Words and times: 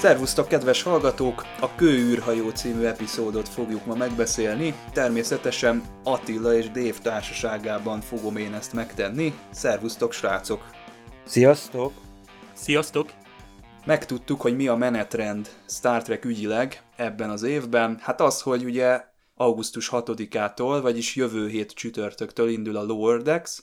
Szervusztok, 0.00 0.48
kedves 0.48 0.82
hallgatók! 0.82 1.44
A 1.60 1.74
Kőűrhajó 1.74 2.50
című 2.50 2.84
epizódot 2.84 3.48
fogjuk 3.48 3.86
ma 3.86 3.94
megbeszélni. 3.94 4.74
Természetesen 4.92 5.82
Attila 6.04 6.54
és 6.54 6.70
Dave 6.70 6.98
társaságában 7.02 8.00
fogom 8.00 8.36
én 8.36 8.54
ezt 8.54 8.72
megtenni. 8.72 9.34
Szervusztok, 9.50 10.12
srácok! 10.12 10.70
Sziasztok! 11.26 11.92
Sziasztok! 12.52 13.10
Megtudtuk, 13.86 14.40
hogy 14.40 14.56
mi 14.56 14.68
a 14.68 14.76
menetrend 14.76 15.48
Star 15.68 16.02
Trek 16.02 16.24
ügyileg 16.24 16.82
ebben 16.96 17.30
az 17.30 17.42
évben. 17.42 17.98
Hát 18.00 18.20
az, 18.20 18.40
hogy 18.40 18.64
ugye 18.64 19.04
augusztus 19.34 19.88
6-ától, 19.92 20.78
vagyis 20.82 21.16
jövő 21.16 21.48
hét 21.48 21.72
csütörtöktől 21.72 22.48
indul 22.48 22.76
a 22.76 22.84
Lower 22.84 23.22
Decks, 23.22 23.62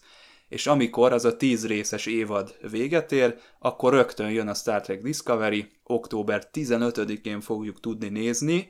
és 0.49 0.67
amikor 0.67 1.13
az 1.13 1.25
a 1.25 1.37
tíz 1.37 1.67
részes 1.67 2.05
évad 2.05 2.55
véget 2.71 3.11
ér, 3.11 3.35
akkor 3.59 3.93
rögtön 3.93 4.29
jön 4.29 4.47
a 4.47 4.53
Star 4.53 4.81
Trek 4.81 5.01
Discovery, 5.01 5.71
október 5.83 6.49
15-én 6.53 7.41
fogjuk 7.41 7.79
tudni 7.79 8.09
nézni. 8.09 8.69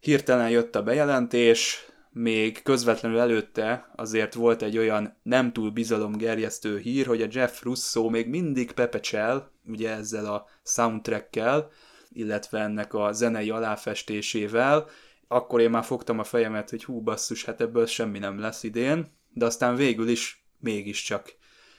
Hirtelen 0.00 0.50
jött 0.50 0.76
a 0.76 0.82
bejelentés, 0.82 1.88
még 2.10 2.62
közvetlenül 2.62 3.18
előtte 3.18 3.90
azért 3.96 4.34
volt 4.34 4.62
egy 4.62 4.78
olyan 4.78 5.16
nem 5.22 5.52
túl 5.52 5.70
bizalomgerjesztő 5.70 6.78
hír, 6.78 7.06
hogy 7.06 7.22
a 7.22 7.28
Jeff 7.30 7.62
Russo 7.62 8.08
még 8.08 8.28
mindig 8.28 8.72
pepecsel, 8.72 9.50
ugye 9.66 9.90
ezzel 9.90 10.26
a 10.26 10.46
soundtrackkel, 10.64 11.70
illetve 12.08 12.60
ennek 12.60 12.94
a 12.94 13.12
zenei 13.12 13.50
aláfestésével, 13.50 14.86
akkor 15.28 15.60
én 15.60 15.70
már 15.70 15.84
fogtam 15.84 16.18
a 16.18 16.24
fejemet, 16.24 16.70
hogy 16.70 16.84
hú 16.84 17.00
basszus, 17.00 17.44
hát 17.44 17.60
ebből 17.60 17.86
semmi 17.86 18.18
nem 18.18 18.40
lesz 18.40 18.62
idén, 18.62 19.12
de 19.28 19.44
aztán 19.44 19.74
végül 19.74 20.08
is 20.08 20.43
mégiscsak 20.64 21.34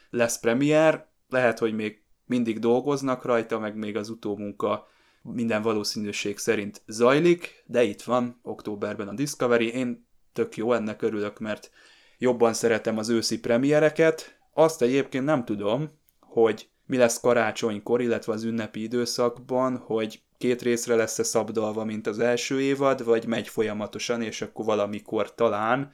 lesz 0.09 0.39
premier, 0.39 1.07
lehet, 1.29 1.59
hogy 1.59 1.73
még 1.73 2.03
mindig 2.25 2.59
dolgoznak 2.59 3.25
rajta, 3.25 3.59
meg 3.59 3.75
még 3.75 3.97
az 3.97 4.09
utómunka 4.09 4.87
minden 5.21 5.61
valószínűség 5.61 6.37
szerint 6.37 6.81
zajlik, 6.87 7.63
de 7.65 7.83
itt 7.83 8.01
van 8.01 8.39
októberben 8.41 9.07
a 9.07 9.13
Discovery, 9.13 9.73
én 9.73 10.07
tök 10.33 10.57
jó, 10.57 10.73
ennek 10.73 11.01
örülök, 11.01 11.39
mert 11.39 11.71
jobban 12.17 12.53
szeretem 12.53 12.97
az 12.97 13.09
őszi 13.09 13.39
premiereket. 13.39 14.39
Azt 14.53 14.81
egyébként 14.81 15.25
nem 15.25 15.45
tudom, 15.45 15.99
hogy 16.19 16.69
mi 16.85 16.97
lesz 16.97 17.19
karácsonykor, 17.19 18.01
illetve 18.01 18.33
az 18.33 18.43
ünnepi 18.43 18.81
időszakban, 18.81 19.77
hogy 19.77 20.21
két 20.37 20.61
részre 20.61 20.95
lesz-e 20.95 21.23
szabdalva, 21.23 21.83
mint 21.83 22.07
az 22.07 22.19
első 22.19 22.61
évad, 22.61 23.03
vagy 23.03 23.25
megy 23.25 23.47
folyamatosan, 23.47 24.21
és 24.21 24.41
akkor 24.41 24.65
valamikor 24.65 25.35
talán 25.35 25.91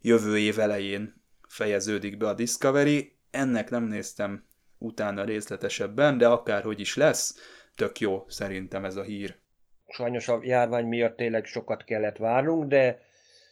jövő 0.00 0.38
év 0.38 0.58
elején 0.58 1.24
fejeződik 1.56 2.16
be 2.16 2.28
a 2.28 2.34
Discovery. 2.34 3.16
Ennek 3.30 3.70
nem 3.70 3.84
néztem 3.84 4.44
utána 4.78 5.24
részletesebben, 5.24 6.18
de 6.18 6.28
akárhogy 6.28 6.80
is 6.80 6.96
lesz, 6.96 7.36
tök 7.74 8.00
jó 8.00 8.24
szerintem 8.28 8.84
ez 8.84 8.96
a 8.96 9.02
hír. 9.02 9.36
Sajnos 9.88 10.28
a 10.28 10.38
járvány 10.42 10.86
miatt 10.86 11.16
tényleg 11.16 11.44
sokat 11.44 11.84
kellett 11.84 12.16
várnunk, 12.16 12.64
de 12.68 13.00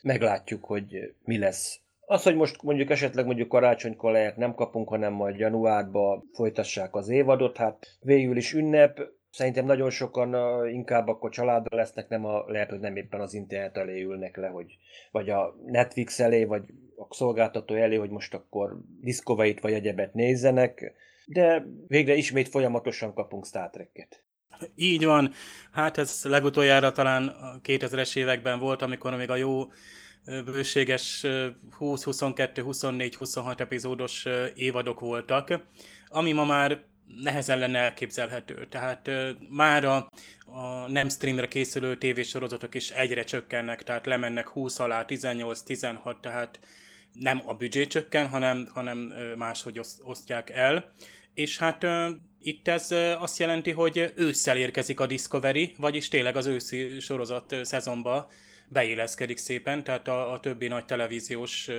meglátjuk, 0.02 0.64
hogy 0.64 1.14
mi 1.24 1.38
lesz. 1.38 1.78
Az, 2.06 2.22
hogy 2.22 2.34
most 2.36 2.62
mondjuk 2.62 2.90
esetleg 2.90 3.26
mondjuk 3.26 3.48
karácsonykor 3.48 4.12
lehet 4.12 4.36
nem 4.36 4.54
kapunk, 4.54 4.88
hanem 4.88 5.12
majd 5.12 5.38
januárba 5.38 6.24
folytassák 6.32 6.94
az 6.94 7.08
évadot, 7.08 7.56
hát 7.56 7.96
végül 8.00 8.36
is 8.36 8.52
ünnep, 8.52 9.00
Szerintem 9.34 9.64
nagyon 9.64 9.90
sokan 9.90 10.34
inkább 10.68 11.08
akkor 11.08 11.30
családra 11.30 11.76
lesznek, 11.76 12.08
nem 12.08 12.24
a, 12.24 12.44
lehet, 12.46 12.70
hogy 12.70 12.80
nem 12.80 12.96
éppen 12.96 13.20
az 13.20 13.34
internet 13.34 13.76
elé 13.76 14.02
ülnek 14.02 14.36
le, 14.36 14.48
hogy, 14.48 14.78
vagy 15.10 15.30
a 15.30 15.54
Netflix 15.66 16.20
elé, 16.20 16.44
vagy 16.44 16.62
a 17.10 17.14
szolgáltató 17.14 17.74
elé, 17.74 17.96
hogy 17.96 18.10
most 18.10 18.34
akkor 18.34 18.78
discovery 19.00 19.56
vagy 19.60 19.72
egyebet 19.72 20.14
nézzenek, 20.14 20.92
de 21.26 21.66
végre 21.86 22.14
ismét 22.14 22.48
folyamatosan 22.48 23.14
kapunk 23.14 23.46
Star 23.46 23.70
Trek-et. 23.70 24.24
Így 24.74 25.04
van. 25.04 25.32
Hát 25.72 25.98
ez 25.98 26.20
legutoljára 26.24 26.92
talán 26.92 27.28
a 27.28 27.60
2000-es 27.62 28.16
években 28.16 28.58
volt, 28.58 28.82
amikor 28.82 29.16
még 29.16 29.30
a 29.30 29.36
jó 29.36 29.66
bőséges 30.44 31.26
20, 31.70 32.04
22, 32.04 32.62
24, 32.62 33.16
26 33.16 33.60
epizódos 33.60 34.26
évadok 34.54 35.00
voltak, 35.00 35.60
ami 36.08 36.32
ma 36.32 36.44
már 36.44 36.82
nehezen 37.22 37.58
lenne 37.58 37.78
elképzelhető. 37.78 38.66
Tehát 38.70 39.10
már 39.50 39.84
a, 39.84 40.10
a 40.46 40.88
nem 40.88 41.08
streamre 41.08 41.48
készülő 41.48 41.96
tévésorozatok 41.96 42.74
is 42.74 42.90
egyre 42.90 43.24
csökkennek, 43.24 43.82
tehát 43.82 44.06
lemennek 44.06 44.48
20 44.48 44.78
alá, 44.78 45.04
18-16, 45.08 46.20
tehát 46.20 46.58
nem 47.14 47.42
a 47.46 47.54
büdzsé 47.54 47.86
csökken, 47.86 48.28
hanem, 48.28 48.68
hanem 48.72 48.98
máshogy 49.36 49.80
osztják 50.02 50.50
el. 50.50 50.92
És 51.34 51.58
hát 51.58 51.86
itt 52.40 52.68
ez 52.68 52.90
azt 53.18 53.38
jelenti, 53.38 53.70
hogy 53.70 54.12
ősszel 54.16 54.56
érkezik 54.56 55.00
a 55.00 55.06
Discovery, 55.06 55.74
vagyis 55.78 56.08
tényleg 56.08 56.36
az 56.36 56.46
őszi 56.46 57.00
sorozat 57.00 57.56
szezonba 57.62 58.30
beilleszkedik 58.68 59.36
szépen, 59.36 59.84
tehát 59.84 60.08
a, 60.08 60.32
a 60.32 60.40
többi 60.40 60.68
nagy 60.68 60.84
televíziós 60.84 61.70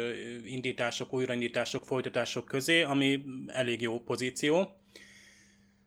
indítások, 0.43 1.13
újraindítások, 1.13 1.85
folytatások 1.85 2.45
közé, 2.45 2.81
ami 2.81 3.23
elég 3.47 3.81
jó 3.81 3.99
pozíció. 3.99 4.57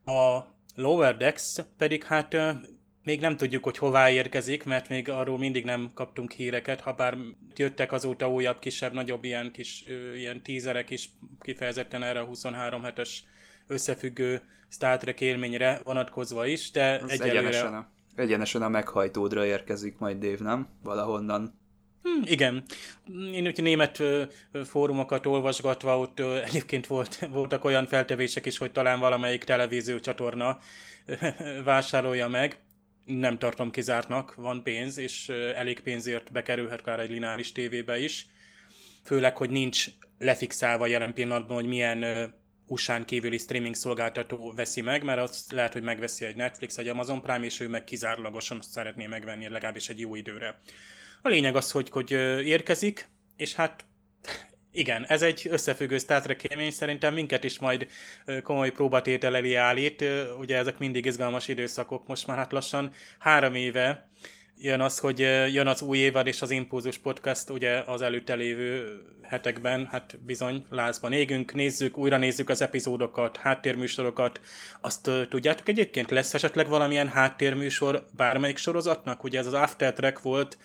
A 0.04 0.41
Lower 0.75 1.16
Decks 1.16 1.56
pedig 1.78 2.04
hát 2.04 2.37
még 3.04 3.20
nem 3.20 3.36
tudjuk, 3.36 3.64
hogy 3.64 3.78
hová 3.78 4.10
érkezik, 4.10 4.64
mert 4.64 4.88
még 4.88 5.09
arról 5.09 5.38
mindig 5.38 5.64
nem 5.64 5.91
kaptunk 5.94 6.32
híreket, 6.32 6.81
ha 6.81 6.92
bár 6.92 7.16
jöttek 7.56 7.92
azóta 7.92 8.31
újabb, 8.31 8.59
kisebb, 8.59 8.92
nagyobb 8.92 9.25
ilyen 9.25 9.53
kis 9.53 9.84
ilyen 10.16 10.42
tízerek 10.42 10.91
is 10.91 11.10
kifejezetten 11.41 12.03
erre 12.03 12.20
a 12.20 12.25
23 12.25 12.82
hetes 12.82 13.25
összefüggő 13.66 14.42
Star 14.69 14.98
Trek 14.98 15.20
élményre 15.20 15.81
vonatkozva 15.84 16.47
is, 16.47 16.70
de 16.70 17.00
Ez 17.00 17.10
egyelőre... 17.10 17.38
Egyenesen 17.38 17.75
a, 17.75 17.88
egyenesen 18.14 18.62
a 18.62 18.69
meghajtódra 18.69 19.44
érkezik 19.44 19.98
majd 19.98 20.19
Dave, 20.19 20.44
nem? 20.44 20.69
Valahonnan. 20.82 21.58
Hmm, 22.03 22.22
igen. 22.25 22.64
Én 23.32 23.47
úgy 23.47 23.62
német 23.62 24.03
fórumokat 24.64 25.26
olvasgatva, 25.26 25.98
ott 25.98 26.20
egyébként 26.20 26.87
volt, 26.87 27.28
voltak 27.31 27.64
olyan 27.64 27.87
feltevések 27.87 28.47
is, 28.47 28.58
hogy 28.58 28.72
talán 28.72 29.00
valamelyik 29.00 29.44
televízió 29.44 29.98
csatorna 29.98 30.58
vásárolja 31.64 32.28
meg. 32.28 32.58
Nem 33.08 33.38
tartom 33.38 33.70
kizártnak, 33.70 34.34
van 34.34 34.62
pénz, 34.62 34.98
és 34.98 35.28
elég 35.28 35.80
pénzért 35.80 36.32
bekerülhet 36.32 36.80
akár 36.80 37.00
egy 37.00 37.10
lineáris 37.10 37.52
tévébe 37.52 37.98
is. 37.98 38.26
Főleg, 39.04 39.36
hogy 39.36 39.50
nincs 39.50 39.86
lefixálva 40.19 40.86
jelen 40.86 41.14
pillanatban, 41.14 41.56
hogy 41.56 41.66
milyen 41.66 42.32
usa 42.66 43.04
kívüli 43.04 43.38
streaming 43.38 43.74
szolgáltató 43.74 44.52
veszi 44.56 44.80
meg, 44.80 45.02
mert 45.02 45.20
azt 45.20 45.52
lehet, 45.52 45.72
hogy 45.72 45.82
megveszi 45.82 46.24
egy 46.24 46.36
Netflix, 46.36 46.78
egy 46.78 46.88
Amazon 46.88 47.22
Prime, 47.22 47.44
és 47.44 47.60
ő 47.60 47.69
meg 47.69 47.84
kizárólagosan 47.84 48.60
szeretné 48.60 49.06
megvenni 49.06 49.48
legalábbis 49.48 49.88
egy 49.88 50.00
jó 50.00 50.14
időre. 50.14 50.60
A 51.22 51.28
lényeg 51.28 51.56
az, 51.56 51.70
hogy, 51.70 51.90
hogy 51.90 52.10
érkezik, 52.46 53.08
és 53.36 53.54
hát 53.54 53.84
igen, 54.78 55.04
ez 55.08 55.22
egy 55.22 55.46
összefüggő 55.50 55.98
Star 55.98 56.20
Trek 56.20 56.44
élmény, 56.44 56.70
szerintem 56.70 57.14
minket 57.14 57.44
is 57.44 57.58
majd 57.58 57.86
komoly 58.42 58.70
próbatétel 58.70 59.36
elé 59.36 59.54
állít. 59.54 60.04
Ugye 60.38 60.56
ezek 60.56 60.78
mindig 60.78 61.04
izgalmas 61.04 61.48
időszakok, 61.48 62.06
most 62.06 62.26
már 62.26 62.36
hát 62.36 62.52
lassan 62.52 62.92
három 63.18 63.54
éve 63.54 64.08
jön 64.60 64.80
az, 64.80 64.98
hogy 64.98 65.18
jön 65.52 65.66
az 65.66 65.82
új 65.82 65.98
évad 65.98 66.26
és 66.26 66.42
az 66.42 66.50
Impulzus 66.50 66.98
Podcast 66.98 67.50
ugye 67.50 67.82
az 67.86 68.02
előtte 68.02 68.34
lévő 68.34 69.00
hetekben, 69.22 69.88
hát 69.90 70.18
bizony 70.26 70.64
lázban 70.70 71.12
égünk, 71.12 71.54
nézzük, 71.54 71.98
újra 71.98 72.16
nézzük 72.16 72.48
az 72.48 72.62
epizódokat, 72.62 73.36
háttérműsorokat. 73.36 74.40
Azt 74.81 75.10
tudjátok 75.28 75.69
egyébként, 75.69 76.10
lesz 76.10 76.34
esetleg 76.34 76.69
valamilyen 76.69 77.08
háttérműsor 77.08 78.06
bármelyik 78.16 78.56
sorozatnak? 78.56 79.24
Ugye 79.24 79.38
ez 79.38 79.46
az 79.46 79.54
After 79.54 79.92
Track 79.92 80.22
volt, 80.22 80.58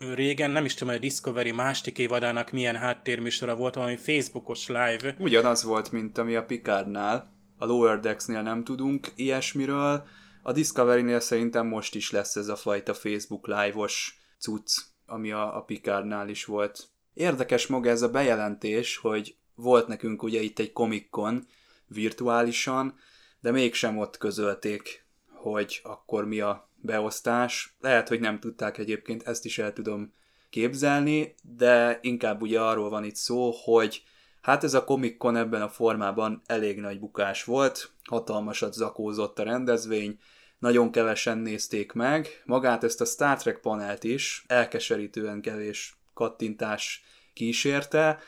régen, 0.00 0.50
nem 0.50 0.64
is 0.64 0.74
tudom, 0.74 0.88
hogy 0.88 1.02
a 1.02 1.06
Discovery 1.06 1.50
másik 1.52 1.98
évadának 1.98 2.50
milyen 2.50 2.76
háttérműsora 2.76 3.56
volt, 3.56 3.74
valami 3.74 3.96
Facebookos 3.96 4.66
live. 4.66 5.16
Ugyanaz 5.18 5.62
volt, 5.62 5.92
mint 5.92 6.18
ami 6.18 6.34
a 6.34 6.44
Picardnál. 6.44 7.32
A 7.58 7.66
Lower 7.66 8.00
Decks-nél 8.00 8.42
nem 8.42 8.64
tudunk 8.64 9.12
ilyesmiről. 9.14 10.06
A 10.42 10.52
Discovery-nél 10.52 11.20
szerintem 11.20 11.66
most 11.66 11.94
is 11.94 12.10
lesz 12.10 12.36
ez 12.36 12.48
a 12.48 12.56
fajta 12.56 12.94
Facebook 12.94 13.46
live-os 13.46 14.18
cucc, 14.38 14.78
ami 15.06 15.32
a, 15.32 15.56
a 15.56 15.60
Picardnál 15.60 16.28
is 16.28 16.44
volt. 16.44 16.88
Érdekes 17.14 17.66
maga 17.66 17.90
ez 17.90 18.02
a 18.02 18.10
bejelentés, 18.10 18.96
hogy 18.96 19.36
volt 19.54 19.86
nekünk 19.86 20.22
ugye 20.22 20.40
itt 20.40 20.58
egy 20.58 20.72
Comic-Con 20.72 21.46
virtuálisan, 21.86 22.94
de 23.40 23.50
mégsem 23.50 23.98
ott 23.98 24.18
közölték, 24.18 25.06
hogy 25.32 25.80
akkor 25.82 26.24
mi 26.24 26.40
a 26.40 26.69
beosztás. 26.80 27.74
Lehet, 27.80 28.08
hogy 28.08 28.20
nem 28.20 28.40
tudták 28.40 28.78
egyébként, 28.78 29.22
ezt 29.22 29.44
is 29.44 29.58
el 29.58 29.72
tudom 29.72 30.12
képzelni, 30.50 31.34
de 31.56 31.98
inkább 32.02 32.42
ugye 32.42 32.60
arról 32.60 32.90
van 32.90 33.04
itt 33.04 33.16
szó, 33.16 33.50
hogy 33.50 34.02
hát 34.40 34.64
ez 34.64 34.74
a 34.74 34.84
Comic 34.84 35.18
Con 35.18 35.36
ebben 35.36 35.62
a 35.62 35.68
formában 35.68 36.42
elég 36.46 36.80
nagy 36.80 36.98
bukás 36.98 37.44
volt, 37.44 37.90
hatalmasat 38.04 38.72
zakózott 38.72 39.38
a 39.38 39.42
rendezvény, 39.42 40.18
nagyon 40.58 40.90
kevesen 40.90 41.38
nézték 41.38 41.92
meg, 41.92 42.42
magát 42.44 42.84
ezt 42.84 43.00
a 43.00 43.04
Star 43.04 43.36
Trek 43.36 43.60
panelt 43.60 44.04
is 44.04 44.44
elkeserítően 44.46 45.40
kevés 45.40 45.96
kattintás 46.14 47.04
kísérte, 47.34 48.18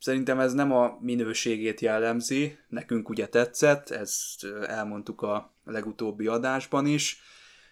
Szerintem 0.00 0.40
ez 0.40 0.52
nem 0.52 0.72
a 0.72 0.98
minőségét 1.00 1.80
jellemzi, 1.80 2.58
nekünk 2.68 3.08
ugye 3.08 3.26
tetszett, 3.26 3.90
ezt 3.90 4.46
elmondtuk 4.66 5.22
a 5.22 5.54
legutóbbi 5.64 6.26
adásban 6.26 6.86
is, 6.86 7.20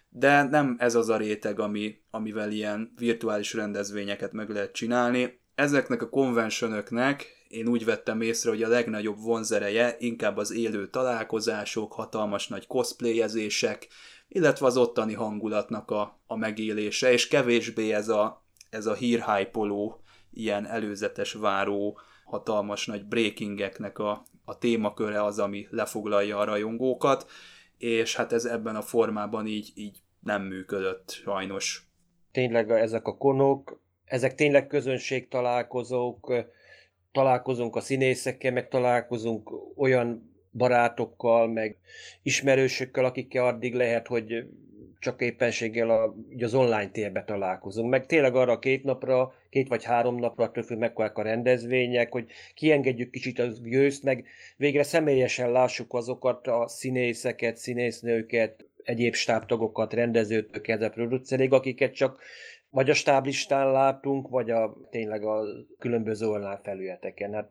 de 0.09 0.43
nem 0.43 0.75
ez 0.79 0.95
az 0.95 1.09
a 1.09 1.17
réteg, 1.17 1.59
ami, 1.59 1.95
amivel 2.11 2.51
ilyen 2.51 2.93
virtuális 2.97 3.53
rendezvényeket 3.53 4.31
meg 4.31 4.49
lehet 4.49 4.71
csinálni. 4.71 5.39
Ezeknek 5.55 6.01
a 6.01 6.09
konvencionöknek 6.09 7.39
én 7.49 7.67
úgy 7.67 7.85
vettem 7.85 8.21
észre, 8.21 8.49
hogy 8.49 8.63
a 8.63 8.67
legnagyobb 8.67 9.19
vonzereje 9.19 9.95
inkább 9.99 10.37
az 10.37 10.51
élő 10.51 10.87
találkozások, 10.87 11.93
hatalmas 11.93 12.47
nagy 12.47 12.67
cosplayezések, 12.67 13.87
illetve 14.27 14.65
az 14.65 14.77
ottani 14.77 15.13
hangulatnak 15.13 15.91
a, 15.91 16.21
a 16.27 16.35
megélése, 16.35 17.11
és 17.11 17.27
kevésbé 17.27 17.91
ez 17.91 18.09
a, 18.09 18.45
ez 18.69 18.85
a 18.85 18.93
hírhájpoló, 18.93 20.01
ilyen 20.31 20.67
előzetes 20.67 21.33
váró, 21.33 21.99
hatalmas 22.25 22.85
nagy 22.85 23.05
breakingeknek 23.05 23.99
a, 23.99 24.23
a 24.45 24.57
témaköre 24.57 25.23
az, 25.23 25.39
ami 25.39 25.67
lefoglalja 25.69 26.37
a 26.37 26.43
rajongókat, 26.43 27.31
és 27.79 28.15
hát 28.15 28.33
ez 28.33 28.45
ebben 28.45 28.75
a 28.75 28.81
formában 28.81 29.47
így, 29.47 29.71
így 29.75 29.97
nem 30.19 30.41
működött 30.41 31.09
sajnos. 31.09 31.87
Tényleg 32.31 32.71
ezek 32.71 33.07
a 33.07 33.17
konok, 33.17 33.81
ezek 34.05 34.35
tényleg 34.35 34.67
közönség 34.67 35.27
találkozók, 35.27 36.33
találkozunk 37.11 37.75
a 37.75 37.81
színészekkel, 37.81 38.51
meg 38.51 38.67
találkozunk 38.67 39.51
olyan 39.77 40.33
barátokkal, 40.51 41.47
meg 41.47 41.77
ismerősökkel, 42.23 43.05
akikkel 43.05 43.45
addig 43.45 43.73
lehet, 43.73 44.07
hogy 44.07 44.49
csak 44.99 45.21
éppenséggel 45.21 45.89
a, 45.89 46.15
az 46.39 46.53
online 46.53 46.89
térbe 46.89 47.23
találkozunk. 47.23 47.89
Meg 47.89 48.05
tényleg 48.05 48.35
arra 48.35 48.51
a 48.51 48.59
két 48.59 48.83
napra, 48.83 49.33
két 49.49 49.67
vagy 49.67 49.83
három 49.83 50.15
napra 50.15 50.51
több 50.51 50.77
megkapják 50.77 51.17
a 51.17 51.21
rendezvények, 51.21 52.11
hogy 52.11 52.31
kiengedjük 52.53 53.09
kicsit 53.09 53.39
az 53.39 53.61
gőzt, 53.61 54.03
meg 54.03 54.25
végre 54.57 54.83
személyesen 54.83 55.51
lássuk 55.51 55.93
azokat 55.93 56.47
a 56.47 56.67
színészeket, 56.67 57.57
színésznőket, 57.57 58.65
egyéb 58.83 59.13
stábtagokat, 59.13 59.93
rendezőtől 59.93 60.61
kezdve 60.61 60.89
producerig, 60.89 61.53
akiket 61.53 61.93
csak 61.93 62.21
vagy 62.69 62.89
a 62.89 62.93
stáblistán 62.93 63.71
látunk, 63.71 64.27
vagy 64.27 64.49
a, 64.49 64.77
tényleg 64.89 65.23
a 65.23 65.43
különböző 65.79 66.27
online 66.27 66.59
felületeken. 66.63 67.33
Hát 67.33 67.49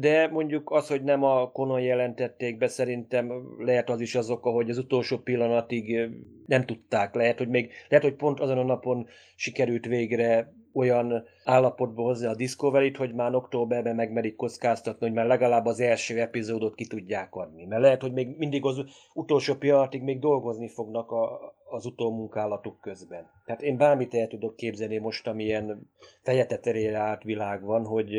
de 0.00 0.28
mondjuk 0.28 0.70
az, 0.70 0.88
hogy 0.88 1.02
nem 1.02 1.22
a 1.22 1.50
konon 1.50 1.80
jelentették 1.80 2.58
be, 2.58 2.68
szerintem 2.68 3.32
lehet 3.58 3.90
az 3.90 4.00
is 4.00 4.14
az 4.14 4.30
oka, 4.30 4.50
hogy 4.50 4.70
az 4.70 4.78
utolsó 4.78 5.18
pillanatig 5.18 6.08
nem 6.46 6.64
tudták. 6.64 7.14
Lehet, 7.14 7.38
hogy 7.38 7.48
még, 7.48 7.72
lehet, 7.88 8.04
hogy 8.04 8.14
pont 8.14 8.40
azon 8.40 8.58
a 8.58 8.62
napon 8.62 9.06
sikerült 9.36 9.86
végre 9.86 10.52
olyan 10.72 11.24
állapotba 11.44 12.02
hozni 12.02 12.26
a 12.26 12.34
Discovery-t, 12.34 12.96
hogy 12.96 13.14
már 13.14 13.34
októberben 13.34 13.94
megmerik 13.94 14.36
kockáztatni, 14.36 15.06
hogy 15.06 15.14
már 15.14 15.26
legalább 15.26 15.66
az 15.66 15.80
első 15.80 16.20
epizódot 16.20 16.74
ki 16.74 16.86
tudják 16.86 17.34
adni. 17.34 17.64
Mert 17.64 17.82
lehet, 17.82 18.02
hogy 18.02 18.12
még 18.12 18.36
mindig 18.36 18.64
az 18.64 18.84
utolsó 19.14 19.54
pillanatig 19.54 20.02
még 20.02 20.18
dolgozni 20.18 20.68
fognak 20.68 21.10
a, 21.10 21.54
az 21.70 21.86
utómunkálatuk 21.86 22.80
közben. 22.80 23.30
Tehát 23.44 23.62
én 23.62 23.76
bármit 23.76 24.14
el 24.14 24.26
tudok 24.26 24.56
képzelni 24.56 24.98
most, 24.98 25.26
amilyen 25.26 25.90
fejeteterére 26.22 26.98
állt 26.98 27.22
világ 27.22 27.62
van, 27.62 27.84
hogy 27.84 28.14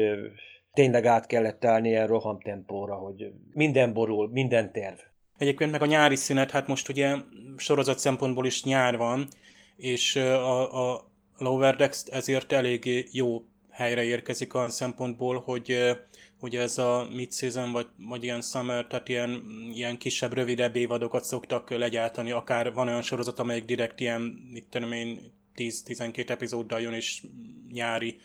tényleg 0.80 1.06
át 1.06 1.26
kellett 1.26 1.66
állni 1.66 1.90
ilyen 1.90 2.08
rohamtempóra, 2.08 2.96
hogy 2.96 3.32
minden 3.54 3.94
borul, 3.94 4.30
minden 4.30 4.72
terv. 4.72 4.98
Egyébként 5.38 5.72
meg 5.72 5.82
a 5.82 5.86
nyári 5.86 6.16
szünet, 6.16 6.52
hát 6.52 6.68
most 6.68 6.90
ugye 6.90 7.16
sorozat 7.58 8.00
szempontból 8.00 8.46
is 8.46 8.64
nyár 8.64 8.98
van, 8.98 9.28
és 9.76 10.16
a, 10.16 10.92
a 10.94 11.12
Lower 11.38 11.76
Decks 11.76 12.04
ezért 12.12 12.52
elég 12.52 13.10
jó 13.12 13.44
helyre 13.70 14.04
érkezik 14.04 14.54
a 14.54 14.70
szempontból, 14.70 15.40
hogy 15.40 15.98
hogy 16.40 16.56
ez 16.56 16.78
a 16.78 17.08
mid-season, 17.14 17.72
vagy, 17.72 17.88
vagy 17.98 18.24
ilyen 18.24 18.42
summer, 18.42 18.88
tehát 18.88 19.10
ilyen, 19.10 19.44
ilyen 19.74 19.98
kisebb, 19.98 20.34
rövidebb 20.34 20.76
évadokat 20.76 21.24
szoktak 21.24 21.70
legyártani, 21.70 22.32
akár 22.32 22.74
van 22.74 22.88
olyan 22.88 23.02
sorozat, 23.02 23.40
amelyik 23.40 23.66
direkt 23.66 24.00
ilyen, 24.00 24.22
mit 24.52 24.66
tudom 24.70 24.92
én, 24.92 25.20
10-12 25.56 26.30
epizóddal 26.30 26.82
jön 26.82 26.94
is 26.94 27.24
nyári 27.72 28.20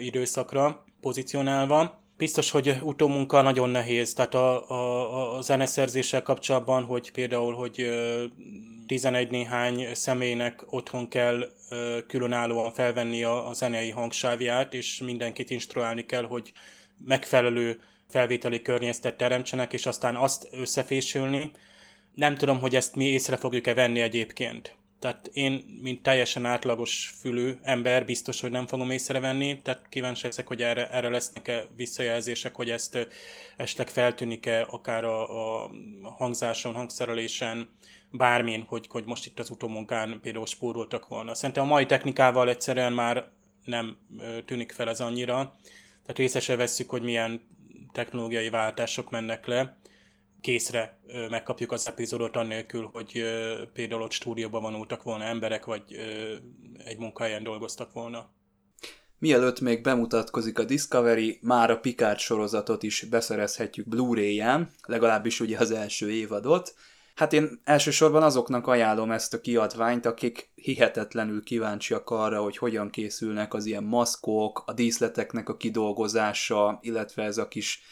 időszakra 0.00 0.84
pozícionálva. 1.02 2.00
Biztos, 2.16 2.50
hogy 2.50 2.78
utómunka 2.82 3.42
nagyon 3.42 3.70
nehéz, 3.70 4.12
tehát 4.12 4.34
a, 4.34 4.70
a, 4.70 5.36
a 5.36 5.40
zeneszerzéssel 5.40 6.22
kapcsolatban, 6.22 6.84
hogy 6.84 7.12
például, 7.12 7.54
hogy 7.54 7.90
11 8.86 9.30
néhány 9.30 9.94
személynek 9.94 10.64
otthon 10.66 11.08
kell 11.08 11.48
különállóan 12.06 12.72
felvenni 12.72 13.24
a, 13.24 13.48
a 13.48 13.52
zenei 13.52 13.90
hangsávját, 13.90 14.74
és 14.74 14.98
mindenkit 14.98 15.50
instruálni 15.50 16.06
kell, 16.06 16.24
hogy 16.24 16.52
megfelelő 17.06 17.80
felvételi 18.08 18.62
környezetet 18.62 19.16
teremtsenek, 19.16 19.72
és 19.72 19.86
aztán 19.86 20.16
azt 20.16 20.48
összefésülni. 20.50 21.50
Nem 22.14 22.34
tudom, 22.34 22.60
hogy 22.60 22.76
ezt 22.76 22.94
mi 22.94 23.04
észre 23.04 23.36
fogjuk-e 23.36 23.74
venni 23.74 24.00
egyébként. 24.00 24.76
Tehát 25.02 25.30
én, 25.32 25.78
mint 25.82 26.02
teljesen 26.02 26.44
átlagos 26.44 27.14
fülű 27.20 27.52
ember, 27.62 28.04
biztos, 28.04 28.40
hogy 28.40 28.50
nem 28.50 28.66
fogom 28.66 28.90
észrevenni, 28.90 29.62
tehát 29.62 29.88
kíváncsi 29.88 30.26
leszek, 30.26 30.46
hogy 30.46 30.62
erre, 30.62 30.90
erre 30.90 31.08
lesznek-e 31.08 31.66
visszajelzések, 31.76 32.54
hogy 32.54 32.70
ezt 32.70 33.08
esetleg 33.56 33.88
feltűnik-e 33.88 34.66
akár 34.70 35.04
a, 35.04 35.62
a 35.62 35.70
hangzáson, 36.18 36.74
hangszerelésen, 36.74 37.68
bármin, 38.10 38.64
hogy, 38.68 38.86
hogy 38.90 39.04
most 39.04 39.26
itt 39.26 39.38
az 39.38 39.50
utómunkán 39.50 40.18
például 40.22 40.46
spóroltak 40.46 41.08
volna. 41.08 41.34
Szerintem 41.34 41.64
a 41.64 41.66
mai 41.66 41.86
technikával 41.86 42.48
egyszerűen 42.48 42.92
már 42.92 43.28
nem 43.64 43.96
tűnik 44.44 44.72
fel 44.72 44.88
ez 44.88 45.00
annyira, 45.00 45.34
tehát 46.02 46.18
részese 46.18 46.56
vesszük, 46.56 46.90
hogy 46.90 47.02
milyen 47.02 47.40
technológiai 47.92 48.50
váltások 48.50 49.10
mennek 49.10 49.46
le, 49.46 49.76
készre 50.42 51.00
megkapjuk 51.30 51.72
az 51.72 51.88
epizódot 51.88 52.36
annélkül, 52.36 52.90
hogy 52.92 53.24
például 53.72 54.02
ott 54.02 54.10
stúdióban 54.10 54.62
vonultak 54.62 55.02
volna 55.02 55.24
emberek, 55.24 55.64
vagy 55.64 55.82
egy 56.84 56.98
munkahelyen 56.98 57.42
dolgoztak 57.42 57.92
volna. 57.92 58.30
Mielőtt 59.18 59.60
még 59.60 59.82
bemutatkozik 59.82 60.58
a 60.58 60.64
Discovery, 60.64 61.38
már 61.42 61.70
a 61.70 61.78
Picard 61.78 62.18
sorozatot 62.18 62.82
is 62.82 63.02
beszerezhetjük 63.02 63.88
Blu-ray-en, 63.88 64.70
legalábbis 64.86 65.40
ugye 65.40 65.58
az 65.58 65.70
első 65.70 66.10
évadot. 66.10 66.74
Hát 67.14 67.32
én 67.32 67.60
elsősorban 67.64 68.22
azoknak 68.22 68.66
ajánlom 68.66 69.10
ezt 69.10 69.34
a 69.34 69.40
kiadványt, 69.40 70.06
akik 70.06 70.50
hihetetlenül 70.54 71.42
kíváncsiak 71.42 72.10
arra, 72.10 72.42
hogy 72.42 72.56
hogyan 72.56 72.90
készülnek 72.90 73.54
az 73.54 73.66
ilyen 73.66 73.84
maszkok, 73.84 74.62
a 74.66 74.72
díszleteknek 74.72 75.48
a 75.48 75.56
kidolgozása, 75.56 76.78
illetve 76.82 77.22
ez 77.22 77.38
a 77.38 77.48
kis 77.48 77.82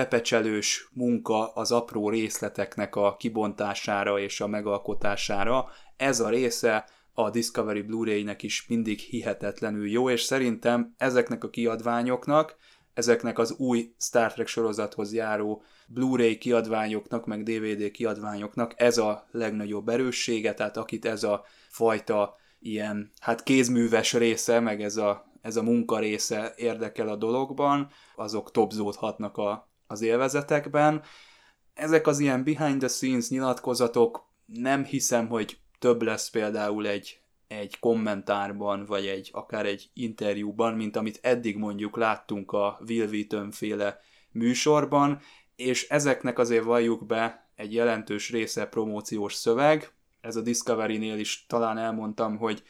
pepecselős 0.00 0.88
munka 0.92 1.52
az 1.52 1.72
apró 1.72 2.10
részleteknek 2.10 2.96
a 2.96 3.16
kibontására 3.16 4.18
és 4.18 4.40
a 4.40 4.46
megalkotására. 4.46 5.68
Ez 5.96 6.20
a 6.20 6.28
része 6.28 6.84
a 7.14 7.30
Discovery 7.30 7.82
Blu-ray-nek 7.82 8.42
is 8.42 8.66
mindig 8.68 8.98
hihetetlenül 8.98 9.90
jó, 9.90 10.10
és 10.10 10.22
szerintem 10.22 10.94
ezeknek 10.98 11.44
a 11.44 11.50
kiadványoknak, 11.50 12.56
ezeknek 12.94 13.38
az 13.38 13.52
új 13.52 13.94
Star 13.98 14.32
Trek 14.32 14.46
sorozathoz 14.46 15.12
járó 15.12 15.62
Blu-ray 15.88 16.38
kiadványoknak, 16.38 17.26
meg 17.26 17.42
DVD 17.42 17.90
kiadványoknak 17.90 18.74
ez 18.76 18.98
a 18.98 19.26
legnagyobb 19.30 19.88
erőssége, 19.88 20.54
tehát 20.54 20.76
akit 20.76 21.04
ez 21.04 21.24
a 21.24 21.44
fajta 21.68 22.36
ilyen, 22.58 23.10
hát 23.20 23.42
kézműves 23.42 24.12
része, 24.12 24.60
meg 24.60 24.82
ez 24.82 24.96
a, 24.96 25.32
ez 25.42 25.56
a 25.56 25.62
munka 25.62 25.98
része 25.98 26.52
érdekel 26.56 27.08
a 27.08 27.16
dologban, 27.16 27.88
azok 28.16 28.50
topzódhatnak 28.50 29.36
a, 29.36 29.69
az 29.90 30.02
élvezetekben. 30.02 31.02
Ezek 31.74 32.06
az 32.06 32.18
ilyen 32.18 32.44
behind 32.44 32.78
the 32.78 32.88
scenes 32.88 33.28
nyilatkozatok 33.28 34.28
nem 34.46 34.84
hiszem, 34.84 35.28
hogy 35.28 35.58
több 35.78 36.02
lesz 36.02 36.30
például 36.30 36.86
egy, 36.86 37.20
egy 37.48 37.78
kommentárban, 37.78 38.84
vagy 38.84 39.06
egy 39.06 39.30
akár 39.32 39.66
egy 39.66 39.90
interjúban, 39.94 40.74
mint 40.74 40.96
amit 40.96 41.18
eddig 41.22 41.56
mondjuk 41.56 41.96
láttunk 41.96 42.52
a 42.52 42.80
Will 42.88 43.08
Wheaton 43.08 43.50
féle 43.50 44.00
műsorban, 44.30 45.20
és 45.56 45.88
ezeknek 45.88 46.38
azért 46.38 46.64
valljuk 46.64 47.06
be 47.06 47.50
egy 47.54 47.74
jelentős 47.74 48.30
része 48.30 48.66
promóciós 48.66 49.34
szöveg. 49.34 49.92
Ez 50.20 50.36
a 50.36 50.40
Discovery-nél 50.42 51.18
is 51.18 51.46
talán 51.48 51.78
elmondtam, 51.78 52.36
hogy 52.36 52.62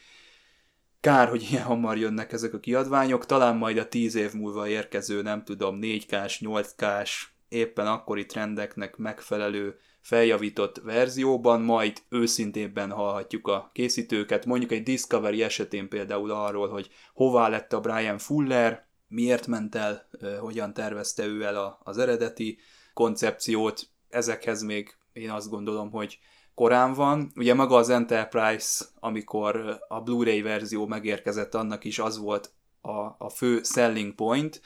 kár, 1.01 1.27
hogy 1.27 1.47
ilyen 1.51 1.63
hamar 1.63 1.97
jönnek 1.97 2.31
ezek 2.31 2.53
a 2.53 2.59
kiadványok, 2.59 3.25
talán 3.25 3.55
majd 3.55 3.77
a 3.77 3.87
10 3.87 4.15
év 4.15 4.33
múlva 4.33 4.67
érkező, 4.67 5.21
nem 5.21 5.43
tudom, 5.43 5.79
4K-s, 5.81 6.41
8K-s, 6.45 7.27
éppen 7.49 7.87
akkori 7.87 8.25
trendeknek 8.25 8.97
megfelelő 8.97 9.79
feljavított 10.01 10.77
verzióban, 10.77 11.61
majd 11.61 11.97
őszintébben 12.09 12.91
hallhatjuk 12.91 13.47
a 13.47 13.69
készítőket, 13.73 14.45
mondjuk 14.45 14.71
egy 14.71 14.83
Discovery 14.83 15.43
esetén 15.43 15.89
például 15.89 16.31
arról, 16.31 16.69
hogy 16.69 16.89
hová 17.13 17.47
lett 17.47 17.73
a 17.73 17.79
Brian 17.79 18.17
Fuller, 18.17 18.87
miért 19.07 19.47
ment 19.47 19.75
el, 19.75 20.09
hogyan 20.39 20.73
tervezte 20.73 21.25
ő 21.25 21.43
el 21.43 21.79
az 21.83 21.97
eredeti 21.97 22.57
koncepciót, 22.93 23.89
ezekhez 24.09 24.61
még 24.61 24.95
én 25.13 25.29
azt 25.29 25.49
gondolom, 25.49 25.91
hogy 25.91 26.19
korán 26.55 26.93
van. 26.93 27.31
Ugye 27.35 27.53
maga 27.53 27.75
az 27.75 27.89
Enterprise, 27.89 28.85
amikor 28.99 29.79
a 29.87 30.01
Blu-ray 30.01 30.41
verzió 30.41 30.87
megérkezett, 30.87 31.55
annak 31.55 31.83
is 31.83 31.99
az 31.99 32.17
volt 32.17 32.53
a, 32.81 33.25
a 33.25 33.29
fő 33.29 33.61
selling 33.63 34.15
point, 34.15 34.61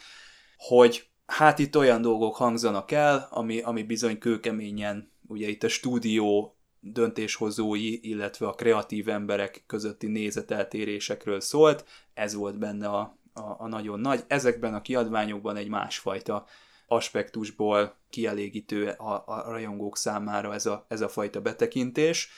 hogy 0.57 1.09
hát 1.25 1.59
itt 1.59 1.77
olyan 1.77 2.01
dolgok 2.01 2.35
hangzanak 2.35 2.91
el, 2.91 3.27
ami, 3.31 3.61
ami 3.61 3.83
bizony 3.83 4.17
kőkeményen, 4.17 5.11
ugye 5.27 5.47
itt 5.47 5.63
a 5.63 5.67
stúdió 5.67 6.55
döntéshozói, 6.79 8.09
illetve 8.09 8.47
a 8.47 8.53
kreatív 8.53 9.09
emberek 9.09 9.63
közötti 9.67 10.07
nézeteltérésekről 10.07 11.39
szólt, 11.39 11.85
ez 12.13 12.33
volt 12.33 12.59
benne 12.59 12.87
a, 12.87 13.17
a, 13.33 13.41
a 13.57 13.67
nagyon 13.67 13.99
nagy. 13.99 14.23
Ezekben 14.27 14.73
a 14.73 14.81
kiadványokban 14.81 15.55
egy 15.55 15.67
másfajta 15.67 16.45
aspektusból 16.87 17.97
kielégítő 18.09 18.87
a, 18.87 19.23
a 19.25 19.43
rajongók 19.49 19.97
számára 19.97 20.53
ez 20.53 20.65
a, 20.65 20.85
ez 20.87 21.01
a 21.01 21.09
fajta 21.09 21.41
betekintés. 21.41 22.29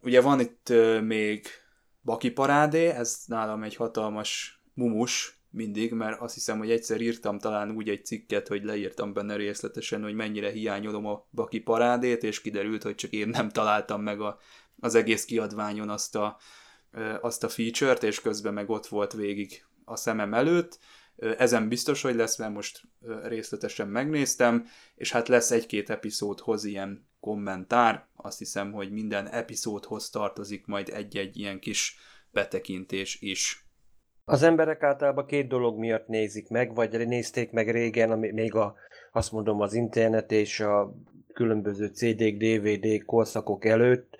Ugye 0.00 0.20
van 0.20 0.40
itt 0.40 0.72
még 1.02 1.46
Baki 2.02 2.30
Parádé, 2.30 2.86
ez 2.86 3.18
nálam 3.26 3.62
egy 3.62 3.76
hatalmas 3.76 4.62
mumus 4.74 5.38
mindig, 5.50 5.92
mert 5.92 6.20
azt 6.20 6.34
hiszem, 6.34 6.58
hogy 6.58 6.70
egyszer 6.70 7.00
írtam 7.00 7.38
talán 7.38 7.70
úgy 7.70 7.88
egy 7.88 8.04
cikket, 8.04 8.48
hogy 8.48 8.64
leírtam 8.64 9.12
benne 9.12 9.36
részletesen, 9.36 10.02
hogy 10.02 10.14
mennyire 10.14 10.50
hiányolom 10.50 11.06
a 11.06 11.26
Baki 11.30 11.60
Parádét, 11.60 12.22
és 12.22 12.40
kiderült, 12.40 12.82
hogy 12.82 12.94
csak 12.94 13.10
én 13.10 13.28
nem 13.28 13.48
találtam 13.48 14.02
meg 14.02 14.20
a, 14.20 14.38
az 14.80 14.94
egész 14.94 15.24
kiadványon 15.24 15.88
azt 15.88 16.16
a, 16.16 16.36
azt 17.20 17.44
a 17.44 17.48
feature-t, 17.48 18.02
és 18.02 18.20
közben 18.20 18.54
meg 18.54 18.70
ott 18.70 18.86
volt 18.86 19.12
végig 19.12 19.64
a 19.84 19.96
szemem 19.96 20.34
előtt. 20.34 20.78
Ezen 21.16 21.68
biztos, 21.68 22.02
hogy 22.02 22.14
lesz, 22.14 22.38
mert 22.38 22.52
most 22.52 22.82
részletesen 23.22 23.88
megnéztem, 23.88 24.66
és 24.94 25.12
hát 25.12 25.28
lesz 25.28 25.50
egy-két 25.50 25.90
epizódhoz 25.90 26.64
ilyen 26.64 27.08
kommentár. 27.20 28.06
Azt 28.16 28.38
hiszem, 28.38 28.72
hogy 28.72 28.90
minden 28.90 29.28
epizódhoz 29.28 30.10
tartozik 30.10 30.66
majd 30.66 30.88
egy-egy 30.88 31.36
ilyen 31.36 31.60
kis 31.60 31.96
betekintés 32.30 33.20
is. 33.20 33.68
Az 34.24 34.42
emberek 34.42 34.82
általában 34.82 35.26
két 35.26 35.48
dolog 35.48 35.78
miatt 35.78 36.06
nézik 36.06 36.48
meg, 36.48 36.74
vagy 36.74 37.06
nézték 37.06 37.50
meg 37.50 37.70
régen, 37.70 38.10
ami 38.10 38.30
még 38.30 38.54
a, 38.54 38.74
azt 39.12 39.32
mondom 39.32 39.60
az 39.60 39.74
internet 39.74 40.32
és 40.32 40.60
a 40.60 40.94
különböző 41.32 41.86
CD-k, 41.86 42.36
DVD-k 42.36 43.04
korszakok 43.04 43.64
előtt 43.64 44.16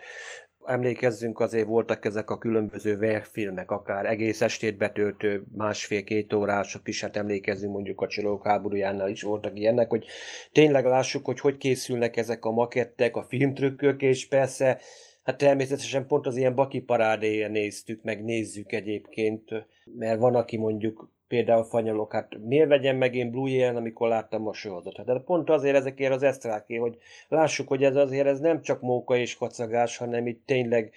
emlékezzünk, 0.67 1.41
azért 1.41 1.67
voltak 1.67 2.05
ezek 2.05 2.31
a 2.31 2.39
különböző 2.39 2.99
verfilmek, 2.99 3.71
akár 3.71 4.07
egész 4.07 4.41
estét 4.41 4.77
betöltő 4.77 5.45
másfél-két 5.57 6.33
órások 6.33 6.89
is, 6.89 7.01
hát 7.01 7.17
emlékezzünk 7.17 7.73
mondjuk 7.73 8.01
a 8.01 8.07
Csilók 8.07 8.47
háborújánál 8.47 9.09
is 9.09 9.23
voltak 9.23 9.59
ilyenek, 9.59 9.91
hogy 9.91 10.07
tényleg 10.53 10.85
lássuk, 10.85 11.25
hogy 11.25 11.41
hogy 11.41 11.57
készülnek 11.57 12.17
ezek 12.17 12.45
a 12.45 12.51
makettek, 12.51 13.17
a 13.17 13.23
filmtrükkök, 13.23 14.03
és 14.03 14.29
persze 14.29 14.81
Hát 15.25 15.37
természetesen 15.37 16.07
pont 16.07 16.27
az 16.27 16.37
ilyen 16.37 16.55
baki 16.55 16.81
parádéjén 16.81 17.51
néztük, 17.51 18.03
meg 18.03 18.25
nézzük 18.25 18.73
egyébként, 18.73 19.51
mert 19.85 20.19
van, 20.19 20.35
aki 20.35 20.57
mondjuk 20.57 21.14
például 21.29 21.65
fanyalok, 21.65 22.13
hát 22.13 22.39
miért 22.39 22.69
vegyem 22.69 22.97
meg 22.97 23.15
én 23.15 23.31
Blue 23.31 23.51
Yellen, 23.51 23.77
amikor 23.77 24.09
láttam 24.09 24.49
a 24.49 24.53
sorozatot? 24.53 25.07
De 25.07 25.19
pont 25.19 25.51
azért 25.51 25.77
ezekért 25.77 26.13
az 26.13 26.23
esztráké, 26.23 26.77
hogy 26.77 26.97
lássuk, 27.29 27.69
hogy 27.69 27.85
ez 27.85 27.97
azért 27.97 28.27
ez 28.27 28.41
nem 28.41 28.63
csak 28.63 28.81
móka 28.81 29.17
és 29.17 29.37
kacagás, 29.37 29.97
hanem 29.97 30.27
itt 30.27 30.47
tényleg 30.47 30.93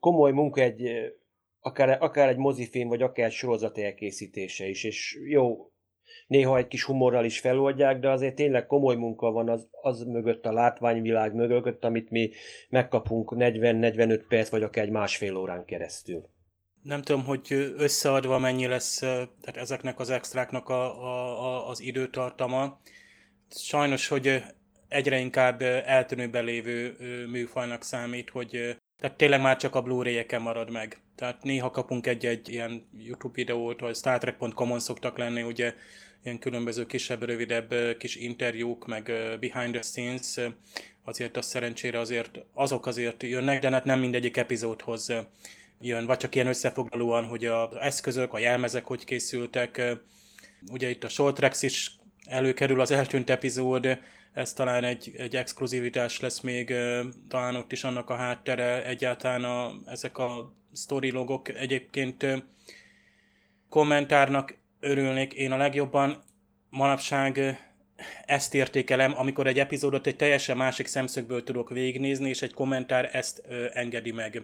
komoly 0.00 0.32
munka 0.32 0.60
egy 0.60 1.12
akár, 1.60 2.02
akár 2.02 2.28
egy 2.28 2.36
mozifilm, 2.36 2.88
vagy 2.88 3.02
akár 3.02 3.26
egy 3.26 3.32
sorozat 3.32 3.78
elkészítése 3.78 4.68
is, 4.68 4.84
és 4.84 5.18
jó, 5.28 5.70
néha 6.26 6.56
egy 6.56 6.68
kis 6.68 6.84
humorral 6.84 7.24
is 7.24 7.40
feloldják, 7.40 7.98
de 7.98 8.10
azért 8.10 8.34
tényleg 8.34 8.66
komoly 8.66 8.96
munka 8.96 9.30
van 9.30 9.48
az, 9.48 9.68
az 9.70 10.02
mögött, 10.02 10.46
a 10.46 10.52
látványvilág 10.52 11.34
mögött, 11.34 11.84
amit 11.84 12.10
mi 12.10 12.30
megkapunk 12.68 13.32
40-45 13.36 14.24
perc, 14.28 14.48
vagy 14.48 14.62
akár 14.62 14.84
egy 14.84 14.90
másfél 14.90 15.36
órán 15.36 15.64
keresztül 15.64 16.32
nem 16.84 17.02
tudom, 17.02 17.24
hogy 17.24 17.72
összeadva 17.76 18.38
mennyi 18.38 18.66
lesz 18.66 18.98
tehát 18.98 19.56
ezeknek 19.56 19.98
az 19.98 20.10
extráknak 20.10 20.68
a, 20.68 21.02
a, 21.02 21.42
a, 21.44 21.68
az 21.68 21.80
időtartama. 21.80 22.80
Sajnos, 23.50 24.08
hogy 24.08 24.42
egyre 24.88 25.18
inkább 25.18 25.62
eltűnőben 25.62 26.44
lévő 26.44 26.96
műfajnak 27.30 27.82
számít, 27.82 28.30
hogy 28.30 28.78
tehát 28.98 29.16
tényleg 29.16 29.40
már 29.40 29.56
csak 29.56 29.74
a 29.74 29.82
Blu-ray-eken 29.82 30.42
marad 30.42 30.70
meg. 30.70 31.02
Tehát 31.14 31.42
néha 31.42 31.70
kapunk 31.70 32.06
egy-egy 32.06 32.48
ilyen 32.48 32.88
YouTube 32.98 33.34
videót, 33.34 33.80
vagy 33.80 33.96
Star 33.96 34.18
Trek.com-on 34.18 34.80
szoktak 34.80 35.18
lenni, 35.18 35.42
ugye 35.42 35.74
ilyen 36.24 36.38
különböző 36.38 36.86
kisebb, 36.86 37.22
rövidebb 37.22 37.96
kis 37.98 38.16
interjúk, 38.16 38.86
meg 38.86 39.12
behind 39.40 39.72
the 39.72 39.82
scenes, 39.82 40.40
azért 41.04 41.36
az 41.36 41.46
szerencsére 41.46 41.98
azért 41.98 42.38
azok 42.52 42.86
azért 42.86 43.22
jönnek, 43.22 43.60
de 43.60 43.70
hát 43.70 43.84
nem 43.84 44.00
mindegyik 44.00 44.36
epizódhoz 44.36 45.12
jön, 45.86 46.06
vagy 46.06 46.18
csak 46.18 46.34
ilyen 46.34 46.46
összefoglalóan, 46.46 47.24
hogy 47.24 47.44
az 47.44 47.74
eszközök, 47.80 48.32
a 48.32 48.38
jelmezek 48.38 48.84
hogy 48.84 49.04
készültek. 49.04 49.82
Ugye 50.70 50.90
itt 50.90 51.04
a 51.04 51.32
Tracks 51.32 51.62
is 51.62 51.98
előkerül 52.24 52.80
az 52.80 52.90
eltűnt 52.90 53.30
epizód, 53.30 53.98
ez 54.32 54.52
talán 54.52 54.84
egy, 54.84 55.14
egy 55.16 55.36
exkluzivitás 55.36 56.20
lesz 56.20 56.40
még, 56.40 56.74
talán 57.28 57.56
ott 57.56 57.72
is 57.72 57.84
annak 57.84 58.10
a 58.10 58.16
háttere, 58.16 58.86
egyáltalán 58.86 59.44
a, 59.44 59.72
ezek 59.86 60.18
a 60.18 60.52
story 60.74 61.10
logok 61.10 61.48
egyébként 61.48 62.26
kommentárnak 63.68 64.58
örülnék 64.80 65.32
én 65.32 65.52
a 65.52 65.56
legjobban. 65.56 66.22
Manapság 66.70 67.58
ezt 68.26 68.54
értékelem, 68.54 69.18
amikor 69.18 69.46
egy 69.46 69.58
epizódot 69.58 70.06
egy 70.06 70.16
teljesen 70.16 70.56
másik 70.56 70.86
szemszögből 70.86 71.42
tudok 71.42 71.70
végignézni, 71.70 72.28
és 72.28 72.42
egy 72.42 72.54
kommentár 72.54 73.08
ezt 73.12 73.42
ö, 73.48 73.66
engedi 73.72 74.12
meg 74.12 74.42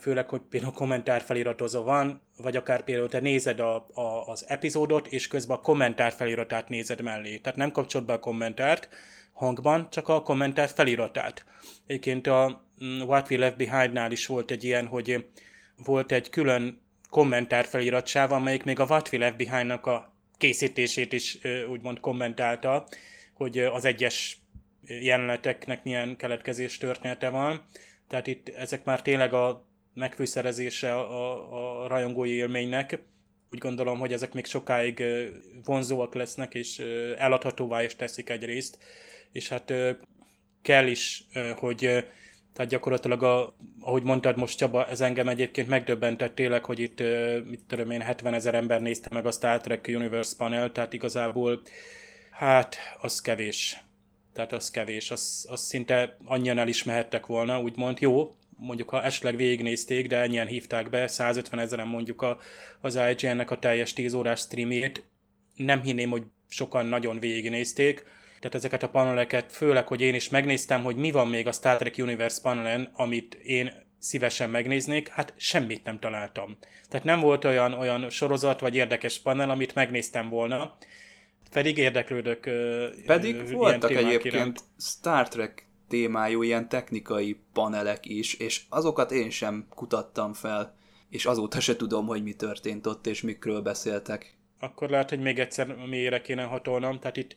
főleg, 0.00 0.28
hogy 0.28 0.40
például 0.40 0.72
kommentár 0.72 1.20
feliratozó 1.20 1.82
van, 1.82 2.22
vagy 2.36 2.56
akár 2.56 2.84
például 2.84 3.08
te 3.08 3.20
nézed 3.20 3.60
a, 3.60 3.86
a, 3.94 4.26
az 4.26 4.44
epizódot, 4.48 5.06
és 5.06 5.28
közben 5.28 5.56
a 5.56 5.60
kommentár 5.60 6.12
feliratát 6.12 6.68
nézed 6.68 7.00
mellé. 7.00 7.38
Tehát 7.38 7.58
nem 7.58 7.72
kapcsolod 7.72 8.06
be 8.06 8.12
a 8.12 8.18
kommentárt 8.18 8.88
hangban, 9.32 9.90
csak 9.90 10.08
a 10.08 10.22
kommentár 10.22 10.68
feliratát. 10.68 11.44
Egyébként 11.86 12.26
a 12.26 12.64
mm, 12.84 13.00
What 13.00 13.30
We 13.30 13.38
Left 13.38 13.56
Behind-nál 13.56 14.12
is 14.12 14.26
volt 14.26 14.50
egy 14.50 14.64
ilyen, 14.64 14.86
hogy 14.86 15.26
volt 15.84 16.12
egy 16.12 16.30
külön 16.30 16.80
kommentár 17.10 17.64
feliratsáv, 17.64 18.32
amelyik 18.32 18.64
még 18.64 18.80
a 18.80 18.84
What 18.84 19.12
We 19.12 19.18
Left 19.18 19.36
Behind-nak 19.36 19.86
a 19.86 20.14
készítését 20.38 21.12
is 21.12 21.38
úgymond 21.70 22.00
kommentálta, 22.00 22.86
hogy 23.34 23.58
az 23.58 23.84
egyes 23.84 24.38
jeleneteknek 24.86 25.84
milyen 25.84 26.16
keletkezés 26.16 26.78
története 26.78 27.28
van. 27.28 27.64
Tehát 28.08 28.26
itt 28.26 28.48
ezek 28.48 28.84
már 28.84 29.02
tényleg 29.02 29.32
a 29.32 29.69
megfűszerezése 30.00 30.94
a, 30.94 31.82
a 31.82 31.86
rajongói 31.86 32.30
élménynek. 32.30 33.02
Úgy 33.52 33.58
gondolom, 33.58 33.98
hogy 33.98 34.12
ezek 34.12 34.32
még 34.32 34.46
sokáig 34.46 35.02
vonzóak 35.64 36.14
lesznek, 36.14 36.54
és 36.54 36.78
eladhatóvá 37.18 37.82
is 37.82 37.96
teszik 37.96 38.30
egyrészt, 38.30 38.78
és 39.32 39.48
hát 39.48 39.72
kell 40.62 40.86
is, 40.86 41.24
hogy 41.56 42.04
tehát 42.52 42.70
gyakorlatilag, 42.70 43.22
a, 43.22 43.54
ahogy 43.80 44.02
mondtad 44.02 44.36
most 44.36 44.58
Csaba, 44.58 44.86
ez 44.86 45.00
engem 45.00 45.28
egyébként 45.28 45.68
megdöbbentett 45.68 46.34
tényleg, 46.34 46.64
hogy 46.64 46.78
itt, 46.78 47.02
mit 47.44 47.60
tudom 47.66 47.90
én, 47.90 48.00
70 48.00 48.34
ezer 48.34 48.54
ember 48.54 48.80
nézte 48.80 49.08
meg 49.12 49.26
a 49.26 49.30
Star 49.30 49.60
Trek 49.60 49.86
Universe 49.88 50.34
panel, 50.36 50.72
tehát 50.72 50.92
igazából, 50.92 51.60
hát, 52.30 52.76
az 53.00 53.20
kevés. 53.20 53.84
Tehát 54.32 54.52
az 54.52 54.70
kevés, 54.70 55.10
az, 55.10 55.46
az 55.50 55.60
szinte 55.60 56.16
annyian 56.24 56.58
el 56.58 56.68
is 56.68 56.84
mehettek 56.84 57.26
volna, 57.26 57.60
úgymond. 57.60 58.00
Jó, 58.00 58.34
mondjuk 58.60 58.90
ha 58.90 59.02
esetleg 59.02 59.36
végignézték, 59.36 60.06
de 60.06 60.20
ennyien 60.20 60.46
hívták 60.46 60.90
be, 60.90 61.06
150 61.06 61.60
ezeren 61.60 61.86
mondjuk 61.86 62.22
a, 62.22 62.38
az 62.80 62.98
IGN-nek 63.10 63.50
a 63.50 63.58
teljes 63.58 63.92
10 63.92 64.14
órás 64.14 64.40
streamét, 64.40 65.04
nem 65.56 65.82
hinném, 65.82 66.10
hogy 66.10 66.22
sokan 66.48 66.86
nagyon 66.86 67.18
végignézték, 67.18 68.04
tehát 68.38 68.54
ezeket 68.54 68.82
a 68.82 68.88
paneleket, 68.88 69.52
főleg, 69.52 69.86
hogy 69.86 70.00
én 70.00 70.14
is 70.14 70.28
megnéztem, 70.28 70.82
hogy 70.82 70.96
mi 70.96 71.10
van 71.10 71.28
még 71.28 71.46
a 71.46 71.52
Star 71.52 71.76
Trek 71.76 71.94
Universe 71.98 72.40
panelen, 72.42 72.90
amit 72.92 73.34
én 73.34 73.72
szívesen 73.98 74.50
megnéznék, 74.50 75.08
hát 75.08 75.32
semmit 75.36 75.84
nem 75.84 75.98
találtam. 75.98 76.58
Tehát 76.88 77.06
nem 77.06 77.20
volt 77.20 77.44
olyan, 77.44 77.72
olyan 77.72 78.10
sorozat 78.10 78.60
vagy 78.60 78.74
érdekes 78.74 79.18
panel, 79.18 79.50
amit 79.50 79.74
megnéztem 79.74 80.28
volna, 80.28 80.76
pedig 81.50 81.78
érdeklődök. 81.78 82.50
Pedig 83.06 83.52
voltak 83.52 83.90
egyébként 83.90 84.34
iránt. 84.34 84.60
Star 84.78 85.28
Trek 85.28 85.69
témájú 85.90 86.42
ilyen 86.42 86.68
technikai 86.68 87.40
panelek 87.52 88.06
is, 88.06 88.34
és 88.34 88.62
azokat 88.68 89.10
én 89.10 89.30
sem 89.30 89.66
kutattam 89.74 90.32
fel, 90.32 90.76
és 91.08 91.26
azóta 91.26 91.60
se 91.60 91.76
tudom, 91.76 92.06
hogy 92.06 92.22
mi 92.22 92.32
történt 92.32 92.86
ott, 92.86 93.06
és 93.06 93.22
mikről 93.22 93.60
beszéltek. 93.60 94.38
Akkor 94.60 94.90
lehet, 94.90 95.08
hogy 95.08 95.20
még 95.20 95.38
egyszer 95.38 95.76
mélyre 95.88 96.20
kéne 96.20 96.42
hatolnom, 96.42 96.98
tehát 96.98 97.16
itt 97.16 97.36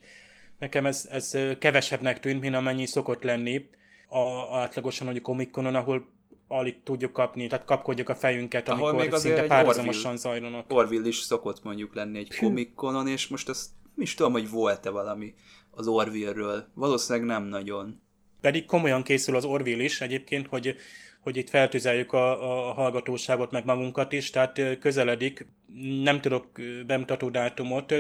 nekem 0.59 0.85
ez, 0.85 1.07
ez 1.11 1.37
kevesebbnek 1.59 2.19
tűnt, 2.19 2.41
mint 2.41 2.55
amennyi 2.55 2.85
szokott 2.85 3.23
lenni 3.23 3.69
a, 4.07 4.57
átlagosan, 4.57 5.07
hogy 5.07 5.21
komikonon, 5.21 5.75
ahol 5.75 6.11
alig 6.47 6.83
tudjuk 6.83 7.13
kapni, 7.13 7.47
tehát 7.47 7.65
kapkodjuk 7.65 8.09
a 8.09 8.15
fejünket, 8.15 8.69
Ahol 8.69 8.89
amikor 8.89 9.09
még 9.09 9.19
szinte 9.19 9.45
párhuzamosan 9.45 10.11
Orville- 10.11 10.21
zajlanak. 10.21 10.71
Orville 10.71 11.07
is 11.07 11.17
szokott 11.17 11.63
mondjuk 11.63 11.95
lenni 11.95 12.17
egy 12.17 12.37
komikonon, 12.37 13.07
és 13.07 13.27
most 13.27 13.49
azt 13.49 13.69
nem 13.95 14.03
is 14.03 14.13
tudom, 14.13 14.31
hogy 14.31 14.49
volt-e 14.49 14.89
valami 14.89 15.33
az 15.71 15.87
Orville-ről. 15.87 16.67
Valószínűleg 16.73 17.27
nem 17.27 17.43
nagyon. 17.43 18.01
Pedig 18.43 18.65
komolyan 18.65 19.03
készül 19.03 19.35
az 19.35 19.45
Orville 19.45 19.83
is 19.83 20.01
egyébként, 20.01 20.47
hogy, 20.47 20.75
hogy 21.19 21.37
itt 21.37 21.49
feltüzeljük 21.49 22.13
a, 22.13 22.31
a 22.69 22.73
hallgatóságot, 22.73 23.51
meg 23.51 23.65
magunkat 23.65 24.11
is, 24.11 24.29
tehát 24.29 24.61
közeledik. 24.79 25.45
Nem 26.03 26.21
tudok 26.21 26.47
bemutató 26.85 27.29
dátumot, 27.29 27.93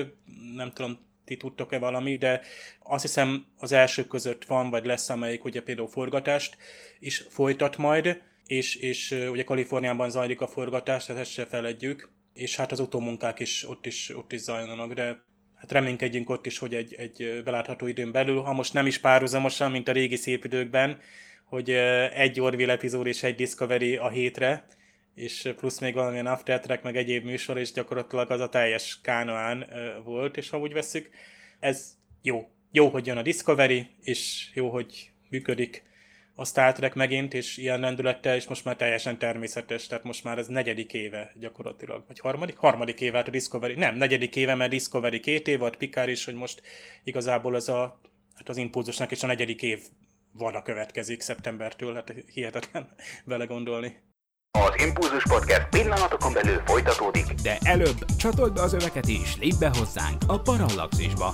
nem 0.55 0.71
tudom, 0.71 0.99
ti 1.25 1.37
tudtok-e 1.37 1.79
valami, 1.79 2.17
de 2.17 2.41
azt 2.79 3.01
hiszem 3.01 3.45
az 3.57 3.71
első 3.71 4.07
között 4.07 4.45
van, 4.45 4.69
vagy 4.69 4.85
lesz, 4.85 5.09
amelyik 5.09 5.43
ugye 5.43 5.61
például 5.61 5.87
forgatást 5.87 6.57
is 6.99 7.25
folytat 7.29 7.77
majd, 7.77 8.21
és, 8.45 8.75
és 8.75 9.11
ugye 9.31 9.43
Kaliforniában 9.43 10.09
zajlik 10.09 10.41
a 10.41 10.47
forgatás, 10.47 11.05
tehát 11.05 11.21
ezt 11.21 11.31
se 11.31 11.45
feledjük, 11.45 12.09
és 12.33 12.55
hát 12.55 12.71
az 12.71 12.79
utómunkák 12.79 13.39
is 13.39 13.69
ott 13.69 13.85
is, 13.85 14.09
ott 14.15 14.33
is 14.33 14.39
zajlanak, 14.39 14.93
de 14.93 15.23
hát 15.63 15.71
reménykedjünk 15.71 16.29
ott 16.29 16.45
is, 16.45 16.57
hogy 16.57 16.75
egy, 16.75 16.93
egy 16.93 17.41
belátható 17.43 17.87
időn 17.87 18.11
belül, 18.11 18.41
ha 18.41 18.53
most 18.53 18.73
nem 18.73 18.85
is 18.85 18.97
párhuzamosan, 18.97 19.71
mint 19.71 19.87
a 19.87 19.91
régi 19.91 20.15
szép 20.15 20.45
időkben, 20.45 20.99
hogy 21.43 21.69
egy 22.13 22.39
Orville 22.39 22.73
epizód 22.73 23.07
és 23.07 23.23
egy 23.23 23.35
Discovery 23.35 23.95
a 23.95 24.09
hétre, 24.09 24.65
és 25.15 25.53
plusz 25.57 25.79
még 25.79 25.93
valamilyen 25.93 26.25
After 26.25 26.59
Track, 26.59 26.83
meg 26.83 26.97
egyéb 26.97 27.25
műsor, 27.25 27.57
és 27.57 27.71
gyakorlatilag 27.71 28.31
az 28.31 28.39
a 28.39 28.49
teljes 28.49 28.99
kánoán 29.01 29.65
volt, 30.03 30.37
és 30.37 30.49
ha 30.49 30.59
úgy 30.59 30.73
veszük, 30.73 31.09
ez 31.59 31.97
jó. 32.21 32.49
Jó, 32.71 32.89
hogy 32.89 33.05
jön 33.05 33.17
a 33.17 33.21
Discovery, 33.21 33.87
és 34.01 34.49
jó, 34.53 34.69
hogy 34.69 35.11
működik 35.29 35.83
a 36.35 36.45
Star 36.45 36.73
Trek 36.73 36.93
megint, 36.93 37.33
és 37.33 37.57
ilyen 37.57 37.79
lendülettel, 37.79 38.35
és 38.35 38.47
most 38.47 38.65
már 38.65 38.75
teljesen 38.75 39.17
természetes, 39.17 39.87
tehát 39.87 40.03
most 40.03 40.23
már 40.23 40.37
ez 40.37 40.47
negyedik 40.47 40.93
éve 40.93 41.31
gyakorlatilag, 41.39 42.03
vagy 42.07 42.19
harmadik? 42.19 42.57
Harmadik 42.57 43.01
éve 43.01 43.17
hát 43.17 43.27
a 43.27 43.31
Discovery, 43.31 43.73
nem, 43.73 43.95
negyedik 43.95 44.35
éve, 44.35 44.55
mert 44.55 44.71
Discovery 44.71 45.19
két 45.19 45.47
év 45.47 45.59
volt, 45.59 45.75
Picard 45.75 46.09
is, 46.09 46.25
hogy 46.25 46.35
most 46.35 46.61
igazából 47.03 47.55
ez 47.55 47.67
a, 47.67 47.99
hát 48.35 48.49
az 48.49 48.57
impulzusnak 48.57 49.11
is 49.11 49.23
a 49.23 49.27
negyedik 49.27 49.61
év 49.61 49.79
vada 50.31 50.61
következik 50.61 51.21
szeptembertől, 51.21 51.93
hát 51.93 52.13
hihetetlen 52.33 52.87
vele 53.25 53.45
gondolni. 53.45 54.01
Az 54.59 54.83
Impulzus 54.85 55.23
Podcast 55.23 55.67
pillanatokon 55.69 56.33
belül 56.33 56.61
folytatódik. 56.65 57.25
De 57.25 57.57
előbb 57.63 58.05
csatold 58.17 58.53
be 58.53 58.61
az 58.61 58.73
öveket 58.73 59.07
és 59.07 59.37
lépj 59.39 59.55
be 59.59 59.71
hozzánk 59.77 60.21
a 60.27 60.39
Parallaxisba. 60.39 61.33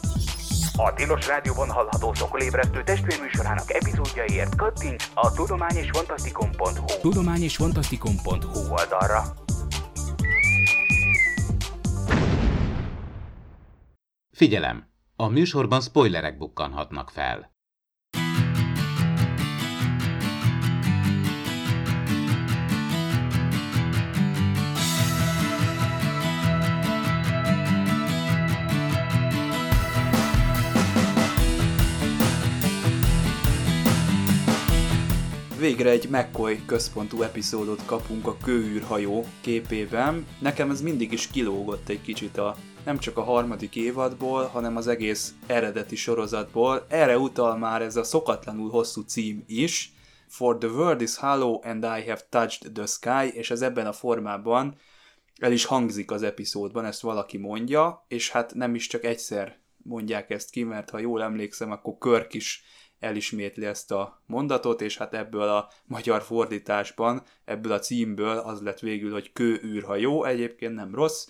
A 0.83 0.93
Tilos 0.93 1.27
Rádióban 1.27 1.69
hallható 1.69 2.13
szokolébresztő 2.13 2.83
testvérműsorának 2.83 3.73
epizódjaiért 3.73 4.55
kattints 4.55 5.11
a 5.13 5.31
tudományosfantasztikum.hu 5.33 6.85
Tudomány 7.01 7.41
és 7.41 7.55
fantasztikum.hu 7.55 8.59
oldalra. 8.69 9.21
Figyelem! 14.31 14.87
A 15.15 15.27
műsorban 15.27 15.81
spoilerek 15.81 16.37
bukkanhatnak 16.37 17.09
fel. 17.09 17.50
Végre 35.61 35.89
egy 35.89 36.09
McCoy 36.09 36.65
központú 36.65 37.21
epizódot 37.21 37.85
kapunk 37.85 38.27
a 38.27 38.37
kőűrhajó 38.37 39.25
képében. 39.41 40.27
Nekem 40.39 40.69
ez 40.69 40.81
mindig 40.81 41.11
is 41.11 41.27
kilógott 41.27 41.89
egy 41.89 42.01
kicsit 42.01 42.37
a 42.37 42.55
nem 42.85 42.97
csak 42.97 43.17
a 43.17 43.23
harmadik 43.23 43.75
évadból, 43.75 44.45
hanem 44.45 44.75
az 44.75 44.87
egész 44.87 45.33
eredeti 45.47 45.95
sorozatból. 45.95 46.85
Erre 46.89 47.17
utal 47.17 47.57
már 47.57 47.81
ez 47.81 47.95
a 47.95 48.03
szokatlanul 48.03 48.69
hosszú 48.69 49.01
cím 49.01 49.43
is. 49.47 49.93
For 50.27 50.57
the 50.57 50.69
world 50.69 51.01
is 51.01 51.17
hollow 51.17 51.59
and 51.63 51.83
I 51.83 52.09
have 52.09 52.21
touched 52.29 52.71
the 52.73 52.85
sky, 52.85 53.37
és 53.37 53.51
ez 53.51 53.61
ebben 53.61 53.87
a 53.87 53.93
formában 53.93 54.75
el 55.39 55.51
is 55.51 55.65
hangzik 55.65 56.11
az 56.11 56.23
epizódban, 56.23 56.85
ezt 56.85 57.01
valaki 57.01 57.37
mondja, 57.37 58.05
és 58.07 58.29
hát 58.29 58.53
nem 58.53 58.75
is 58.75 58.87
csak 58.87 59.03
egyszer 59.03 59.59
mondják 59.83 60.29
ezt 60.29 60.49
ki, 60.49 60.63
mert 60.63 60.89
ha 60.89 60.99
jól 60.99 61.23
emlékszem, 61.23 61.71
akkor 61.71 61.97
Körk 61.97 62.33
is 62.33 62.63
elismétli 63.01 63.65
ezt 63.65 63.91
a 63.91 64.21
mondatot, 64.25 64.81
és 64.81 64.97
hát 64.97 65.13
ebből 65.13 65.49
a 65.49 65.69
magyar 65.85 66.21
fordításban, 66.21 67.23
ebből 67.45 67.71
a 67.71 67.79
címből 67.79 68.37
az 68.37 68.61
lett 68.61 68.79
végül, 68.79 69.11
hogy 69.11 69.33
kőűrhajó, 69.33 70.23
egyébként 70.23 70.75
nem 70.75 70.95
rossz, 70.95 71.27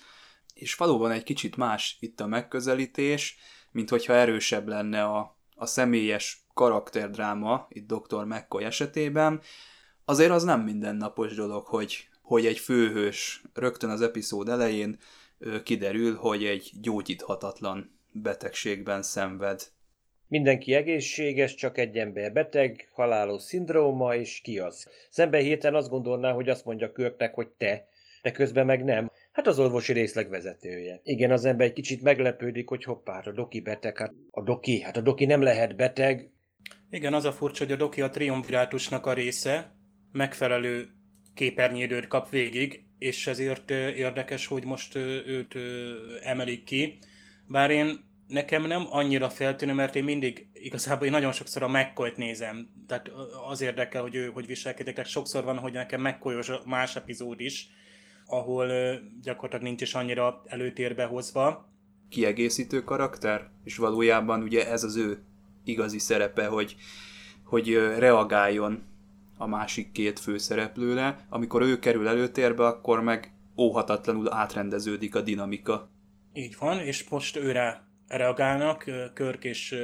és 0.53 0.75
valóban 0.75 1.11
egy 1.11 1.23
kicsit 1.23 1.55
más 1.55 1.97
itt 1.99 2.19
a 2.19 2.27
megközelítés, 2.27 3.37
mint 3.71 3.89
hogyha 3.89 4.13
erősebb 4.13 4.67
lenne 4.67 5.03
a, 5.03 5.37
a 5.55 5.65
személyes 5.65 6.45
karakterdráma 6.53 7.67
itt 7.69 7.87
Dr. 7.87 8.23
McCoy 8.23 8.63
esetében. 8.63 9.41
Azért 10.05 10.31
az 10.31 10.43
nem 10.43 10.61
mindennapos 10.61 11.35
dolog, 11.35 11.65
hogy, 11.65 12.09
hogy 12.21 12.45
egy 12.45 12.59
főhős 12.59 13.43
rögtön 13.53 13.89
az 13.89 14.01
epizód 14.01 14.49
elején 14.49 14.99
kiderül, 15.63 16.15
hogy 16.15 16.45
egy 16.45 16.71
gyógyíthatatlan 16.81 17.99
betegségben 18.11 19.01
szenved. 19.01 19.71
Mindenki 20.31 20.73
egészséges, 20.73 21.55
csak 21.55 21.77
egy 21.77 21.97
ember 21.97 22.33
beteg, 22.33 22.89
halálos 22.91 23.41
szindróma, 23.41 24.15
és 24.15 24.41
ki 24.43 24.59
az? 24.59 24.87
Szemben 25.09 25.41
hirtelen 25.41 25.79
azt 25.79 25.89
gondolná, 25.89 26.31
hogy 26.31 26.49
azt 26.49 26.65
mondja 26.65 26.91
Körknek, 26.91 27.33
hogy 27.33 27.47
te, 27.47 27.87
de 28.21 28.31
közben 28.31 28.65
meg 28.65 28.83
nem. 28.83 29.11
Hát 29.31 29.47
az 29.47 29.59
orvosi 29.59 29.93
részleg 29.93 30.29
vezetője. 30.29 30.99
Igen, 31.03 31.31
az 31.31 31.45
ember 31.45 31.67
egy 31.67 31.73
kicsit 31.73 32.01
meglepődik, 32.01 32.69
hogy 32.69 32.83
hoppá, 32.83 33.13
hát 33.13 33.27
a 33.27 33.31
doki 33.31 33.61
beteg, 33.61 33.97
hát 33.97 34.13
a 34.31 34.43
doki, 34.43 34.81
hát 34.81 34.97
a 34.97 35.01
doki 35.01 35.25
nem 35.25 35.41
lehet 35.41 35.75
beteg. 35.75 36.31
Igen, 36.89 37.13
az 37.13 37.25
a 37.25 37.31
furcsa, 37.31 37.63
hogy 37.63 37.73
a 37.73 37.77
doki 37.77 38.01
a 38.01 38.09
triumvirátusnak 38.09 39.05
a 39.05 39.13
része, 39.13 39.75
megfelelő 40.11 40.87
képernyőidőt 41.33 42.07
kap 42.07 42.29
végig, 42.29 42.85
és 42.97 43.27
ezért 43.27 43.69
érdekes, 43.69 44.47
hogy 44.47 44.65
most 44.65 44.95
őt 44.95 45.55
emelik 46.23 46.63
ki. 46.63 46.97
Bár 47.47 47.71
én 47.71 48.09
nekem 48.31 48.67
nem 48.67 48.85
annyira 48.89 49.29
feltűnő, 49.29 49.73
mert 49.73 49.95
én 49.95 50.03
mindig 50.03 50.47
igazából 50.53 51.05
én 51.05 51.11
nagyon 51.11 51.31
sokszor 51.31 51.63
a 51.63 51.67
mccoy 51.67 52.13
nézem. 52.15 52.69
Tehát 52.87 53.11
az 53.49 53.61
érdekel, 53.61 54.01
hogy 54.01 54.15
ő 54.15 54.29
hogy 54.33 54.45
viselkedik. 54.45 54.95
Tehát 54.95 55.09
sokszor 55.09 55.43
van, 55.43 55.57
hogy 55.57 55.73
nekem 55.73 56.01
mccoy 56.01 56.35
más 56.65 56.95
epizód 56.95 57.39
is, 57.39 57.69
ahol 58.25 58.67
gyakorlatilag 59.21 59.63
nincs 59.63 59.81
is 59.81 59.93
annyira 59.93 60.43
előtérbe 60.45 61.05
hozva. 61.05 61.69
kiegészítő 62.09 62.83
karakter, 62.83 63.49
és 63.63 63.77
valójában 63.77 64.41
ugye 64.41 64.69
ez 64.69 64.83
az 64.83 64.95
ő 64.95 65.23
igazi 65.63 65.99
szerepe, 65.99 66.45
hogy, 66.45 66.75
hogy 67.43 67.73
reagáljon 67.97 68.83
a 69.37 69.47
másik 69.47 69.91
két 69.91 70.19
főszereplőre. 70.19 71.25
Amikor 71.29 71.61
ő 71.61 71.79
kerül 71.79 72.07
előtérbe, 72.07 72.65
akkor 72.65 73.01
meg 73.01 73.33
óhatatlanul 73.57 74.33
átrendeződik 74.33 75.15
a 75.15 75.21
dinamika. 75.21 75.89
Így 76.33 76.55
van, 76.59 76.79
és 76.79 77.09
most 77.09 77.37
őre 77.37 77.89
reagálnak, 78.17 78.85
Körk 79.13 79.43
és, 79.43 79.75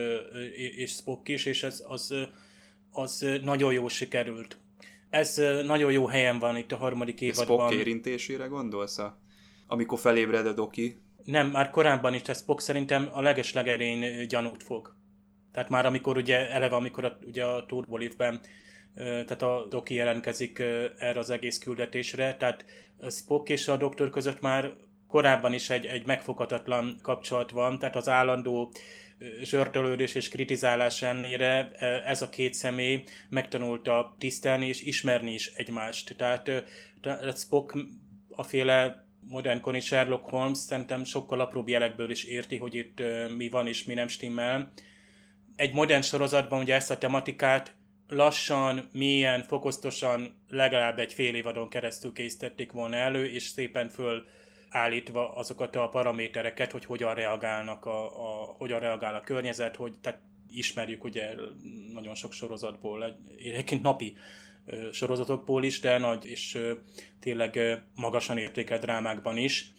és 0.75 0.91
Spock 0.91 1.29
is, 1.29 1.45
és 1.45 1.63
ez 1.63 1.83
az, 1.87 2.13
az 2.91 3.25
nagyon 3.43 3.73
jó 3.73 3.87
sikerült. 3.87 4.57
Ez 5.09 5.41
nagyon 5.65 5.91
jó 5.91 6.05
helyen 6.05 6.39
van 6.39 6.57
itt 6.57 6.71
a 6.71 6.77
harmadik 6.77 7.17
Spock 7.17 7.47
évadban. 7.47 7.73
érintésére 7.73 8.45
gondolsz? 8.45 8.99
Amikor 9.67 9.99
felébred 9.99 10.47
a 10.47 10.53
doki, 10.53 10.97
Nem, 11.23 11.47
már 11.47 11.69
korábban 11.69 12.13
is, 12.13 12.21
tehát 12.21 12.41
Spock 12.41 12.59
szerintem 12.59 13.09
a 13.11 13.21
legeslegerén 13.21 14.27
gyanút 14.27 14.63
fog. 14.63 14.95
Tehát 15.51 15.69
már 15.69 15.85
amikor 15.85 16.17
ugye 16.17 16.49
eleve, 16.49 16.75
amikor 16.75 17.05
a, 17.05 17.17
ugye 17.25 17.45
a 17.45 17.65
Turbolifben 17.65 18.41
tehát 18.97 19.41
a 19.41 19.65
Doki 19.69 19.93
jelentkezik 19.93 20.59
erre 20.97 21.19
az 21.19 21.29
egész 21.29 21.57
küldetésre, 21.57 22.35
tehát 22.35 22.65
Spock 23.09 23.49
és 23.49 23.67
a 23.67 23.77
doktor 23.77 24.09
között 24.09 24.41
már 24.41 24.73
korábban 25.07 25.53
is 25.53 25.69
egy, 25.69 25.85
egy 25.85 26.05
megfoghatatlan 26.05 26.99
kapcsolat 27.01 27.51
van, 27.51 27.79
tehát 27.79 27.95
az 27.95 28.09
állandó 28.09 28.71
zsörtölődés 29.41 30.15
és 30.15 30.29
kritizálás 30.29 31.01
ellenére 31.01 31.71
ez 32.05 32.21
a 32.21 32.29
két 32.29 32.53
személy 32.53 33.03
megtanulta 33.29 34.15
tisztelni 34.19 34.67
és 34.67 34.81
ismerni 34.81 35.33
is 35.33 35.51
egymást. 35.55 36.15
Tehát, 36.17 36.51
tehát 37.01 37.37
Spock 37.37 37.77
a 38.29 38.43
féle 38.43 39.05
modernkori 39.29 39.79
Sherlock 39.79 40.29
Holmes 40.29 40.57
szerintem 40.57 41.03
sokkal 41.03 41.39
apróbb 41.39 41.67
jelekből 41.67 42.09
is 42.09 42.23
érti, 42.23 42.57
hogy 42.57 42.75
itt 42.75 43.01
mi 43.37 43.49
van 43.49 43.67
és 43.67 43.83
mi 43.83 43.93
nem 43.93 44.07
stimmel. 44.07 44.71
Egy 45.55 45.73
modern 45.73 46.01
sorozatban 46.01 46.61
ugye 46.61 46.75
ezt 46.75 46.91
a 46.91 46.97
tematikát 46.97 47.75
lassan, 48.07 48.89
mélyen, 48.93 49.43
fokoztosan 49.43 50.41
legalább 50.49 50.99
egy 50.99 51.13
fél 51.13 51.35
évadon 51.35 51.69
keresztül 51.69 52.13
készítették 52.13 52.71
volna 52.71 52.95
elő, 52.95 53.25
és 53.25 53.43
szépen 53.43 53.89
föl 53.89 54.25
állítva 54.69 55.33
azokat 55.33 55.75
a 55.75 55.89
paramétereket, 55.89 56.71
hogy 56.71 56.85
hogyan 56.85 57.13
reagálnak 57.13 57.85
a, 57.85 58.05
a, 58.05 58.55
hogyan 58.57 58.79
reagál 58.79 59.15
a 59.15 59.21
környezet, 59.21 59.75
hogy 59.75 59.93
tehát 60.01 60.19
ismerjük 60.49 61.03
ugye 61.03 61.35
nagyon 61.93 62.15
sok 62.15 62.33
sorozatból, 62.33 63.17
egyébként 63.37 63.81
napi 63.81 64.17
sorozatokból 64.91 65.63
is, 65.63 65.79
de 65.79 65.97
nagy 65.97 66.25
és 66.25 66.57
tényleg 67.19 67.83
magasan 67.95 68.37
értékelt 68.37 68.81
drámákban 68.81 69.37
is. 69.37 69.71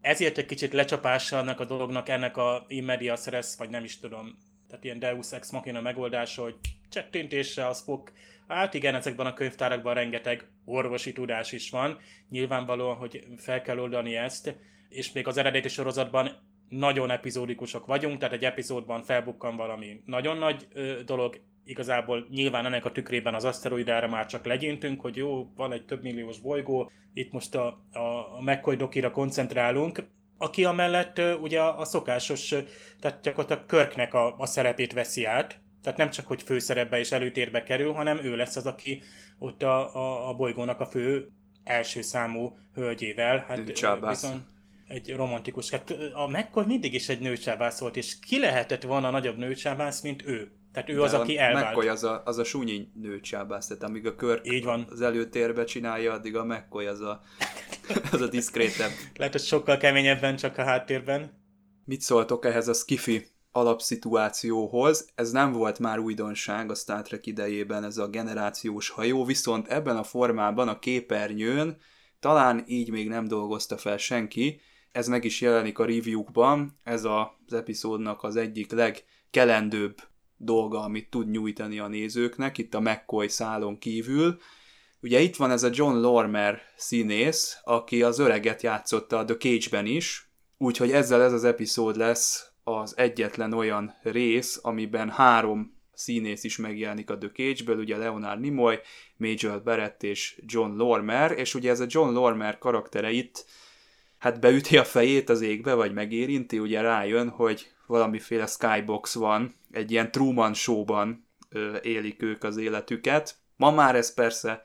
Ezért 0.00 0.38
egy 0.38 0.46
kicsit 0.46 0.72
lecsapása 0.72 1.38
annak 1.38 1.60
a 1.60 1.64
dolognak, 1.64 2.08
ennek 2.08 2.36
a 2.36 2.64
immedia 2.68 3.16
stress, 3.16 3.56
vagy 3.56 3.70
nem 3.70 3.84
is 3.84 3.98
tudom, 3.98 4.38
tehát 4.68 4.84
ilyen 4.84 4.98
Deus 4.98 5.32
Ex 5.32 5.50
Machina 5.50 5.80
megoldása, 5.80 6.42
hogy 6.42 6.54
csettintésre 6.88 7.66
az 7.66 7.80
fog 7.80 8.12
Hát 8.48 8.74
igen, 8.74 8.94
ezekben 8.94 9.26
a 9.26 9.32
könyvtárakban 9.32 9.94
rengeteg 9.94 10.48
orvosi 10.64 11.12
tudás 11.12 11.52
is 11.52 11.70
van. 11.70 11.98
Nyilvánvalóan, 12.30 12.96
hogy 12.96 13.26
fel 13.36 13.62
kell 13.62 13.78
oldani 13.78 14.16
ezt, 14.16 14.56
és 14.88 15.12
még 15.12 15.26
az 15.26 15.36
eredeti 15.36 15.68
sorozatban 15.68 16.30
nagyon 16.68 17.10
epizódikusok 17.10 17.86
vagyunk, 17.86 18.18
tehát 18.18 18.34
egy 18.34 18.44
epizódban 18.44 19.02
felbukkan 19.02 19.56
valami 19.56 20.02
nagyon 20.04 20.36
nagy 20.36 20.66
ö, 20.72 21.02
dolog, 21.04 21.40
igazából 21.64 22.26
nyilván 22.30 22.66
ennek 22.66 22.84
a 22.84 22.92
tükrében 22.92 23.34
az 23.34 23.44
aszteroidára 23.44 24.08
már 24.08 24.26
csak 24.26 24.46
legyintünk, 24.46 25.00
hogy 25.00 25.16
jó, 25.16 25.52
van 25.56 25.72
egy 25.72 25.84
több 25.84 26.02
milliós 26.02 26.40
bolygó, 26.40 26.90
itt 27.14 27.32
most 27.32 27.54
a, 27.54 27.66
a, 27.92 27.98
a 28.36 28.40
McCoy 28.40 28.76
dokira 28.76 29.10
koncentrálunk, 29.10 30.04
aki 30.38 30.64
amellett 30.64 31.20
ugye 31.40 31.60
a, 31.60 31.78
a 31.78 31.84
szokásos, 31.84 32.54
tehát 33.00 33.20
gyakorlatilag 33.22 33.66
Körknek 33.66 34.14
a, 34.14 34.34
a 34.38 34.46
szerepét 34.46 34.92
veszi 34.92 35.24
át, 35.24 35.60
tehát 35.86 36.00
nem 36.00 36.10
csak, 36.10 36.26
hogy 36.26 36.42
főszerepbe 36.42 36.98
és 36.98 37.12
előtérbe 37.12 37.62
kerül, 37.62 37.92
hanem 37.92 38.18
ő 38.24 38.36
lesz 38.36 38.56
az, 38.56 38.66
aki 38.66 39.02
ott 39.38 39.62
a, 39.62 39.94
a, 39.96 40.28
a 40.28 40.34
bolygónak 40.34 40.80
a 40.80 40.86
fő 40.86 41.28
első 41.64 42.02
számú 42.02 42.58
hölgyével. 42.74 43.44
Hát 43.48 43.60
viszont 44.08 44.42
egy 44.88 45.14
romantikus. 45.14 45.70
Hát 45.70 45.90
a 46.12 46.26
McCoy 46.26 46.64
mindig 46.66 46.94
is 46.94 47.08
egy 47.08 47.20
nőcsábász 47.20 47.80
volt, 47.80 47.96
és 47.96 48.18
ki 48.18 48.38
lehetett 48.38 48.82
volna 48.82 49.10
nagyobb 49.10 49.36
nőcsábász, 49.36 50.00
mint 50.00 50.26
ő? 50.26 50.50
Tehát 50.72 50.88
ő 50.88 50.94
De 50.94 51.02
az, 51.02 51.14
aki 51.14 51.38
elvált. 51.38 51.66
McCoy 51.66 51.88
az 51.88 52.04
a, 52.04 52.22
az 52.24 52.38
a 52.38 52.44
súnyi 52.44 52.88
nőcsábász, 52.94 53.66
tehát 53.66 53.82
amíg 53.82 54.06
a 54.06 54.14
kör 54.14 54.40
Így 54.44 54.64
van. 54.64 54.86
az 54.90 55.00
előtérbe 55.00 55.64
csinálja, 55.64 56.12
addig 56.12 56.36
a 56.36 56.44
McCoy 56.44 56.86
az 56.86 57.00
a, 57.00 57.22
az 58.12 58.20
a 58.20 58.28
diszkrétebb. 58.28 58.90
Lehet, 59.16 59.32
hogy 59.32 59.42
sokkal 59.42 59.76
keményebben, 59.76 60.36
csak 60.36 60.58
a 60.58 60.64
háttérben. 60.64 61.44
Mit 61.84 62.00
szóltok 62.00 62.44
ehhez 62.44 62.68
a 62.68 62.74
skifi 62.74 63.34
alapszituációhoz. 63.56 65.08
Ez 65.14 65.30
nem 65.30 65.52
volt 65.52 65.78
már 65.78 65.98
újdonság 65.98 66.70
a 66.70 66.74
Star 66.74 67.02
Trek 67.02 67.26
idejében, 67.26 67.84
ez 67.84 67.98
a 67.98 68.08
generációs 68.08 68.88
hajó, 68.88 69.24
viszont 69.24 69.68
ebben 69.68 69.96
a 69.96 70.02
formában 70.02 70.68
a 70.68 70.78
képernyőn 70.78 71.76
talán 72.20 72.64
így 72.66 72.90
még 72.90 73.08
nem 73.08 73.28
dolgozta 73.28 73.76
fel 73.76 73.96
senki, 73.96 74.60
ez 74.92 75.08
meg 75.08 75.24
is 75.24 75.40
jelenik 75.40 75.78
a 75.78 75.84
reviewkban, 75.84 76.78
ez 76.82 77.04
az 77.04 77.52
epizódnak 77.52 78.22
az 78.22 78.36
egyik 78.36 78.72
legkelendőbb 78.72 79.96
dolga, 80.36 80.80
amit 80.80 81.10
tud 81.10 81.30
nyújtani 81.30 81.78
a 81.78 81.88
nézőknek, 81.88 82.58
itt 82.58 82.74
a 82.74 82.80
McCoy 82.80 83.28
szálon 83.28 83.78
kívül. 83.78 84.38
Ugye 85.00 85.20
itt 85.20 85.36
van 85.36 85.50
ez 85.50 85.62
a 85.62 85.70
John 85.72 85.96
Lormer 85.96 86.60
színész, 86.76 87.58
aki 87.64 88.02
az 88.02 88.18
öreget 88.18 88.62
játszotta 88.62 89.18
a 89.18 89.24
The 89.24 89.36
Cage-ben 89.36 89.86
is, 89.86 90.30
úgyhogy 90.58 90.90
ezzel 90.90 91.22
ez 91.22 91.32
az 91.32 91.44
epizód 91.44 91.96
lesz 91.96 92.50
az 92.68 92.96
egyetlen 92.96 93.52
olyan 93.52 93.94
rész, 94.02 94.58
amiben 94.62 95.10
három 95.10 95.76
színész 95.94 96.44
is 96.44 96.56
megjelenik 96.56 97.10
a 97.10 97.18
The 97.18 97.28
Cage-ből, 97.28 97.78
ugye 97.78 97.96
Leonard 97.96 98.40
Nimoy, 98.40 98.78
Major 99.16 99.62
Barrett 99.62 100.02
és 100.02 100.40
John 100.46 100.76
Lormer, 100.76 101.30
és 101.30 101.54
ugye 101.54 101.70
ez 101.70 101.80
a 101.80 101.86
John 101.88 102.12
Lormer 102.12 102.58
karaktere 102.58 103.10
itt 103.10 103.44
hát 104.18 104.40
beüti 104.40 104.76
a 104.78 104.84
fejét 104.84 105.28
az 105.28 105.40
égbe, 105.40 105.74
vagy 105.74 105.92
megérinti, 105.92 106.58
ugye 106.58 106.80
rájön, 106.80 107.28
hogy 107.28 107.70
valamiféle 107.86 108.46
skybox 108.46 109.14
van, 109.14 109.54
egy 109.70 109.90
ilyen 109.90 110.10
Truman 110.10 110.54
showban 110.54 111.28
ö, 111.48 111.76
élik 111.82 112.22
ők 112.22 112.44
az 112.44 112.56
életüket. 112.56 113.34
Ma 113.56 113.70
már 113.70 113.96
ez 113.96 114.14
persze 114.14 114.62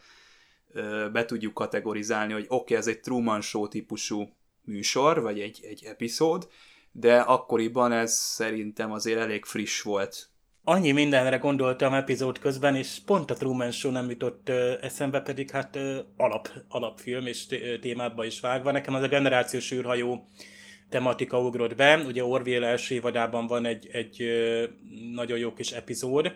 ö, 0.71 1.09
be 1.11 1.25
tudjuk 1.25 1.53
kategorizálni, 1.53 2.33
hogy 2.33 2.45
oké, 2.47 2.53
okay, 2.55 2.77
ez 2.77 2.87
egy 2.87 2.99
Truman 2.99 3.41
show 3.41 3.67
típusú 3.67 4.29
műsor, 4.63 5.21
vagy 5.21 5.39
egy, 5.39 5.59
egy 5.63 5.83
epizód, 5.83 6.47
de 6.91 7.19
akkoriban 7.19 7.91
ez 7.91 8.13
szerintem 8.13 8.91
azért 8.91 9.19
elég 9.19 9.45
friss 9.45 9.81
volt. 9.81 10.29
Annyi 10.63 10.91
mindenre 10.91 11.37
gondoltam 11.37 11.93
epizód 11.93 12.39
közben, 12.39 12.75
és 12.75 12.97
pont 13.05 13.31
a 13.31 13.33
Truman 13.33 13.71
Show 13.71 13.91
nem 13.91 14.09
jutott 14.09 14.49
ö, 14.49 14.73
eszembe, 14.81 15.21
pedig 15.21 15.49
hát 15.49 15.75
ö, 15.75 15.99
alap, 16.17 16.49
alapfilm 16.67 17.25
és 17.25 17.45
témátba 17.81 18.25
is 18.25 18.39
vágva. 18.39 18.71
Nekem 18.71 18.93
az 18.93 19.03
a 19.03 19.07
generációs 19.07 19.71
űrhajó 19.71 20.27
tematika 20.89 21.39
ugrott 21.39 21.75
be. 21.75 21.97
Ugye 21.97 22.23
Orville 22.23 22.67
első 22.67 22.95
évadában 22.95 23.47
van 23.47 23.65
egy, 23.65 23.87
egy 23.91 24.21
ö, 24.21 24.65
nagyon 25.13 25.37
jó 25.37 25.53
kis 25.53 25.71
epizód, 25.71 26.35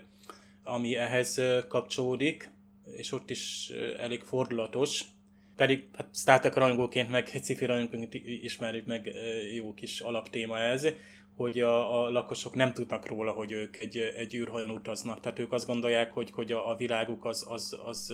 ami 0.64 0.96
ehhez 0.96 1.42
kapcsolódik, 1.68 2.50
és 2.98 3.12
ott 3.12 3.30
is 3.30 3.72
elég 4.00 4.22
fordulatos 4.22 5.04
pedig 5.56 5.88
hát 5.94 6.08
Star 6.14 6.40
Trek 6.40 6.56
rajongóként, 6.56 7.10
meg 7.10 7.28
sci 7.28 7.66
rajongóként 7.66 8.14
ismerjük 8.44 8.86
meg 8.86 9.12
jó 9.56 9.74
kis 9.74 10.00
alaptéma 10.00 10.60
ez, 10.60 10.88
hogy 11.36 11.60
a, 11.60 12.04
a 12.04 12.10
lakosok 12.10 12.56
nem 12.56 12.74
tudnak 12.74 13.08
róla, 13.08 13.32
hogy 13.32 13.52
ők 13.52 13.78
egy, 13.78 13.98
egy 13.98 14.36
űrhajón 14.36 14.70
utaznak. 14.70 15.20
Tehát 15.20 15.40
ők 15.40 15.52
azt 15.52 15.68
gondolják, 15.68 16.14
hogy, 16.14 16.32
hogy 16.32 16.52
a, 16.52 16.70
a 16.70 16.76
világuk 16.76 17.26
az, 17.26 17.46
az, 17.50 17.78
az 17.86 18.14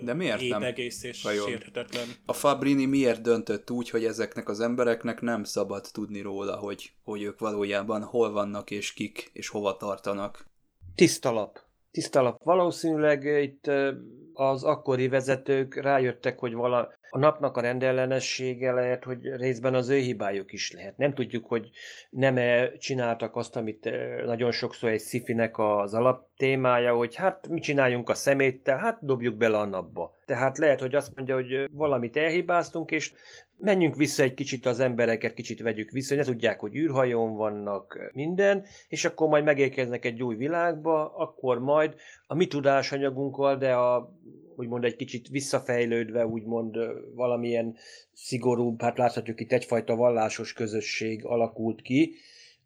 De 0.00 0.14
miért 0.14 0.48
nem? 0.48 0.62
egész 0.62 1.02
és 1.02 1.22
Vajon? 1.22 1.46
sérthetetlen. 1.46 2.08
A 2.26 2.32
Fabrini 2.32 2.84
miért 2.84 3.20
döntött 3.20 3.70
úgy, 3.70 3.90
hogy 3.90 4.04
ezeknek 4.04 4.48
az 4.48 4.60
embereknek 4.60 5.20
nem 5.20 5.44
szabad 5.44 5.86
tudni 5.92 6.20
róla, 6.20 6.56
hogy, 6.56 6.92
hogy 7.04 7.22
ők 7.22 7.38
valójában 7.38 8.02
hol 8.02 8.32
vannak 8.32 8.70
és 8.70 8.92
kik 8.92 9.30
és 9.32 9.48
hova 9.48 9.76
tartanak? 9.76 10.46
Tiszta 10.94 11.32
lap. 11.32 11.58
Tiszta 11.90 12.22
lap. 12.22 12.42
Valószínűleg 12.42 13.24
itt 13.24 13.70
az 14.38 14.64
akkori 14.64 15.08
vezetők 15.08 15.74
rájöttek, 15.74 16.38
hogy 16.38 16.54
vala, 16.54 16.88
a 17.10 17.18
napnak 17.18 17.56
a 17.56 17.60
rendellenessége 17.60 18.72
lehet, 18.72 19.04
hogy 19.04 19.36
részben 19.36 19.74
az 19.74 19.88
ő 19.88 19.96
hibájuk 19.96 20.52
is 20.52 20.72
lehet. 20.72 20.96
Nem 20.96 21.14
tudjuk, 21.14 21.46
hogy 21.46 21.70
nem 22.10 22.36
-e 22.36 22.76
csináltak 22.76 23.36
azt, 23.36 23.56
amit 23.56 23.86
eh, 23.86 24.24
nagyon 24.24 24.50
sokszor 24.50 24.90
egy 24.90 25.00
szifinek 25.00 25.58
az 25.58 25.94
alaptémája, 25.94 26.94
hogy 26.94 27.14
hát 27.14 27.48
mi 27.48 27.60
csináljunk 27.60 28.08
a 28.08 28.14
szeméttel, 28.14 28.78
hát 28.78 28.98
dobjuk 29.00 29.36
bele 29.36 29.58
a 29.58 29.64
napba. 29.64 30.16
Tehát 30.26 30.58
lehet, 30.58 30.80
hogy 30.80 30.94
azt 30.94 31.16
mondja, 31.16 31.34
hogy 31.34 31.70
valamit 31.70 32.16
elhibáztunk, 32.16 32.90
és 32.90 33.12
menjünk 33.58 33.96
vissza 33.96 34.22
egy 34.22 34.34
kicsit 34.34 34.66
az 34.66 34.80
embereket, 34.80 35.34
kicsit 35.34 35.60
vegyük 35.60 35.90
vissza, 35.90 36.14
hogy 36.14 36.24
ne 36.24 36.30
tudják, 36.30 36.60
hogy 36.60 36.76
űrhajón 36.76 37.36
vannak 37.36 38.10
minden, 38.12 38.64
és 38.88 39.04
akkor 39.04 39.28
majd 39.28 39.44
megérkeznek 39.44 40.04
egy 40.04 40.22
új 40.22 40.36
világba, 40.36 41.14
akkor 41.16 41.58
majd 41.58 41.94
a 42.26 42.34
mi 42.34 42.46
tudásanyagunkkal, 42.46 43.56
de 43.56 43.72
a 43.72 44.16
úgymond 44.56 44.84
egy 44.84 44.96
kicsit 44.96 45.28
visszafejlődve, 45.28 46.26
úgymond 46.26 46.76
valamilyen 47.14 47.76
szigorúbb, 48.12 48.80
hát 48.80 48.98
láthatjuk 48.98 49.40
itt 49.40 49.52
egyfajta 49.52 49.96
vallásos 49.96 50.52
közösség 50.52 51.24
alakult 51.24 51.82
ki, 51.82 52.14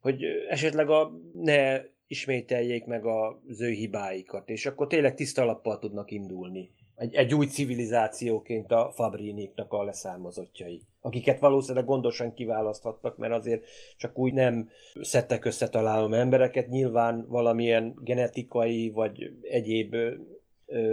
hogy 0.00 0.24
esetleg 0.48 0.90
a, 0.90 1.12
ne 1.32 1.80
ismételjék 2.06 2.84
meg 2.84 3.04
az 3.04 3.60
ő 3.60 3.70
hibáikat, 3.70 4.48
és 4.48 4.66
akkor 4.66 4.86
tényleg 4.86 5.14
tiszta 5.14 5.42
alappal 5.42 5.78
tudnak 5.78 6.10
indulni. 6.10 6.70
Egy, 7.02 7.14
egy 7.14 7.34
új 7.34 7.46
civilizációként 7.46 8.72
a 8.72 8.92
Fabriniknak 8.94 9.72
a 9.72 9.82
leszármazottjai, 9.82 10.82
akiket 11.00 11.40
valószínűleg 11.40 11.84
gondosan 11.84 12.34
kiválaszthattak, 12.34 13.16
mert 13.16 13.32
azért 13.32 13.64
csak 13.96 14.18
úgy 14.18 14.32
nem 14.32 14.68
szedtek 15.00 15.44
összetalálom 15.44 16.12
embereket, 16.12 16.68
nyilván 16.68 17.26
valamilyen 17.28 17.94
genetikai 18.00 18.90
vagy 18.90 19.32
egyéb 19.42 19.96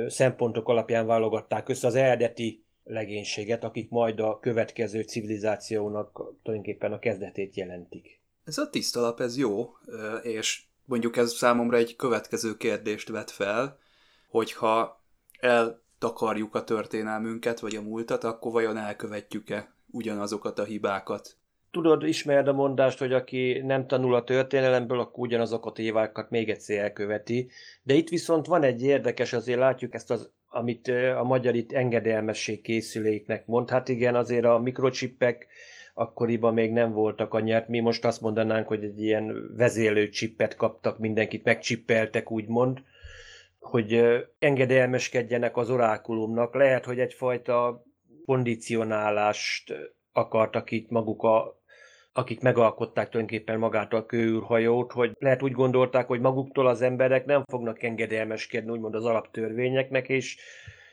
szempontok 0.08 0.68
alapján 0.68 1.06
válogatták 1.06 1.70
össze 1.70 1.88
az 1.88 1.96
eredeti 1.96 2.64
legénységet, 2.84 3.64
akik 3.64 3.90
majd 3.90 4.20
a 4.20 4.40
következő 4.40 5.02
civilizációnak 5.02 6.12
tulajdonképpen 6.44 6.92
a 6.92 7.00
kezdetét 7.00 7.56
jelentik. 7.56 8.20
Ez 8.46 8.58
a 8.58 8.70
tisztalap, 8.70 9.20
ez 9.20 9.38
jó, 9.38 9.70
és 10.22 10.64
mondjuk 10.86 11.18
ez 11.18 11.34
számomra 11.34 11.78
egy 11.78 11.96
következő 11.96 12.58
kérdést 12.58 13.10
vet 13.10 13.32
fel, 13.32 13.80
hogyha 14.30 15.04
eltakarjuk 16.00 16.56
a 16.56 16.64
történelmünket, 16.64 17.60
vagy 17.60 17.76
a 17.76 17.82
múltat, 17.82 18.24
akkor 18.24 18.52
vajon 18.52 18.78
elkövetjük-e 18.78 19.74
ugyanazokat 19.92 20.60
a 20.60 20.64
hibákat, 20.64 21.38
tudod, 21.72 22.04
ismered 22.04 22.48
a 22.48 22.54
mondást, 22.54 23.00
hogy 23.00 23.14
aki 23.14 23.62
nem 23.66 23.88
tanul 23.88 24.16
a 24.16 24.24
történelemből, 24.24 25.00
akkor 25.00 25.26
ugyanazokat 25.26 25.78
a 25.78 25.82
hívákat 25.82 26.30
még 26.30 26.50
egyszer 26.50 26.78
elköveti. 26.78 27.50
De 27.84 27.94
itt 27.94 28.10
viszont 28.10 28.46
van 28.46 28.64
egy 28.64 28.84
érdekes, 28.84 29.34
azért 29.34 29.60
látjuk 29.60 29.94
ezt 29.94 30.12
az 30.12 30.30
amit 30.52 30.88
a 31.18 31.24
magyar 31.24 31.56
itt 31.56 31.72
engedelmesség 31.72 32.62
készüléknek 32.62 33.46
mond. 33.46 33.70
Hát 33.70 33.90
igen, 33.90 34.16
azért 34.16 34.46
a 34.46 34.60
mikrocsipek 34.60 35.48
akkoriban 35.94 36.54
még 36.54 36.72
nem 36.72 36.92
voltak 36.92 37.34
annyira. 37.34 37.66
Mi 37.68 37.80
most 37.80 38.06
azt 38.06 38.22
mondanánk, 38.22 38.68
hogy 38.68 38.84
egy 38.84 39.02
ilyen 39.02 39.54
vezélő 39.58 40.10
csippet 40.10 40.56
kaptak, 40.56 41.00
mindenkit 41.00 41.44
megcsippeltek, 41.44 42.32
úgymond, 42.32 42.82
hogy 43.60 44.02
engedelmeskedjenek 44.40 45.58
az 45.58 45.70
orákulumnak. 45.70 46.54
Lehet, 46.54 46.86
hogy 46.86 47.00
egyfajta 47.00 47.84
kondicionálást 48.26 49.74
akartak 50.12 50.72
itt 50.72 50.90
maguk 50.90 51.24
a 51.24 51.58
akik 52.14 52.42
megalkották 52.42 53.10
tulajdonképpen 53.10 53.60
magát 53.60 53.94
a 53.94 54.06
kőűrhajót, 54.06 54.92
hogy 54.92 55.12
lehet 55.20 55.42
úgy 55.42 55.52
gondolták, 55.52 56.08
hogy 56.08 56.20
maguktól 56.20 56.68
az 56.68 56.82
emberek 56.82 57.26
nem 57.26 57.44
fognak 57.46 57.84
engedelmeskedni 57.84 58.72
úgymond 58.72 58.96
az 58.96 59.06
alaptörvényeknek, 59.06 60.10
és 60.10 60.38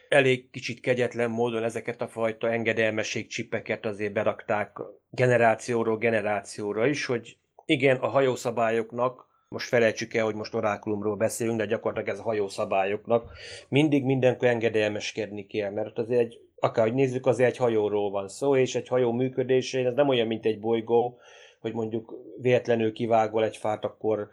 elég 0.09 0.51
kicsit 0.51 0.81
kegyetlen 0.81 1.31
módon 1.31 1.63
ezeket 1.63 2.01
a 2.01 2.09
fajta 2.09 2.51
engedelmességcsipeket 2.51 3.87
azért 3.87 4.13
berakták 4.13 4.79
generációról 5.11 5.97
generációra 5.99 6.87
is, 6.87 7.07
hogy 7.07 7.37
igen, 7.65 7.97
a 7.97 8.07
hajószabályoknak, 8.07 9.26
most 9.49 9.69
felejtsük 9.69 10.15
el, 10.15 10.25
hogy 10.25 10.35
most 10.35 10.55
orákulumról 10.55 11.17
beszélünk, 11.17 11.59
de 11.59 11.67
gyakorlatilag 11.67 12.15
ez 12.15 12.21
a 12.21 12.29
hajószabályoknak, 12.29 13.31
mindig 13.69 14.05
mindenkor 14.05 14.49
engedelmeskedni 14.49 15.47
kell, 15.47 15.71
mert 15.71 15.99
azért 15.99 16.21
egy 16.21 16.41
akárhogy 16.59 16.95
nézzük, 16.95 17.27
azért 17.27 17.51
egy 17.51 17.57
hajóról 17.57 18.11
van 18.11 18.29
szó, 18.29 18.57
és 18.57 18.75
egy 18.75 18.89
hajó 18.89 19.13
működése, 19.13 19.87
ez 19.87 19.95
nem 19.95 20.09
olyan, 20.09 20.27
mint 20.27 20.47
egy 20.47 20.61
bolygó, 20.61 21.19
hogy 21.61 21.73
mondjuk 21.73 22.15
véletlenül 22.41 22.93
kivágol 22.93 23.45
egy 23.45 23.57
fát, 23.57 23.85
akkor 23.85 24.29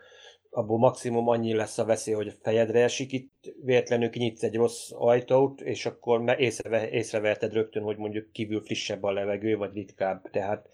abból 0.50 0.78
maximum 0.78 1.28
annyi 1.28 1.54
lesz 1.54 1.78
a 1.78 1.86
veszély, 1.86 2.14
hogy 2.14 2.28
a 2.28 2.42
fejedre 2.42 2.84
esik, 2.84 3.12
itt 3.12 3.54
véletlenül 3.64 4.10
kinyitsz 4.10 4.44
egy 4.44 4.56
rossz 4.56 4.92
ajtót, 4.92 5.62
és 5.62 5.86
akkor 5.86 6.36
észreve, 6.38 6.90
észreveheted 6.90 7.54
rögtön, 7.54 7.84
hogy 7.84 7.98
mondjuk 7.98 8.32
kívül 8.32 8.62
frissebb 8.62 9.04
a 9.04 9.12
levegő, 9.12 9.58
vagy 9.58 9.74
ritkább. 9.74 10.30
Tehát 10.32 10.70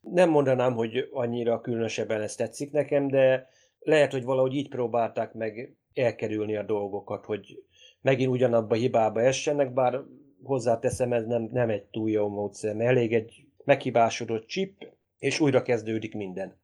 nem 0.00 0.30
mondanám, 0.30 0.74
hogy 0.74 1.08
annyira 1.12 1.60
különösebben 1.60 2.20
ez 2.20 2.34
tetszik 2.34 2.70
nekem, 2.70 3.08
de 3.08 3.48
lehet, 3.86 4.12
hogy 4.12 4.24
valahogy 4.24 4.54
így 4.54 4.68
próbálták 4.68 5.32
meg 5.32 5.76
elkerülni 5.94 6.56
a 6.56 6.62
dolgokat, 6.62 7.24
hogy 7.24 7.62
megint 8.00 8.30
ugyanabba 8.30 8.74
hibába 8.74 9.20
essenek, 9.20 9.72
bár 9.72 10.00
hozzáteszem, 10.42 11.12
ez 11.12 11.26
nem, 11.26 11.48
nem 11.52 11.68
egy 11.68 11.82
túl 11.82 12.10
jó 12.10 12.28
módszer, 12.28 12.74
mert 12.74 12.90
elég 12.90 13.12
egy 13.12 13.46
meghibásodott 13.64 14.46
chip, 14.46 14.86
és 15.18 15.40
újra 15.40 15.62
kezdődik 15.62 16.14
minden. 16.14 16.60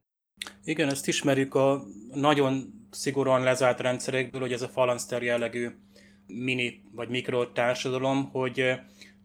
Igen, 0.64 0.88
ezt 0.88 1.08
ismerjük 1.08 1.54
a 1.54 1.82
nagyon 2.14 2.72
szigorúan 2.90 3.42
lezárt 3.42 3.80
rendszerekből, 3.80 4.40
hogy 4.40 4.52
ez 4.52 4.62
a 4.62 4.68
falanszter 4.68 5.22
jellegű 5.22 5.68
mini 6.26 6.82
vagy 6.92 7.08
mikro 7.08 7.46
társadalom, 7.46 8.30
hogy 8.30 8.60
eh, 8.60 8.78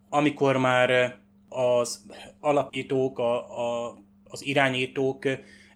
amikor 0.09 0.57
már 0.57 1.19
az 1.49 2.05
alapítók, 2.39 3.19
a, 3.19 3.59
a, 3.59 3.97
az 4.23 4.45
irányítók 4.45 5.25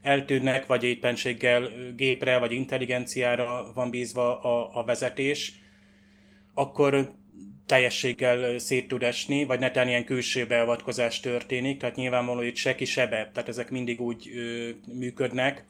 eltűnnek, 0.02 0.66
vagy 0.66 0.84
éppenséggel 0.84 1.70
gépre 1.96 2.38
vagy 2.38 2.52
intelligenciára 2.52 3.72
van 3.74 3.90
bízva 3.90 4.42
a, 4.42 4.80
a 4.80 4.84
vezetés, 4.84 5.54
akkor 6.54 7.12
teljességgel 7.66 8.58
szét 8.60 8.88
tud 8.88 9.04
esni, 9.04 9.44
vagy 9.46 9.60
netán 9.60 9.88
ilyen 9.88 10.06
külső 10.06 10.48
beavatkozás 10.48 11.20
történik, 11.20 11.80
tehát 11.80 11.96
nyilvánvaló, 11.96 12.40
hogy 12.40 12.56
se 12.56 12.76
ki, 12.76 12.86
se 12.86 13.08
be, 13.08 13.30
tehát 13.34 13.50
ezek 13.50 13.70
mindig 13.70 14.02
úgy 14.02 14.32
ö, 14.36 14.70
működnek, 14.94 15.66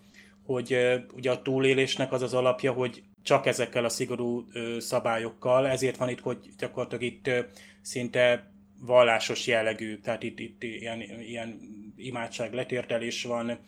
hogy 0.45 0.73
ö, 0.73 0.95
ugye 1.15 1.31
a 1.31 1.41
túlélésnek 1.41 2.11
az 2.11 2.21
az 2.21 2.33
alapja, 2.33 2.71
hogy 2.71 3.03
csak 3.23 3.45
ezekkel 3.45 3.85
a 3.85 3.89
szigorú 3.89 4.47
ö, 4.53 4.79
szabályokkal, 4.79 5.67
ezért 5.67 5.97
van 5.97 6.09
itt, 6.09 6.19
hogy 6.19 6.37
gyakorlatilag 6.57 7.03
itt 7.03 7.27
ö, 7.27 7.39
szinte 7.81 8.51
vallásos 8.79 9.47
jellegű, 9.47 9.97
tehát 9.97 10.23
itt, 10.23 10.39
itt 10.39 10.63
ilyen, 10.63 11.01
ilyen 11.01 11.59
imádság 11.95 12.53
letértelés 12.53 13.23
van, 13.23 13.59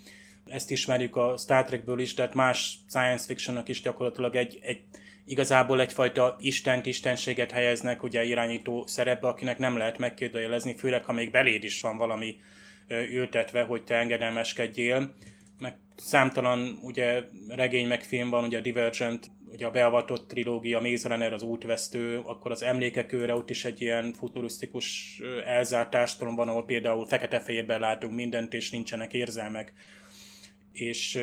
ezt 0.45 0.71
ismerjük 0.71 1.15
a 1.15 1.37
Star 1.37 1.65
Trekből 1.65 1.99
is, 1.99 2.13
tehát 2.13 2.33
más 2.33 2.77
science 2.89 3.25
fictionnak 3.25 3.67
is 3.69 3.81
gyakorlatilag 3.81 4.35
egy, 4.35 4.59
egy 4.61 4.81
igazából 5.25 5.81
egyfajta 5.81 6.35
istent, 6.39 6.85
istenséget 6.85 7.51
helyeznek 7.51 8.03
ugye 8.03 8.23
irányító 8.23 8.85
szerepbe, 8.87 9.27
akinek 9.27 9.57
nem 9.57 9.77
lehet 9.77 9.97
megkérdőjelezni, 9.97 10.75
főleg 10.75 11.05
ha 11.05 11.11
még 11.11 11.31
beléd 11.31 11.63
is 11.63 11.81
van 11.81 11.97
valami 11.97 12.35
ültetve, 12.87 13.63
hogy 13.63 13.83
te 13.83 13.95
engedelmeskedjél. 13.95 15.13
Meg 15.59 15.77
számtalan 15.95 16.79
ugye 16.81 17.21
regény 17.47 17.87
meg 17.87 18.03
film 18.03 18.29
van, 18.29 18.43
ugye 18.43 18.57
a 18.57 18.61
Divergent, 18.61 19.31
ugye 19.51 19.65
a 19.65 19.71
beavatott 19.71 20.27
trilógia, 20.27 20.79
Maze 20.79 21.09
Runner, 21.09 21.33
az 21.33 21.43
útvesztő, 21.43 22.19
akkor 22.19 22.51
az 22.51 22.63
emlékek 22.63 23.13
őre 23.13 23.35
ott 23.35 23.49
is 23.49 23.65
egy 23.65 23.81
ilyen 23.81 24.13
futurisztikus 24.13 25.19
elzárt 25.45 25.89
társadalom 25.89 26.35
van, 26.35 26.47
ahol 26.47 26.65
például 26.65 27.05
fekete-fehérben 27.05 27.79
látunk 27.79 28.13
mindent, 28.13 28.53
és 28.53 28.71
nincsenek 28.71 29.13
érzelmek, 29.13 29.73
és 30.73 31.19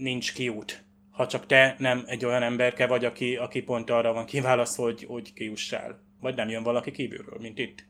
nincs 0.00 0.32
kiút 0.34 0.86
ha 1.16 1.26
csak 1.26 1.46
te 1.46 1.76
nem 1.78 2.04
egy 2.06 2.24
olyan 2.24 2.42
emberke 2.42 2.86
vagy, 2.86 3.04
aki, 3.04 3.36
aki 3.36 3.62
pont 3.62 3.90
arra 3.90 4.12
van 4.12 4.24
kiválasztva, 4.24 4.82
hogy, 4.82 5.04
hogy 5.04 5.32
kiussál. 5.32 6.00
Vagy 6.20 6.34
nem 6.34 6.48
jön 6.48 6.62
valaki 6.62 6.90
kívülről, 6.90 7.38
mint 7.40 7.58
itt. 7.58 7.84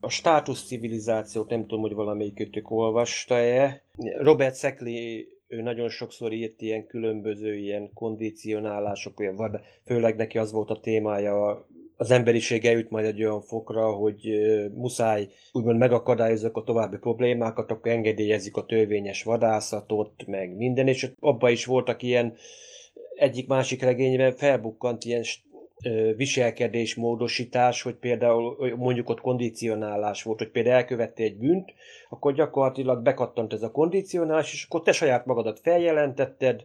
A 0.00 0.08
státusz 0.08 0.66
civilizációt 0.66 1.48
nem 1.48 1.60
tudom, 1.60 1.80
hogy 1.80 1.92
valamelyikőtök 1.92 2.70
olvasta-e. 2.70 3.82
Robert 4.18 4.54
Szekli 4.54 5.26
ő 5.48 5.62
nagyon 5.62 5.88
sokszor 5.88 6.32
írt 6.32 6.60
ilyen 6.60 6.86
különböző 6.86 7.54
ilyen 7.54 7.90
kondicionálások, 7.94 9.20
olyan, 9.20 9.60
főleg 9.84 10.16
neki 10.16 10.38
az 10.38 10.52
volt 10.52 10.70
a 10.70 10.80
témája, 10.80 11.66
az 12.02 12.10
emberiség 12.10 12.64
eljut 12.64 12.90
majd 12.90 13.04
egy 13.04 13.24
olyan 13.24 13.40
fokra, 13.40 13.92
hogy 13.92 14.30
muszáj 14.74 15.28
úgymond 15.52 15.78
megakadályozok 15.78 16.56
a 16.56 16.62
további 16.62 16.96
problémákat, 16.96 17.70
akkor 17.70 17.90
engedélyezik 17.90 18.56
a 18.56 18.64
törvényes 18.64 19.22
vadászatot, 19.22 20.26
meg 20.26 20.56
minden, 20.56 20.88
és 20.88 21.10
abban 21.20 21.50
is 21.50 21.64
voltak 21.64 22.02
ilyen 22.02 22.34
egyik-másik 23.14 23.82
regényben 23.82 24.32
felbukkant 24.32 25.04
ilyen 25.04 25.22
viselkedés 26.16 26.94
módosítás, 26.94 27.82
hogy 27.82 27.94
például 27.94 28.74
mondjuk 28.76 29.08
ott 29.08 29.20
kondicionálás 29.20 30.22
volt, 30.22 30.38
hogy 30.38 30.50
például 30.50 30.76
elkövette 30.76 31.22
egy 31.22 31.36
bűnt, 31.36 31.74
akkor 32.08 32.34
gyakorlatilag 32.34 33.02
bekattant 33.02 33.52
ez 33.52 33.62
a 33.62 33.70
kondicionálás, 33.70 34.52
és 34.52 34.64
akkor 34.64 34.82
te 34.82 34.92
saját 34.92 35.26
magadat 35.26 35.60
feljelentetted, 35.60 36.64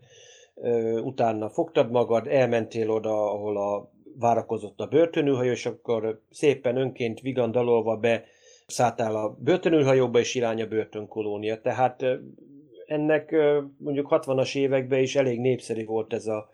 utána 1.04 1.50
fogtad 1.50 1.92
magad, 1.92 2.28
elmentél 2.28 2.90
oda, 2.90 3.32
ahol 3.32 3.58
a 3.58 3.96
várakozott 4.20 4.80
a 4.80 4.88
börtönülhajó, 4.88 5.52
és 5.52 5.66
akkor 5.66 6.22
szépen 6.30 6.78
önként 6.78 7.20
vigandalolva 7.20 7.98
be 7.98 8.24
szálltál 8.68 9.16
a 9.16 9.38
börtönülhajóba, 9.40 10.20
és 10.20 10.36
irány 10.36 10.62
a 10.62 10.68
börtönkolónia. 10.68 11.62
Tehát 11.62 12.04
ennek 12.88 13.36
mondjuk 13.78 14.08
60-as 14.10 14.56
években 14.56 15.00
is 15.00 15.16
elég 15.16 15.40
népszerű 15.40 15.86
volt 15.86 16.14
ez 16.14 16.28
a 16.28 16.50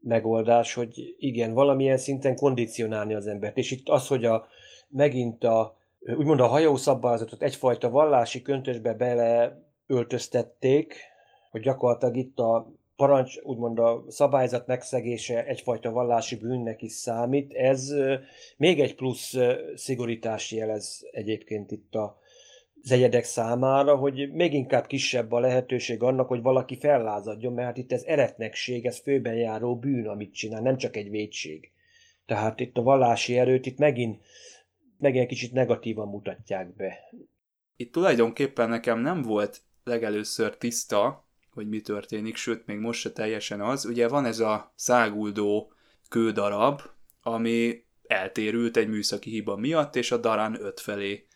megoldás, 0.00 0.74
hogy 0.74 1.14
igen, 1.18 1.52
valamilyen 1.52 1.96
szinten 1.96 2.36
kondicionálni 2.36 3.14
az 3.14 3.26
embert. 3.26 3.56
És 3.56 3.70
itt 3.70 3.88
az, 3.88 4.06
hogy 4.06 4.24
a, 4.24 4.46
megint 4.88 5.44
a, 5.44 5.76
úgymond 6.16 6.40
a 6.40 6.46
hajószabályzatot 6.46 7.42
egyfajta 7.42 7.90
vallási 7.90 8.42
köntösbe 8.42 8.94
beleöltöztették, 8.94 10.94
hogy 11.50 11.60
gyakorlatilag 11.60 12.16
itt 12.16 12.38
a 12.38 12.72
parancs, 12.98 13.36
úgymond 13.42 13.78
a 13.78 14.04
szabályzat 14.08 14.66
megszegése 14.66 15.44
egyfajta 15.44 15.90
vallási 15.90 16.36
bűnnek 16.36 16.82
is 16.82 16.92
számít. 16.92 17.52
Ez 17.52 17.94
még 18.56 18.80
egy 18.80 18.94
plusz 18.94 19.34
szigorítás 19.74 20.52
jelez 20.52 21.06
egyébként 21.10 21.70
itt 21.70 21.94
a, 21.94 22.18
az 22.82 22.92
egyedek 22.92 23.24
számára, 23.24 23.96
hogy 23.96 24.32
még 24.32 24.52
inkább 24.52 24.86
kisebb 24.86 25.32
a 25.32 25.38
lehetőség 25.38 26.02
annak, 26.02 26.28
hogy 26.28 26.42
valaki 26.42 26.78
fellázadjon, 26.78 27.52
mert 27.52 27.66
hát 27.66 27.76
itt 27.76 27.92
ez 27.92 28.02
eretnekség, 28.02 28.86
ez 28.86 28.98
főben 28.98 29.34
járó 29.34 29.78
bűn, 29.78 30.06
amit 30.06 30.34
csinál, 30.34 30.62
nem 30.62 30.76
csak 30.76 30.96
egy 30.96 31.10
védség. 31.10 31.70
Tehát 32.26 32.60
itt 32.60 32.76
a 32.76 32.82
vallási 32.82 33.38
erőt 33.38 33.66
itt 33.66 33.78
megint, 33.78 34.22
megint 34.98 35.22
egy 35.22 35.28
kicsit 35.28 35.52
negatívan 35.52 36.08
mutatják 36.08 36.74
be. 36.74 36.98
Itt 37.76 37.92
tulajdonképpen 37.92 38.68
nekem 38.68 38.98
nem 38.98 39.22
volt 39.22 39.60
legelőször 39.84 40.56
tiszta, 40.56 41.27
hogy 41.58 41.68
mi 41.68 41.80
történik, 41.80 42.36
sőt, 42.36 42.66
még 42.66 42.78
most 42.78 43.00
se 43.00 43.12
teljesen 43.12 43.60
az. 43.60 43.84
Ugye 43.84 44.08
van 44.08 44.24
ez 44.24 44.38
a 44.38 44.72
száguldó 44.74 45.72
kődarab, 46.08 46.82
ami 47.22 47.84
eltérült 48.06 48.76
egy 48.76 48.88
műszaki 48.88 49.30
hiba 49.30 49.56
miatt, 49.56 49.96
és 49.96 50.12
a 50.12 50.16
darán 50.16 50.60
öt 50.60 50.80
felé 50.80 51.26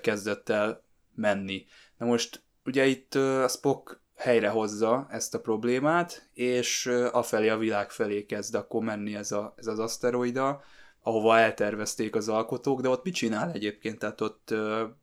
kezdett 0.00 0.48
el 0.48 0.84
menni. 1.14 1.66
Na 1.96 2.06
most 2.06 2.42
ugye 2.64 2.86
itt 2.86 3.14
a 3.14 3.48
Spock 3.48 4.02
helyrehozza 4.14 5.06
ezt 5.10 5.34
a 5.34 5.40
problémát, 5.40 6.30
és 6.34 6.86
afelé 7.12 7.48
a 7.48 7.58
világ 7.58 7.90
felé 7.90 8.24
kezd 8.24 8.54
akkor 8.54 8.82
menni 8.82 9.14
ez, 9.14 9.32
a, 9.32 9.54
ez 9.56 9.66
az 9.66 9.78
aszteroida, 9.78 10.62
ahova 11.02 11.38
eltervezték 11.38 12.14
az 12.14 12.28
alkotók, 12.28 12.80
de 12.80 12.88
ott 12.88 13.04
mit 13.04 13.14
csinál 13.14 13.52
egyébként? 13.52 13.98
Tehát 13.98 14.20
ott 14.20 14.54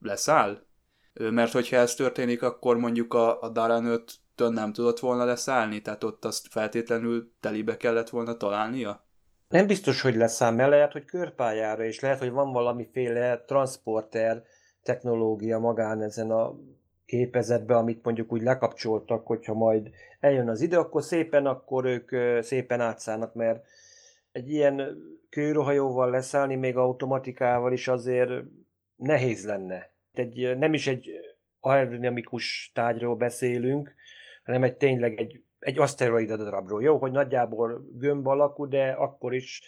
leszáll? 0.01 0.63
Mert 1.13 1.51
hogyha 1.51 1.75
ez 1.75 1.95
történik, 1.95 2.41
akkor 2.41 2.77
mondjuk 2.77 3.13
a, 3.13 3.41
a 3.41 3.49
Daran 3.49 3.85
5 3.85 4.23
nem 4.37 4.73
tudott 4.73 4.99
volna 4.99 5.25
leszállni, 5.25 5.81
tehát 5.81 6.03
ott 6.03 6.25
azt 6.25 6.47
feltétlenül 6.49 7.31
telibe 7.39 7.77
kellett 7.77 8.09
volna 8.09 8.37
találnia? 8.37 9.05
Nem 9.49 9.67
biztos, 9.67 10.01
hogy 10.01 10.15
leszáll, 10.15 10.51
mert 10.51 10.69
lehet, 10.69 10.91
hogy 10.91 11.05
körpályára, 11.05 11.83
és 11.83 11.99
lehet, 11.99 12.19
hogy 12.19 12.31
van 12.31 12.51
valamiféle 12.51 13.43
transporter 13.47 14.43
technológia 14.83 15.59
magán 15.59 16.01
ezen 16.01 16.31
a 16.31 16.55
képezetbe, 17.05 17.75
amit 17.75 18.03
mondjuk 18.03 18.31
úgy 18.31 18.41
lekapcsoltak, 18.41 19.27
hogyha 19.27 19.53
majd 19.53 19.89
eljön 20.19 20.49
az 20.49 20.61
ide, 20.61 20.77
akkor 20.77 21.03
szépen, 21.03 21.45
akkor 21.45 21.85
ők 21.85 22.41
szépen 22.43 22.81
átszállnak, 22.81 23.33
mert 23.33 23.65
egy 24.31 24.49
ilyen 24.49 24.97
kőrohajóval 25.29 26.09
leszállni, 26.09 26.55
még 26.55 26.77
automatikával 26.77 27.73
is 27.73 27.87
azért 27.87 28.31
nehéz 28.95 29.45
lenne. 29.45 29.93
Egy, 30.13 30.57
nem 30.57 30.73
is 30.73 30.87
egy 30.87 31.09
aerodinamikus 31.59 32.71
tárgyról 32.73 33.15
beszélünk, 33.15 33.93
hanem 34.45 34.63
egy 34.63 34.77
tényleg 34.77 35.19
egy, 35.19 35.43
egy 35.59 35.79
aszteroid 35.79 36.31
darabról. 36.31 36.81
Jó, 36.81 36.97
hogy 36.97 37.11
nagyjából 37.11 37.85
gömb 37.93 38.27
alakú, 38.27 38.67
de 38.67 38.91
akkor 38.91 39.33
is 39.33 39.61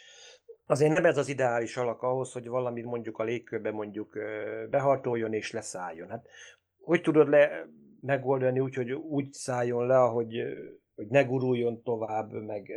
azért 0.66 0.94
nem 0.94 1.06
ez 1.06 1.18
az 1.18 1.30
ideális 1.30 1.78
alak 1.78 2.02
ahhoz, 2.02 2.32
hogy 2.32 2.48
valamit 2.48 2.86
mondjuk 2.86 3.18
a 3.18 3.24
légkörbe 3.24 3.72
mondjuk 3.72 4.18
behartoljon 4.70 5.34
és 5.34 5.52
leszálljon. 5.52 6.10
Hát 6.10 6.28
hogy 6.82 7.02
tudod 7.02 7.30
le 7.30 7.68
megoldani 8.02 8.60
úgy, 8.60 8.76
hogy 8.76 8.92
úgy 8.92 9.34
szálljon 9.34 9.88
le, 9.88 9.98
hogy, 9.98 10.44
hogy 10.96 11.08
ne 11.08 11.24
guruljon 11.24 11.82
tovább, 11.84 12.32
meg 12.32 12.72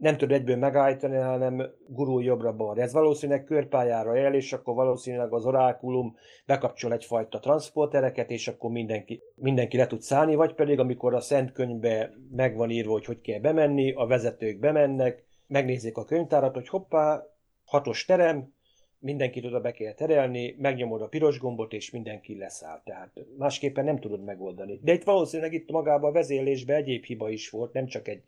nem 0.00 0.16
tud 0.16 0.32
egyből 0.32 0.56
megállítani, 0.56 1.16
hanem 1.16 1.70
gurul 1.86 2.22
jobbra-balra. 2.22 2.82
Ez 2.82 2.92
valószínűleg 2.92 3.44
körpályára 3.44 4.16
el, 4.16 4.34
és 4.34 4.52
akkor 4.52 4.74
valószínűleg 4.74 5.32
az 5.32 5.46
orákulum 5.46 6.16
bekapcsol 6.46 6.92
egyfajta 6.92 7.38
transportereket, 7.38 8.30
és 8.30 8.48
akkor 8.48 8.70
mindenki, 8.70 9.22
mindenki 9.34 9.76
le 9.76 9.86
tud 9.86 10.00
szállni, 10.00 10.34
vagy 10.34 10.54
pedig 10.54 10.78
amikor 10.78 11.14
a 11.14 11.20
Szent 11.20 11.52
Könyvbe 11.52 12.10
meg 12.30 12.56
van 12.56 12.70
írva, 12.70 12.92
hogy 12.92 13.04
hogy 13.04 13.20
kell 13.20 13.40
bemenni, 13.40 13.92
a 13.92 14.06
vezetők 14.06 14.58
bemennek, 14.58 15.24
megnézik 15.46 15.96
a 15.96 16.04
könyvtárat, 16.04 16.54
hogy 16.54 16.68
hoppá, 16.68 17.22
hatos 17.64 18.04
terem, 18.04 18.54
mindenkit 19.00 19.44
oda 19.44 19.60
be 19.60 19.72
kell 19.72 19.92
terelni, 19.92 20.56
megnyomod 20.58 21.02
a 21.02 21.08
piros 21.08 21.38
gombot, 21.38 21.72
és 21.72 21.90
mindenki 21.90 22.36
leszáll. 22.36 22.80
Tehát 22.84 23.10
másképpen 23.38 23.84
nem 23.84 23.98
tudod 23.98 24.24
megoldani. 24.24 24.80
De 24.82 24.92
itt 24.92 25.04
valószínűleg 25.04 25.52
itt 25.52 25.70
magában 25.70 26.10
a 26.10 26.12
vezérlésben 26.12 26.76
egyéb 26.76 27.04
hiba 27.04 27.30
is 27.30 27.50
volt, 27.50 27.72
nem 27.72 27.86
csak 27.86 28.08
egy 28.08 28.22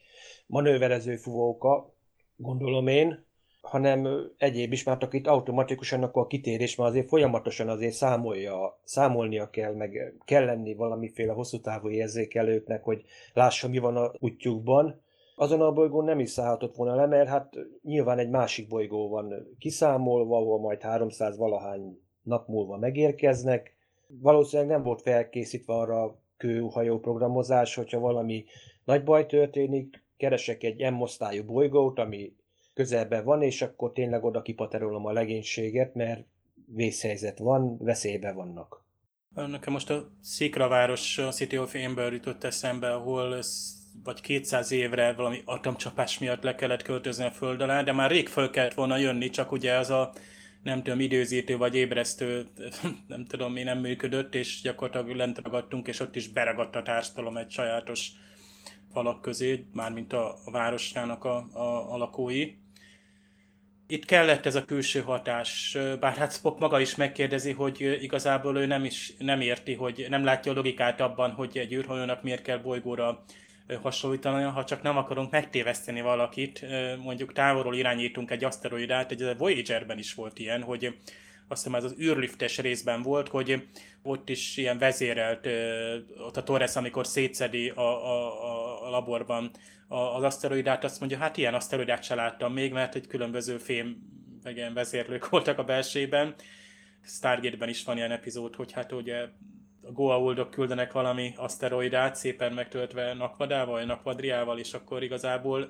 manőverező 0.47 1.17
fuvóka, 1.17 1.95
gondolom 2.37 2.87
én, 2.87 3.25
hanem 3.63 4.31
egyéb 4.39 4.73
is, 4.73 4.83
mert 4.83 5.13
itt 5.13 5.27
automatikusan 5.27 6.03
akkor 6.03 6.23
a 6.23 6.27
kitérés 6.27 6.77
már 6.77 6.89
azért 6.89 7.09
folyamatosan 7.09 7.69
azért 7.69 7.95
számolja, 7.95 8.79
számolnia 8.85 9.51
kell, 9.51 9.75
meg 9.75 10.15
kell 10.25 10.45
lenni 10.45 10.75
valamiféle 10.75 11.33
hosszú 11.33 11.61
távú 11.61 11.91
érzékelőknek, 11.91 12.85
hogy 12.85 13.05
lássa, 13.33 13.69
mi 13.69 13.79
van 13.79 13.97
a 13.97 14.13
útjukban, 14.19 15.01
azon 15.43 15.61
a 15.61 15.73
bolygón 15.73 16.05
nem 16.05 16.19
is 16.19 16.31
szállhatott 16.31 16.77
volna 16.77 16.95
le, 16.95 17.07
mert 17.07 17.29
hát 17.29 17.57
nyilván 17.83 18.19
egy 18.19 18.31
másik 18.31 18.69
bolygó 18.69 19.09
van 19.09 19.57
kiszámolva, 19.59 20.37
ahol 20.37 20.61
majd 20.61 20.83
300 20.83 21.37
valahány 21.37 22.01
nap 22.23 22.49
múlva 22.49 22.77
megérkeznek. 22.77 23.77
Valószínűleg 24.07 24.71
nem 24.71 24.83
volt 24.83 25.03
felkészítve 25.03 25.75
arra 25.75 26.03
a 26.03 26.19
kőhajó 26.37 26.99
programozás, 26.99 27.75
hogyha 27.75 27.99
valami 27.99 28.45
nagy 28.85 29.05
baj 29.05 29.27
történik, 29.27 30.05
keresek 30.17 30.63
egy 30.63 30.93
M-osztályú 30.93 31.45
bolygót, 31.45 31.99
ami 31.99 32.37
közelben 32.75 33.25
van, 33.25 33.43
és 33.43 33.63
akkor 33.63 33.93
tényleg 33.93 34.25
oda 34.25 34.43
kipaterolom 34.43 35.07
a 35.07 35.13
legénységet, 35.13 35.95
mert 35.95 36.27
vészhelyzet 36.67 37.39
van, 37.39 37.79
veszélybe 37.79 38.33
vannak. 38.33 38.85
Nekem 39.35 39.73
most 39.73 39.91
a 39.91 40.11
Szikraváros, 40.21 41.21
City 41.31 41.59
of 41.59 41.75
Amber 41.75 42.13
jutott 42.13 42.45
eszembe, 42.45 42.93
ahol 42.93 43.37
vagy 44.05 44.21
200 44.21 44.71
évre 44.71 45.13
valami 45.13 45.43
atomcsapás 45.45 46.19
miatt 46.19 46.43
le 46.43 46.55
kellett 46.55 46.83
költözni 46.83 47.25
a 47.25 47.31
föld 47.31 47.61
alá, 47.61 47.83
de 47.83 47.93
már 47.93 48.11
rég 48.11 48.29
föl 48.29 48.51
kellett 48.51 48.75
volna 48.75 48.97
jönni, 48.97 49.31
csak 49.31 49.53
ugye 49.53 49.75
az 49.75 49.91
a 49.91 50.13
nem 50.63 50.83
tudom, 50.83 51.01
időzítő 51.01 51.57
vagy 51.57 51.75
ébresztő, 51.75 52.47
nem 53.07 53.25
tudom, 53.25 53.53
mi 53.53 53.63
nem 53.63 53.79
működött, 53.79 54.35
és 54.35 54.61
gyakorlatilag 54.63 55.17
lent 55.17 55.39
ragadtunk, 55.39 55.89
és 55.89 56.01
ott 56.01 56.17
is 56.17 56.29
beragadt 56.29 56.77
a 56.77 56.83
társadalom 56.83 57.37
egy 57.37 57.51
sajátos 57.51 58.11
falak 58.93 59.21
közé, 59.21 59.67
mármint 59.73 60.13
a, 60.13 60.37
a 60.45 60.51
városnának 60.51 61.25
a, 61.25 61.47
a, 61.53 61.93
a 61.93 61.97
lakói. 61.97 62.55
Itt 63.87 64.05
kellett 64.05 64.47
ez 64.47 64.55
a 64.55 64.65
külső 64.65 65.01
hatás, 65.01 65.79
bár 66.01 66.17
hát 66.17 66.33
Spock 66.33 66.59
maga 66.59 66.81
is 66.81 66.95
megkérdezi, 66.95 67.53
hogy 67.53 67.99
igazából 68.01 68.57
ő 68.57 68.67
nem 68.67 68.85
is 68.85 69.13
nem 69.19 69.41
érti, 69.41 69.75
hogy 69.75 70.07
nem 70.09 70.25
látja 70.25 70.53
a 70.53 70.55
logikát 70.55 71.01
abban, 71.01 71.31
hogy 71.31 71.59
egy 71.59 71.73
űrhajónak 71.73 72.23
miért 72.23 72.43
kell 72.43 72.59
bolygóra 72.59 73.25
hasonlítani, 73.83 74.43
ha 74.43 74.65
csak 74.65 74.83
nem 74.83 74.97
akarunk 74.97 75.31
megtéveszteni 75.31 76.01
valakit, 76.01 76.67
mondjuk 77.03 77.33
távolról 77.33 77.77
irányítunk 77.77 78.31
egy 78.31 78.45
aszteroidát, 78.45 79.11
egy 79.11 79.23
a 79.23 79.35
Voyager-ben 79.35 79.99
is 79.99 80.15
volt 80.15 80.39
ilyen, 80.39 80.63
hogy 80.63 80.95
azt 81.49 81.63
hiszem 81.63 81.79
ez 81.79 81.85
az 81.85 81.95
űrliftes 82.01 82.59
részben 82.59 83.03
volt, 83.03 83.29
hogy 83.29 83.69
ott 84.03 84.29
is 84.29 84.57
ilyen 84.57 84.79
vezérelt, 84.79 85.49
ott 86.19 86.37
a 86.37 86.43
Torres, 86.43 86.77
amikor 86.77 87.07
szétszedi 87.07 87.69
a, 87.69 87.81
a, 87.81 88.87
a 88.87 88.91
laborban 88.91 89.51
az 89.89 90.23
aszteroidát, 90.23 90.85
azt 90.85 91.01
mondja, 91.01 91.19
hát 91.19 91.37
ilyen 91.37 91.55
aszteroidát 91.55 92.03
se 92.03 92.15
láttam 92.15 92.53
még, 92.53 92.73
mert 92.73 92.95
egy 92.95 93.07
különböző 93.07 93.57
fém, 93.59 93.97
meg 94.43 94.57
ilyen 94.57 94.75
vezérlők 94.75 95.29
voltak 95.31 95.59
a 95.59 95.65
belsében. 95.65 96.35
Stargate-ben 97.05 97.69
is 97.69 97.85
van 97.85 97.97
ilyen 97.97 98.11
epizód, 98.11 98.55
hogy 98.55 98.73
hát 98.73 98.93
ugye 98.93 99.29
a 99.83 99.93
Goa'uldok 99.93 100.51
küldenek 100.51 100.93
valami 100.93 101.33
aszteroidát, 101.37 102.17
szépen 102.17 102.53
megtöltve 102.53 103.15
nakvadával, 103.15 103.85
nakvadriával, 103.85 104.59
és 104.59 104.75
akkor 104.75 105.03
igazából 105.03 105.69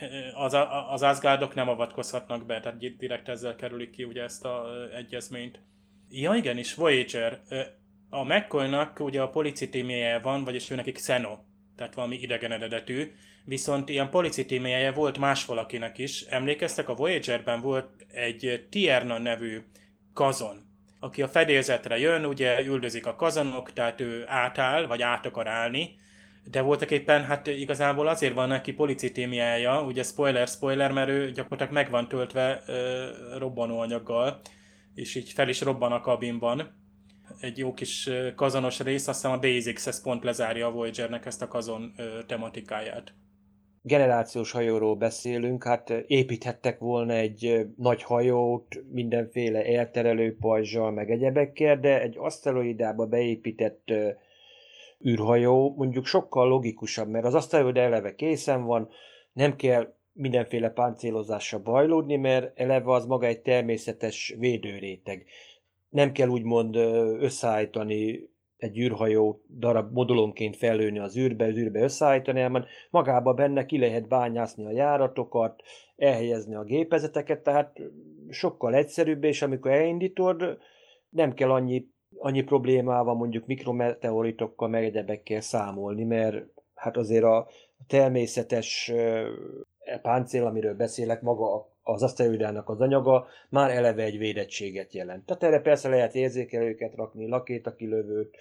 eh, 0.00 0.42
az, 0.42 0.56
az 0.88 1.02
Asgardok 1.02 1.54
nem 1.54 1.68
avatkozhatnak 1.68 2.46
be, 2.46 2.60
tehát 2.60 2.96
direkt 2.96 3.28
ezzel 3.28 3.54
kerülik 3.54 3.90
ki 3.90 4.04
ugye 4.04 4.22
ezt 4.22 4.44
a 4.44 4.64
eh, 4.66 4.98
egyezményt. 4.98 5.60
Ja 6.08 6.34
igen, 6.34 6.58
és 6.58 6.74
Voyager. 6.74 7.40
Eh, 7.48 7.66
a 8.08 8.24
McCoy-nak 8.24 9.00
ugye 9.00 9.22
a 9.22 9.28
policitíméje 9.28 10.18
van, 10.18 10.44
vagyis 10.44 10.70
ő 10.70 10.74
nekik 10.74 10.94
Xeno, 10.94 11.38
tehát 11.76 11.94
valami 11.94 12.16
idegen 12.16 12.52
eredetű, 12.52 13.12
viszont 13.44 13.88
ilyen 13.88 14.10
policitíméje 14.10 14.92
volt 14.92 15.18
más 15.18 15.44
valakinek 15.44 15.98
is. 15.98 16.22
Emlékeztek, 16.22 16.88
a 16.88 16.94
Voyager-ben 16.94 17.60
volt 17.60 18.06
egy 18.08 18.66
Tierna 18.70 19.18
nevű 19.18 19.62
kazon, 20.12 20.71
aki 21.02 21.22
a 21.22 21.28
fedélzetre 21.28 21.98
jön, 21.98 22.24
ugye 22.24 22.64
üldözik 22.64 23.06
a 23.06 23.14
kazanok, 23.14 23.72
tehát 23.72 24.00
ő 24.00 24.24
átáll, 24.26 24.86
vagy 24.86 25.02
át 25.02 25.26
akar 25.26 25.46
állni, 25.46 25.94
de 26.44 26.60
voltak 26.60 26.90
éppen, 26.90 27.24
hát 27.24 27.46
igazából 27.46 28.08
azért 28.08 28.34
van 28.34 28.48
neki 28.48 28.72
policitémiája, 28.72 29.82
ugye 29.82 30.02
spoiler, 30.02 30.48
spoiler, 30.48 30.92
mert 30.92 31.08
ő 31.08 31.30
gyakorlatilag 31.30 31.72
meg 31.72 31.90
van 31.90 32.08
töltve 32.08 32.62
ö, 32.66 33.08
robbanóanyaggal, 33.38 34.40
és 34.94 35.14
így 35.14 35.32
fel 35.32 35.48
is 35.48 35.60
robban 35.60 35.92
a 35.92 36.00
kabinban. 36.00 36.80
Egy 37.40 37.58
jó 37.58 37.74
kis 37.74 38.10
kazonos 38.36 38.80
rész, 38.80 39.08
azt 39.08 39.20
hiszem 39.20 39.36
a 39.36 39.40
DayZX 39.40 39.86
ez 39.86 40.02
pont 40.02 40.24
lezárja 40.24 40.66
a 40.66 40.70
Voyagernek 40.70 41.26
ezt 41.26 41.42
a 41.42 41.48
kazon 41.48 41.92
ö, 41.96 42.22
tematikáját 42.26 43.14
generációs 43.82 44.50
hajóról 44.50 44.96
beszélünk, 44.96 45.64
hát 45.64 45.90
építhettek 46.06 46.78
volna 46.78 47.12
egy 47.12 47.66
nagy 47.76 48.02
hajót 48.02 48.82
mindenféle 48.90 49.64
elterelő 49.64 50.36
pajzsal, 50.40 50.90
meg 50.90 51.10
egyebekkel, 51.10 51.80
de 51.80 52.00
egy 52.00 52.16
aszteroidába 52.18 53.06
beépített 53.06 53.92
űrhajó 55.06 55.74
mondjuk 55.76 56.06
sokkal 56.06 56.48
logikusabb, 56.48 57.08
mert 57.08 57.24
az 57.24 57.34
aszteroid 57.34 57.76
eleve 57.76 58.14
készen 58.14 58.64
van, 58.64 58.88
nem 59.32 59.56
kell 59.56 59.94
mindenféle 60.12 60.70
páncélozásra 60.70 61.62
bajlódni, 61.62 62.16
mert 62.16 62.58
eleve 62.60 62.92
az 62.92 63.06
maga 63.06 63.26
egy 63.26 63.40
természetes 63.40 64.34
védőréteg. 64.38 65.24
Nem 65.88 66.12
kell 66.12 66.28
úgymond 66.28 66.76
összeállítani 67.20 68.30
egy 68.62 68.78
űrhajó 68.78 69.42
darab 69.58 69.92
modulonként 69.92 70.56
fellőni 70.56 70.98
az 70.98 71.16
űrbe, 71.16 71.44
az 71.44 71.56
űrbe 71.56 71.80
összeállítani, 71.80 72.40
hanem 72.40 72.64
magába 72.90 73.34
benne 73.34 73.66
ki 73.66 73.78
lehet 73.78 74.08
bányászni 74.08 74.64
a 74.64 74.70
járatokat, 74.70 75.62
elhelyezni 75.96 76.54
a 76.54 76.62
gépezeteket, 76.62 77.42
tehát 77.42 77.80
sokkal 78.28 78.74
egyszerűbb, 78.74 79.24
és 79.24 79.42
amikor 79.42 79.70
elindítod, 79.70 80.58
nem 81.08 81.34
kell 81.34 81.50
annyi, 81.50 81.88
annyi 82.18 82.42
problémával 82.42 83.14
mondjuk 83.14 83.46
mikrometeoritokkal, 83.46 84.68
meg 84.68 84.84
egyebekkel 84.84 85.40
számolni, 85.40 86.04
mert 86.04 86.46
hát 86.74 86.96
azért 86.96 87.24
a 87.24 87.48
természetes 87.86 88.92
páncél, 90.02 90.46
amiről 90.46 90.74
beszélek, 90.74 91.22
maga 91.22 91.71
az 91.82 92.02
aszteroidának 92.02 92.68
az 92.68 92.80
anyaga 92.80 93.26
már 93.48 93.70
eleve 93.70 94.02
egy 94.02 94.18
védettséget 94.18 94.92
jelent. 94.94 95.26
Tehát 95.26 95.42
erre 95.42 95.60
persze 95.60 95.88
lehet 95.88 96.14
érzékelőket 96.14 96.94
rakni, 96.94 97.28
lakétakilövőt, 97.28 98.36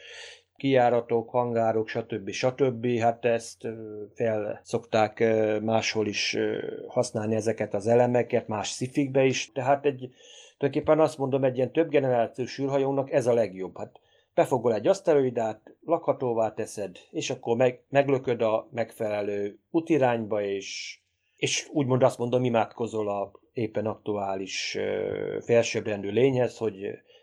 kijáratok, 0.56 1.30
hangárok, 1.30 1.88
stb. 1.88 2.30
stb. 2.30 3.00
Hát 3.00 3.26
ezt 3.26 3.68
fel 4.14 4.62
szokták 4.64 5.20
máshol 5.62 6.08
is 6.08 6.38
használni 6.88 7.36
ezeket 7.36 7.74
az 7.74 7.88
elemeket, 7.88 8.48
más 8.48 8.68
szifikbe 8.68 9.24
is. 9.24 9.52
Tehát 9.52 9.86
egy, 9.86 10.10
tulajdonképpen 10.58 11.00
azt 11.00 11.18
mondom, 11.18 11.44
egy 11.44 11.56
ilyen 11.56 11.72
több 11.72 11.90
generációs 11.90 12.60
űrhajónak 12.60 13.12
ez 13.12 13.28
a 13.28 13.34
legjobb. 13.34 13.78
Hát 13.78 14.00
befogol 14.34 14.74
egy 14.74 14.88
aszteroidát, 14.88 15.76
lakhatóvá 15.86 16.54
teszed, 16.54 16.98
és 17.12 17.30
akkor 17.30 17.58
meg, 17.58 17.84
meglököd 17.90 18.42
a 18.42 18.68
megfelelő 18.72 19.60
útirányba, 19.72 20.42
és, 20.42 21.01
és 21.42 21.68
úgymond 21.72 22.04
azt 22.04 22.18
mondom, 22.18 22.44
imádkozol 22.44 23.10
a 23.10 23.32
éppen 23.54 23.86
aktuális 23.86 24.78
felsőbbrendű 25.46 26.10
lényhez, 26.10 26.58
hogy 26.58 26.76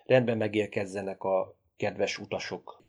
rendben 0.07 0.37
megérkezzenek 0.37 1.23
a 1.23 1.55
kedves 1.77 2.19
utasok. 2.19 2.83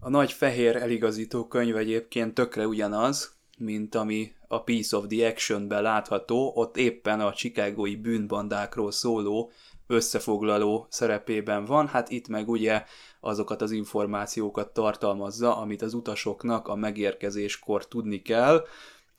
A 0.00 0.08
nagy 0.08 0.32
fehér 0.32 0.76
eligazító 0.76 1.46
könyv 1.46 1.76
egyébként 1.76 2.34
tökre 2.34 2.66
ugyanaz, 2.66 3.38
mint 3.58 3.94
ami 3.94 4.32
a 4.48 4.62
Piece 4.62 4.96
of 4.96 5.06
the 5.06 5.28
Action-ben 5.28 5.82
látható, 5.82 6.52
ott 6.54 6.76
éppen 6.76 7.20
a 7.20 7.32
chicagói 7.32 7.96
bűnbandákról 7.96 8.90
szóló 8.90 9.50
összefoglaló 9.86 10.86
szerepében 10.88 11.64
van, 11.64 11.86
hát 11.86 12.10
itt 12.10 12.28
meg 12.28 12.48
ugye 12.48 12.84
azokat 13.20 13.62
az 13.62 13.70
információkat 13.70 14.72
tartalmazza, 14.72 15.56
amit 15.56 15.82
az 15.82 15.94
utasoknak 15.94 16.68
a 16.68 16.74
megérkezéskor 16.74 17.86
tudni 17.88 18.22
kell. 18.22 18.64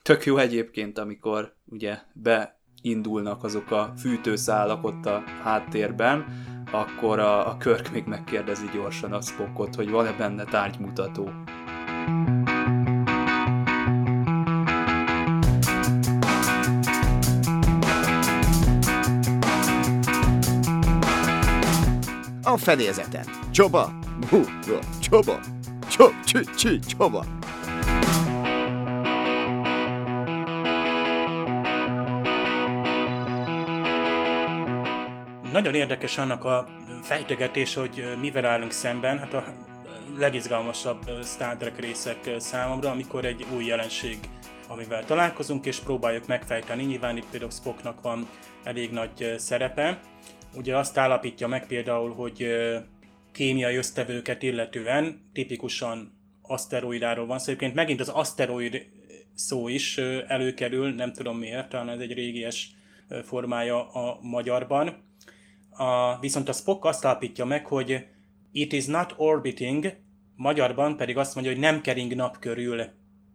Tök 0.04 0.26
jó 0.26 0.38
egyébként, 0.38 0.98
amikor 0.98 1.56
ugye 1.66 1.98
beindulnak 2.14 3.44
azok 3.44 3.72
a 3.72 3.94
fűtőszálak 3.98 4.84
ott 4.84 5.06
a 5.06 5.24
háttérben, 5.44 6.26
akkor 6.72 7.20
a, 7.20 7.50
a 7.50 7.58
Körk 7.58 7.92
még 7.92 8.06
megkérdezi 8.06 8.66
gyorsan 8.74 9.14
a 9.14 9.22
Spockot, 9.22 9.76
hogy 9.76 9.90
van-e 9.90 10.12
benne 10.12 10.44
tárgymutató. 10.44 11.30
A 22.44 22.58
fedélzeten. 22.58 23.26
Csoba! 23.52 23.92
Hú, 24.30 24.42
csoba! 25.00 25.40
Csob, 25.90 26.14
csü, 26.56 26.80
csoba! 26.80 27.41
Nagyon 35.52 35.76
érdekes 35.76 36.18
annak 36.18 36.44
a 36.44 36.68
fejtegetés, 37.02 37.74
hogy 37.74 38.04
mivel 38.20 38.46
állunk 38.46 38.72
szemben. 38.72 39.20
Hát 39.20 39.34
a 39.34 39.44
legizgalmasabb 40.18 41.10
Star 41.24 41.58
Trek 41.58 41.80
részek 41.80 42.30
számomra, 42.38 42.92
amikor 42.92 43.26
egy 43.26 43.46
új 43.56 43.66
jelenség, 43.66 44.18
amivel 44.68 45.06
találkozunk, 45.06 45.66
és 45.66 45.80
próbáljuk 45.80 46.28
megfejteni. 46.28 46.84
Nyilván 46.84 47.18
itt 47.18 47.30
például 47.30 47.52
Spocknak 47.52 48.02
van 48.02 48.28
elég 48.64 48.92
nagy 48.92 49.34
szerepe. 49.38 50.00
Ugye 50.56 50.78
azt 50.78 50.98
állapítja 50.98 51.48
meg 51.48 51.68
például, 51.68 52.14
hogy 52.14 52.48
kémiai 53.32 53.76
ösztevőket 53.76 54.44
illetően 54.44 55.30
tipikusan 55.34 56.18
aszteroidáról 56.42 57.26
van 57.26 57.38
szó. 57.38 57.44
Szóval 57.44 57.60
egyébként 57.60 57.76
megint 57.76 58.00
az 58.00 58.10
aszteroid 58.10 58.86
szó 59.34 59.68
is 59.68 59.98
előkerül, 60.28 60.94
nem 60.94 61.14
tudom 61.14 61.38
miért, 61.38 61.70
talán 61.70 61.90
ez 61.90 62.00
egy 62.00 62.14
régies 62.14 62.72
formája 63.24 63.92
a 63.92 64.20
magyarban. 64.22 65.10
A, 65.82 66.18
viszont 66.20 66.50
a 66.50 66.54
Spock 66.54 66.86
azt 66.86 67.06
állapítja 67.06 67.46
meg, 67.46 67.66
hogy 67.66 68.06
it 68.52 68.74
is 68.74 68.86
not 68.86 69.14
orbiting, 69.18 69.98
magyarban 70.36 70.98
pedig 70.98 71.18
azt 71.18 71.36
mondja, 71.36 71.54
hogy 71.54 71.62
nem 71.62 71.82
kering 71.82 72.16
nap 72.16 72.40
körül. 72.40 72.84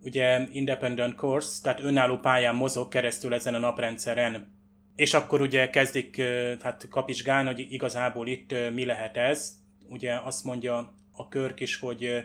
Ugye 0.02 0.46
independent 0.52 1.14
course, 1.14 1.62
tehát 1.62 1.80
önálló 1.80 2.16
pályán 2.16 2.54
mozog 2.54 2.88
keresztül 2.88 3.34
ezen 3.34 3.54
a 3.54 3.58
naprendszeren. 3.58 4.54
És 4.96 5.14
akkor 5.14 5.40
ugye 5.40 5.70
kezdik 5.70 6.22
hát 6.62 6.88
kapizsgálni, 6.90 7.48
hogy 7.48 7.66
igazából 7.72 8.26
itt 8.26 8.54
mi 8.74 8.84
lehet 8.84 9.16
ez. 9.16 9.52
Ugye 9.88 10.14
azt 10.24 10.44
mondja 10.44 10.94
a 11.12 11.28
Körk 11.28 11.60
is, 11.60 11.78
hogy 11.78 12.24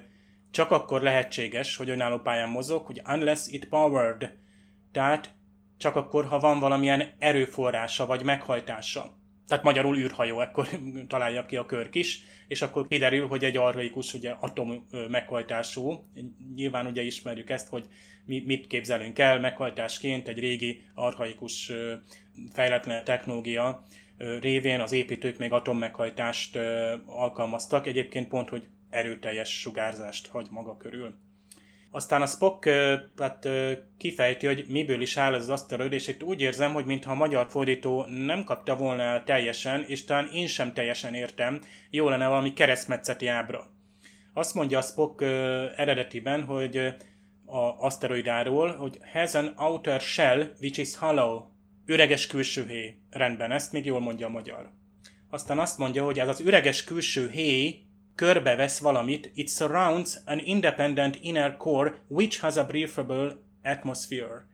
csak 0.52 0.72
akkor 0.72 1.02
lehetséges, 1.02 1.76
hogy 1.76 1.90
önálló 1.90 2.18
pályán 2.18 2.50
mozog, 2.50 2.86
hogy 2.86 3.02
unless 3.08 3.48
it 3.48 3.70
powered, 3.70 4.38
tehát 4.92 5.34
csak 5.78 5.96
akkor, 5.96 6.26
ha 6.26 6.40
van 6.40 6.60
valamilyen 6.60 7.10
erőforrása 7.20 8.06
vagy 8.06 8.24
meghajtása 8.24 9.20
tehát 9.52 9.66
magyarul 9.66 9.98
űrhajó, 9.98 10.42
ekkor 10.42 10.68
találja 11.08 11.46
ki 11.46 11.56
a 11.56 11.66
körk 11.66 11.96
is, 11.96 12.24
és 12.48 12.62
akkor 12.62 12.88
kiderül, 12.88 13.28
hogy 13.28 13.44
egy 13.44 13.58
arhaikus 13.58 14.14
ugye 14.14 14.36
atom 14.40 14.88
meghajtású. 15.10 16.08
Nyilván 16.56 16.86
ugye 16.86 17.02
ismerjük 17.02 17.50
ezt, 17.50 17.68
hogy 17.68 17.86
mi, 18.26 18.44
mit 18.46 18.68
képzelünk 18.68 19.20
el 19.20 19.40
meghajtásként 19.40 20.28
egy 20.28 20.40
régi 20.40 20.82
arhaikus 20.94 21.72
fejletlen 22.54 23.04
technológia 23.04 23.86
révén 24.18 24.80
az 24.80 24.92
építők 24.92 25.38
még 25.38 25.52
atommeghajtást 25.52 26.56
alkalmaztak, 27.06 27.88
egyébként 27.88 28.28
pont, 28.28 28.50
hogy 28.50 28.68
erőteljes 28.90 29.60
sugárzást 29.60 30.28
hagy 30.28 30.48
maga 30.50 30.78
körül. 30.78 31.16
Aztán 31.94 32.22
a 32.22 32.26
Spock 32.26 32.70
hát, 33.18 33.50
kifejti, 33.98 34.46
hogy 34.46 34.66
miből 34.68 35.02
is 35.02 35.18
áll 35.18 35.34
ez 35.34 35.42
az 35.42 35.50
aszteroid, 35.50 35.92
és 35.92 36.08
itt 36.08 36.24
úgy 36.24 36.42
érzem, 36.42 36.74
hogy 36.74 36.86
mintha 36.86 37.12
a 37.12 37.16
magyar 37.16 37.48
fordító 37.50 38.06
nem 38.06 38.44
kapta 38.44 38.76
volna 38.76 39.02
el 39.02 39.24
teljesen, 39.24 39.84
és 39.88 40.04
talán 40.04 40.30
én 40.34 40.48
sem 40.48 40.74
teljesen 40.74 41.14
értem, 41.14 41.62
jó 41.90 42.10
lenne 42.10 42.28
valami 42.28 42.54
keresztmetszeti 42.54 43.28
ábra. 43.28 43.68
Azt 44.34 44.54
mondja 44.54 44.78
a 44.78 44.82
Spock 44.82 45.22
eredetiben, 45.76 46.44
hogy 46.44 46.78
a 47.46 47.60
aszteroidáról, 47.80 48.76
hogy 48.76 48.98
has 49.14 49.34
an 49.34 49.54
outer 49.58 50.02
shell 50.02 50.52
which 50.62 50.80
is 50.80 50.98
hollow, 50.98 51.42
üreges 51.86 52.28
külső 52.28 52.66
héj. 52.68 52.96
Rendben, 53.10 53.52
ezt 53.52 53.72
még 53.72 53.86
jól 53.86 54.00
mondja 54.00 54.28
a 54.28 54.30
magyar. 54.30 54.70
Aztán 55.30 55.60
azt 55.60 55.78
mondja, 55.78 56.04
hogy 56.04 56.20
ez 56.20 56.28
az 56.28 56.40
üreges 56.40 56.84
külső 56.84 57.30
héj 57.30 57.82
körbevesz 58.16 58.80
valamit, 58.80 59.32
it 59.34 59.50
surrounds 59.50 60.22
an 60.26 60.40
independent 60.40 61.18
inner 61.22 61.58
core 61.58 61.94
which 62.08 62.40
has 62.40 62.58
a 62.58 62.66
breathable 62.66 63.38
atmosphere. 63.64 64.46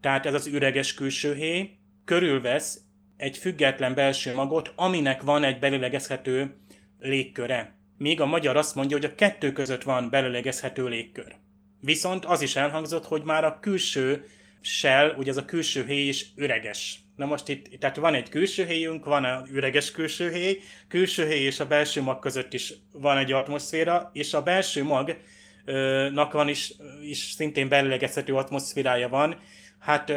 Tehát 0.00 0.26
ez 0.26 0.34
az 0.34 0.46
üreges 0.46 0.94
külső 0.94 1.34
héj 1.34 1.70
körülvesz 2.04 2.80
egy 3.16 3.38
független 3.38 3.94
belső 3.94 4.34
magot, 4.34 4.72
aminek 4.76 5.22
van 5.22 5.44
egy 5.44 5.58
belőlegezhető 5.58 6.56
légköre. 6.98 7.74
Míg 7.98 8.20
a 8.20 8.26
magyar 8.26 8.56
azt 8.56 8.74
mondja, 8.74 8.96
hogy 8.96 9.10
a 9.10 9.14
kettő 9.14 9.52
között 9.52 9.82
van 9.82 10.10
belőlegezhető 10.10 10.88
légkör. 10.88 11.36
Viszont 11.80 12.24
az 12.24 12.42
is 12.42 12.56
elhangzott, 12.56 13.04
hogy 13.04 13.22
már 13.22 13.44
a 13.44 13.58
külső 13.60 14.24
shell, 14.60 15.14
ugye 15.18 15.30
ez 15.30 15.36
a 15.36 15.44
külső 15.44 15.84
héj 15.84 16.08
is 16.08 16.26
üreges. 16.36 17.01
Na 17.16 17.26
most 17.26 17.48
itt, 17.48 17.78
tehát 17.78 17.96
van 17.96 18.14
egy 18.14 18.28
külső 18.28 18.64
héjünk, 18.64 19.04
van 19.04 19.24
egy 19.24 19.48
üreges 19.50 19.90
külső 19.90 20.30
héj, 20.30 20.60
külső 20.88 21.26
héj 21.26 21.44
és 21.44 21.60
a 21.60 21.66
belső 21.66 22.02
mag 22.02 22.18
között 22.18 22.52
is 22.52 22.74
van 22.92 23.18
egy 23.18 23.32
atmoszféra, 23.32 24.10
és 24.12 24.34
a 24.34 24.42
belső 24.42 24.84
magnak 24.84 26.32
van 26.32 26.48
is, 26.48 26.72
is 27.02 27.18
szintén 27.18 27.68
belőlegezhető 27.68 28.34
atmoszférája 28.34 29.08
van. 29.08 29.40
Hát 29.78 30.12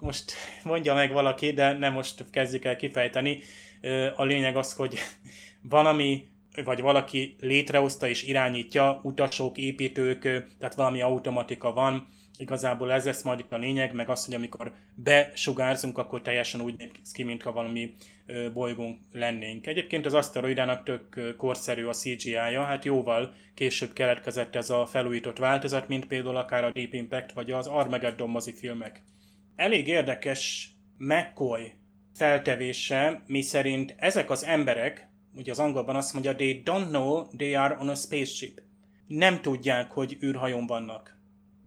most 0.00 0.32
mondja 0.64 0.94
meg 0.94 1.12
valaki, 1.12 1.52
de 1.52 1.72
nem 1.72 1.92
most 1.92 2.24
kezdjük 2.30 2.64
el 2.64 2.76
kifejteni. 2.76 3.42
A 4.16 4.24
lényeg 4.24 4.56
az, 4.56 4.72
hogy 4.72 4.98
valami 5.62 6.30
vagy 6.64 6.80
valaki 6.80 7.36
létrehozta 7.40 8.08
és 8.08 8.22
irányítja, 8.22 9.00
utasok, 9.02 9.58
építők, 9.58 10.20
tehát 10.58 10.74
valami 10.74 11.02
automatika 11.02 11.72
van, 11.72 12.08
Igazából 12.42 12.92
ez 12.92 13.04
lesz 13.04 13.22
majd 13.22 13.38
itt 13.38 13.52
a 13.52 13.56
lényeg, 13.56 13.94
meg 13.94 14.08
az, 14.08 14.24
hogy 14.24 14.34
amikor 14.34 14.72
besugárzunk, 14.94 15.98
akkor 15.98 16.22
teljesen 16.22 16.60
úgy 16.60 16.74
néz 16.76 17.12
ki, 17.12 17.22
mintha 17.22 17.52
valami 17.52 17.94
bolygónk 18.52 18.98
lennénk. 19.12 19.66
Egyébként 19.66 20.06
az 20.06 20.14
aszteroidának 20.14 20.82
tök 20.82 21.34
korszerű 21.36 21.84
a 21.84 21.92
CGI-ja, 21.92 22.62
hát 22.62 22.84
jóval 22.84 23.34
később 23.54 23.92
keletkezett 23.92 24.56
ez 24.56 24.70
a 24.70 24.86
felújított 24.86 25.38
változat, 25.38 25.88
mint 25.88 26.06
például 26.06 26.36
akár 26.36 26.64
a 26.64 26.70
Deep 26.70 26.92
Impact 26.92 27.32
vagy 27.32 27.50
az 27.50 27.66
Armageddon 27.66 28.30
mozifilmek. 28.30 29.02
Elég 29.56 29.88
érdekes 29.88 30.70
McCoy 30.98 31.72
feltevése, 32.14 33.22
mi 33.26 33.42
szerint 33.42 33.94
ezek 33.98 34.30
az 34.30 34.44
emberek, 34.44 35.08
ugye 35.34 35.50
az 35.50 35.58
angolban 35.58 35.96
azt 35.96 36.12
mondja, 36.12 36.34
they 36.34 36.62
don't 36.64 36.88
know 36.88 37.26
they 37.36 37.54
are 37.54 37.76
on 37.80 37.88
a 37.88 37.94
spaceship. 37.94 38.60
Nem 39.06 39.40
tudják, 39.40 39.90
hogy 39.90 40.18
űrhajón 40.22 40.66
vannak 40.66 41.20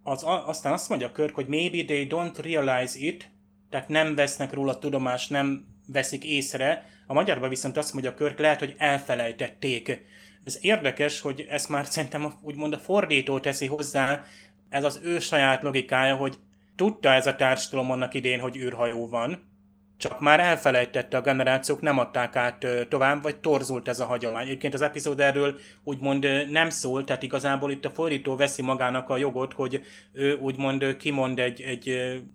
az, 0.06 0.22
aztán 0.46 0.72
azt 0.72 0.88
mondja 0.88 1.12
Körk, 1.12 1.34
hogy 1.34 1.46
maybe 1.46 1.84
they 1.84 2.06
don't 2.10 2.38
realize 2.42 2.98
it, 2.98 3.30
tehát 3.70 3.88
nem 3.88 4.14
vesznek 4.14 4.52
róla 4.52 4.78
tudomást, 4.78 5.30
nem 5.30 5.66
veszik 5.86 6.24
észre. 6.24 6.86
A 7.06 7.12
magyarban 7.12 7.48
viszont 7.48 7.76
azt 7.76 7.92
mondja 7.92 8.14
Körk, 8.14 8.38
lehet, 8.38 8.58
hogy 8.58 8.74
elfelejtették. 8.78 10.04
Ez 10.44 10.58
érdekes, 10.60 11.20
hogy 11.20 11.46
ezt 11.48 11.68
már 11.68 11.86
szerintem 11.86 12.34
úgymond 12.42 12.72
a 12.72 12.78
fordító 12.78 13.40
teszi 13.40 13.66
hozzá, 13.66 14.24
ez 14.68 14.84
az 14.84 15.00
ő 15.02 15.18
saját 15.18 15.62
logikája, 15.62 16.16
hogy 16.16 16.38
tudta 16.76 17.12
ez 17.12 17.26
a 17.26 17.36
társadalom 17.36 17.90
annak 17.90 18.14
idén, 18.14 18.40
hogy 18.40 18.56
űrhajó 18.56 19.08
van, 19.08 19.55
csak 19.98 20.20
már 20.20 20.40
elfelejtette 20.40 21.16
a 21.16 21.20
generációk, 21.20 21.80
nem 21.80 21.98
adták 21.98 22.36
át 22.36 22.66
tovább, 22.88 23.22
vagy 23.22 23.36
torzult 23.36 23.88
ez 23.88 24.00
a 24.00 24.06
hagyomány. 24.06 24.46
Egyébként 24.46 24.74
az 24.74 24.82
epizód 24.82 25.20
erről 25.20 25.58
úgymond 25.84 26.26
nem 26.50 26.70
szól, 26.70 27.04
tehát 27.04 27.22
igazából 27.22 27.70
itt 27.70 27.84
a 27.84 27.90
fordító 27.90 28.36
veszi 28.36 28.62
magának 28.62 29.08
a 29.08 29.16
jogot, 29.16 29.52
hogy 29.52 29.80
ő 30.12 30.34
úgymond 30.34 30.96
kimond 30.96 31.38
egy, 31.38 31.60
egy 31.60 31.82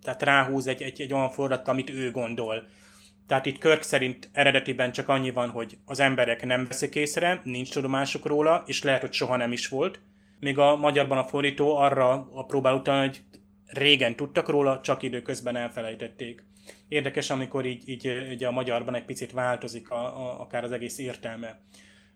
tehát 0.02 0.22
ráhúz 0.22 0.66
egy, 0.66 0.82
egy, 0.82 1.00
egy 1.00 1.12
olyan 1.12 1.30
forrat, 1.30 1.68
amit 1.68 1.90
ő 1.90 2.10
gondol. 2.10 2.66
Tehát 3.26 3.46
itt 3.46 3.58
Körk 3.58 3.82
szerint 3.82 4.30
eredetiben 4.32 4.92
csak 4.92 5.08
annyi 5.08 5.30
van, 5.30 5.50
hogy 5.50 5.78
az 5.84 6.00
emberek 6.00 6.44
nem 6.44 6.66
veszik 6.68 6.94
észre, 6.94 7.40
nincs 7.44 7.72
tudomásuk 7.72 8.26
róla, 8.26 8.62
és 8.66 8.82
lehet, 8.82 9.00
hogy 9.00 9.12
soha 9.12 9.36
nem 9.36 9.52
is 9.52 9.68
volt. 9.68 10.00
Míg 10.40 10.58
a 10.58 10.76
magyarban 10.76 11.18
a 11.18 11.24
fordító 11.24 11.76
arra 11.76 12.28
a 12.32 12.44
próbál 12.44 12.74
utána, 12.74 13.00
hogy 13.00 13.22
régen 13.66 14.16
tudtak 14.16 14.48
róla, 14.48 14.80
csak 14.80 15.02
időközben 15.02 15.56
elfelejtették. 15.56 16.42
Érdekes, 16.88 17.30
amikor 17.30 17.66
így, 17.66 17.88
így 17.88 18.06
így 18.30 18.44
a 18.44 18.50
magyarban 18.50 18.94
egy 18.94 19.04
picit 19.04 19.32
változik 19.32 19.90
a, 19.90 20.26
a, 20.26 20.40
akár 20.40 20.64
az 20.64 20.72
egész 20.72 20.98
értelme 20.98 21.60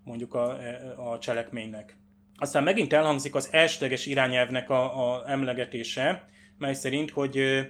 mondjuk 0.05 0.35
a, 0.35 0.59
a 1.11 1.19
cselekménynek. 1.19 1.97
Aztán 2.37 2.63
megint 2.63 2.93
elhangzik 2.93 3.35
az 3.35 3.49
elsőleges 3.53 4.07
irányelvnek 4.07 4.71
a, 4.71 5.15
a 5.15 5.31
emlegetése, 5.31 6.29
mely 6.59 6.75
szerint, 6.75 7.11
hogy 7.11 7.67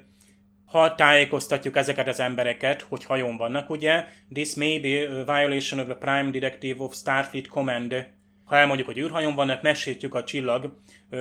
ha 0.64 0.94
tájékoztatjuk 0.94 1.76
ezeket 1.76 2.08
az 2.08 2.20
embereket, 2.20 2.80
hogy 2.80 3.04
hajón 3.04 3.36
vannak, 3.36 3.70
ugye, 3.70 4.04
this 4.32 4.54
may 4.54 4.78
be 4.80 5.20
a 5.20 5.24
violation 5.24 5.80
of 5.80 5.86
the 5.86 5.94
Prime 5.94 6.30
Directive 6.30 6.82
of 6.82 6.94
Starfleet 6.94 7.46
Command. 7.46 8.06
Ha 8.46 8.56
elmondjuk, 8.56 8.86
hogy 8.86 8.98
űrhajón 8.98 9.34
vannak, 9.34 9.62
megsértjük 9.62 10.14
a 10.14 10.24
csillag 10.24 10.76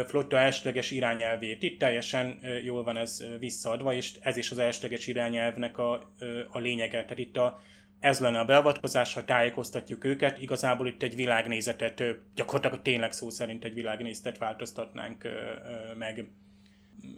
flotta 0.07 0.37
elsőleges 0.37 0.91
irányelvét. 0.91 1.63
Itt 1.63 1.79
teljesen 1.79 2.39
jól 2.63 2.83
van 2.83 2.97
ez 2.97 3.23
visszaadva, 3.39 3.93
és 3.93 4.11
ez 4.21 4.37
is 4.37 4.51
az 4.51 4.57
elsőleges 4.57 5.07
irányelvnek 5.07 5.77
a, 5.77 5.93
a 6.49 6.59
lényege. 6.59 7.01
Tehát 7.01 7.17
itt 7.17 7.37
a, 7.37 7.61
ez 7.99 8.19
lenne 8.19 8.39
a 8.39 8.45
beavatkozás, 8.45 9.13
ha 9.13 9.23
tájékoztatjuk 9.23 10.03
őket, 10.03 10.41
igazából 10.41 10.87
itt 10.87 11.03
egy 11.03 11.15
világnézetet, 11.15 12.03
gyakorlatilag 12.35 12.81
tényleg 12.81 13.11
szó 13.11 13.29
szerint 13.29 13.63
egy 13.63 13.73
világnézetet 13.73 14.37
változtatnánk 14.37 15.27
meg. 15.97 16.27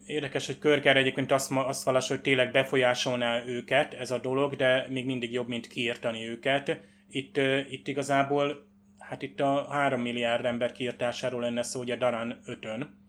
Érdekes, 0.05 0.45
hogy 0.45 0.59
Körker 0.59 0.97
egyébként 0.97 1.31
azt, 1.31 1.51
azt 1.51 1.83
vallas, 1.83 2.07
hogy 2.07 2.21
tényleg 2.21 2.51
befolyásolná 2.51 3.43
őket 3.45 3.93
ez 3.93 4.11
a 4.11 4.19
dolog, 4.19 4.55
de 4.55 4.85
még 4.89 5.05
mindig 5.05 5.31
jobb, 5.31 5.47
mint 5.47 5.67
kiírtani 5.67 6.27
őket. 6.27 6.79
Itt, 7.09 7.37
itt 7.69 7.87
igazából, 7.87 8.65
hát 9.09 9.21
itt 9.21 9.39
a 9.39 9.67
3 9.69 10.01
milliárd 10.01 10.45
ember 10.45 10.71
kiirtásáról 10.71 11.41
lenne 11.41 11.63
szó, 11.63 11.79
ugye 11.79 11.95
Daran 11.95 12.39
5-ön. 12.45 13.05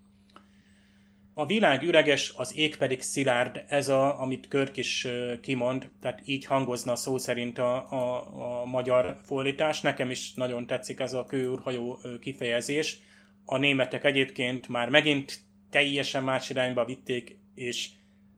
A 1.34 1.46
világ 1.46 1.82
üreges, 1.82 2.32
az 2.36 2.56
ég 2.56 2.76
pedig 2.76 3.00
szilárd, 3.00 3.64
ez 3.68 3.88
a, 3.88 4.20
amit 4.20 4.48
Körk 4.48 4.76
is 4.76 5.06
kimond, 5.40 5.90
tehát 6.00 6.20
így 6.24 6.44
hangozna 6.44 6.96
szó 6.96 7.18
szerint 7.18 7.58
a, 7.58 7.90
a, 7.90 8.60
a 8.60 8.64
magyar 8.64 9.16
fordítás. 9.24 9.80
Nekem 9.80 10.10
is 10.10 10.34
nagyon 10.34 10.66
tetszik 10.66 11.00
ez 11.00 11.12
a 11.12 11.24
kőúrhajó 11.24 11.98
kifejezés. 12.20 12.98
A 13.44 13.56
németek 13.56 14.04
egyébként 14.04 14.68
már 14.68 14.88
megint 14.88 15.38
teljesen 15.70 16.24
más 16.24 16.50
irányba 16.50 16.84
vitték, 16.84 17.38
és 17.54 17.88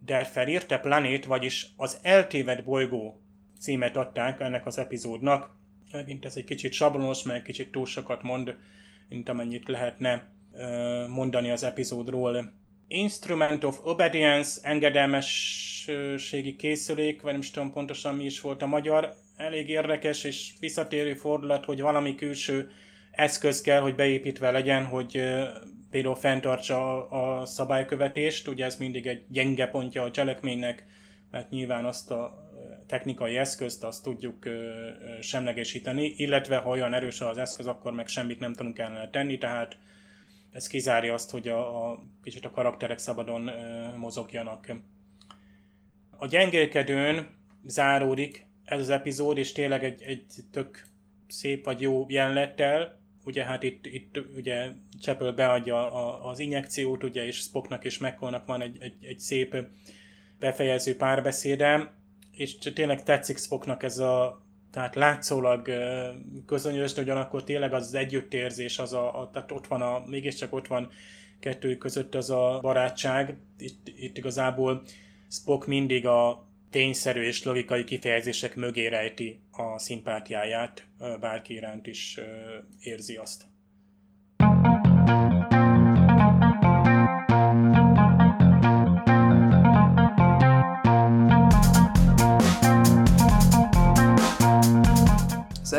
Der 0.04 0.26
felírte 0.26 0.78
planét, 0.78 1.24
vagyis 1.24 1.66
az 1.76 1.98
eltévedt 2.02 2.64
bolygó 2.64 3.20
címet 3.60 3.96
adták 3.96 4.40
ennek 4.40 4.66
az 4.66 4.78
epizódnak. 4.78 5.58
Megint 5.92 6.24
ez 6.24 6.36
egy 6.36 6.44
kicsit 6.44 6.72
sablonos, 6.72 7.22
meg 7.22 7.42
kicsit 7.42 7.70
túl 7.70 7.86
sokat 7.86 8.22
mond, 8.22 8.56
mint 9.08 9.28
amennyit 9.28 9.68
lehetne 9.68 10.32
mondani 11.08 11.50
az 11.50 11.62
epizódról. 11.62 12.52
Instrument 12.88 13.64
of 13.64 13.80
Obedience, 13.84 14.60
engedelmességi 14.62 16.56
készülék, 16.56 17.22
vagy 17.22 17.32
nem 17.32 17.40
is 17.40 17.50
tudom 17.50 17.72
pontosan 17.72 18.14
mi 18.14 18.24
is 18.24 18.40
volt 18.40 18.62
a 18.62 18.66
magyar, 18.66 19.14
elég 19.36 19.68
érdekes 19.68 20.24
és 20.24 20.52
visszatérő 20.60 21.14
fordulat, 21.14 21.64
hogy 21.64 21.80
valami 21.80 22.14
külső 22.14 22.70
eszköz 23.10 23.60
kell, 23.60 23.80
hogy 23.80 23.94
beépítve 23.94 24.50
legyen, 24.50 24.84
hogy 24.84 25.22
például 25.90 26.14
fenntartsa 26.14 27.08
a 27.08 27.46
szabálykövetést, 27.46 28.48
ugye 28.48 28.64
ez 28.64 28.76
mindig 28.76 29.06
egy 29.06 29.24
gyenge 29.28 29.66
pontja 29.66 30.02
a 30.02 30.10
cselekménynek, 30.10 30.86
mert 31.30 31.50
nyilván 31.50 31.84
azt 31.84 32.10
a 32.10 32.49
technikai 32.90 33.36
eszközt 33.36 33.84
azt 33.84 34.02
tudjuk 34.02 34.48
semlegesíteni, 35.20 36.14
illetve 36.16 36.56
ha 36.56 36.68
olyan 36.68 36.94
erős 36.94 37.20
az 37.20 37.38
eszköz, 37.38 37.66
akkor 37.66 37.92
meg 37.92 38.06
semmit 38.06 38.38
nem 38.38 38.54
tudunk 38.54 38.78
ellene 38.78 39.10
tenni, 39.10 39.38
tehát 39.38 39.78
ez 40.52 40.66
kizárja 40.66 41.14
azt, 41.14 41.30
hogy 41.30 41.48
a, 41.48 41.90
a 41.90 42.02
kicsit 42.22 42.44
a 42.44 42.50
karakterek 42.50 42.98
szabadon 42.98 43.50
mozogjanak. 43.96 44.72
A 46.10 46.26
gyengélkedőn 46.26 47.28
záródik 47.64 48.46
ez 48.64 48.80
az 48.80 48.90
epizód, 48.90 49.38
és 49.38 49.52
tényleg 49.52 49.84
egy, 49.84 50.02
egy 50.02 50.24
tök 50.52 50.86
szép 51.28 51.64
vagy 51.64 51.80
jó 51.80 52.06
jelenettel, 52.08 53.00
ugye 53.24 53.44
hát 53.44 53.62
itt, 53.62 53.86
itt 53.86 54.20
ugye 54.36 54.68
Csepöl 55.00 55.32
beadja 55.32 55.92
a, 55.92 56.28
az 56.28 56.38
injekciót, 56.38 57.04
ugye, 57.04 57.26
és 57.26 57.36
Spocknak 57.36 57.84
és 57.84 57.98
McCallnak 57.98 58.46
van 58.46 58.62
egy, 58.62 58.76
egy, 58.80 59.04
egy 59.04 59.18
szép 59.18 59.56
befejező 60.38 60.96
párbeszéde, 60.96 61.99
és 62.40 62.58
tényleg 62.74 63.02
tetszik 63.02 63.38
Spocknak 63.38 63.82
ez 63.82 63.98
a 63.98 64.42
tehát 64.70 64.94
látszólag 64.94 65.70
közönyös, 66.46 66.92
de 66.92 67.02
ugyanakkor 67.02 67.44
tényleg 67.44 67.72
az, 67.72 67.94
együttérzés, 67.94 68.78
az 68.78 68.92
a, 68.92 69.20
a, 69.20 69.30
tehát 69.30 69.52
ott 69.52 69.66
van 69.66 69.82
a, 69.82 70.02
mégiscsak 70.06 70.52
ott 70.52 70.66
van 70.66 70.90
kettő 71.40 71.76
között 71.76 72.14
az 72.14 72.30
a 72.30 72.58
barátság. 72.62 73.36
Itt, 73.58 73.88
itt 73.96 74.16
igazából 74.16 74.82
Spock 75.28 75.66
mindig 75.66 76.06
a 76.06 76.46
tényszerű 76.70 77.22
és 77.22 77.44
logikai 77.44 77.84
kifejezések 77.84 78.56
mögé 78.56 78.86
rejti 78.86 79.40
a 79.50 79.78
szimpátiáját, 79.78 80.86
bárki 81.20 81.54
iránt 81.54 81.86
is 81.86 82.20
érzi 82.80 83.16
azt. 83.16 83.49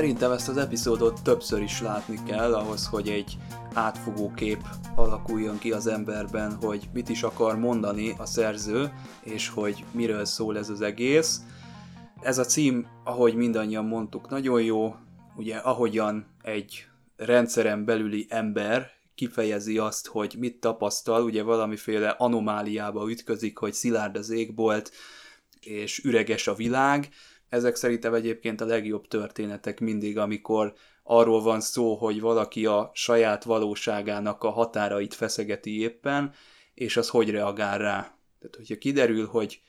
Szerintem 0.01 0.31
ezt 0.31 0.49
az 0.49 0.57
epizódot 0.57 1.23
többször 1.23 1.61
is 1.61 1.81
látni 1.81 2.19
kell 2.27 2.53
ahhoz, 2.53 2.87
hogy 2.87 3.09
egy 3.09 3.37
átfogó 3.73 4.31
kép 4.31 4.59
alakuljon 4.95 5.59
ki 5.59 5.71
az 5.71 5.87
emberben, 5.87 6.55
hogy 6.55 6.89
mit 6.93 7.09
is 7.09 7.23
akar 7.23 7.59
mondani 7.59 8.15
a 8.17 8.25
szerző, 8.25 8.91
és 9.23 9.49
hogy 9.49 9.85
miről 9.91 10.25
szól 10.25 10.57
ez 10.57 10.69
az 10.69 10.81
egész. 10.81 11.41
Ez 12.21 12.37
a 12.37 12.43
cím, 12.43 12.87
ahogy 13.03 13.35
mindannyian 13.35 13.85
mondtuk, 13.85 14.29
nagyon 14.29 14.61
jó, 14.61 14.95
ugye 15.35 15.57
ahogyan 15.57 16.25
egy 16.41 16.85
rendszeren 17.15 17.85
belüli 17.85 18.25
ember 18.29 18.89
kifejezi 19.15 19.77
azt, 19.77 20.07
hogy 20.07 20.35
mit 20.39 20.59
tapasztal, 20.59 21.23
ugye 21.23 21.43
valamiféle 21.43 22.09
anomáliába 22.09 23.09
ütközik, 23.09 23.57
hogy 23.57 23.73
szilárd 23.73 24.17
az 24.17 24.29
égbolt, 24.29 24.91
és 25.59 26.03
üreges 26.03 26.47
a 26.47 26.53
világ, 26.53 27.09
ezek 27.51 27.75
szerintem 27.75 28.13
egyébként 28.13 28.61
a 28.61 28.65
legjobb 28.65 29.07
történetek 29.07 29.79
mindig, 29.79 30.17
amikor 30.17 30.73
arról 31.03 31.41
van 31.41 31.59
szó, 31.59 31.95
hogy 31.95 32.21
valaki 32.21 32.65
a 32.65 32.91
saját 32.93 33.43
valóságának 33.43 34.43
a 34.43 34.49
határait 34.49 35.13
feszegeti 35.13 35.79
éppen, 35.79 36.33
és 36.73 36.97
az 36.97 37.09
hogy 37.09 37.29
reagál 37.29 37.77
rá. 37.77 37.99
Tehát, 38.39 38.55
hogyha 38.55 38.77
kiderül, 38.77 39.27
hogy, 39.27 39.61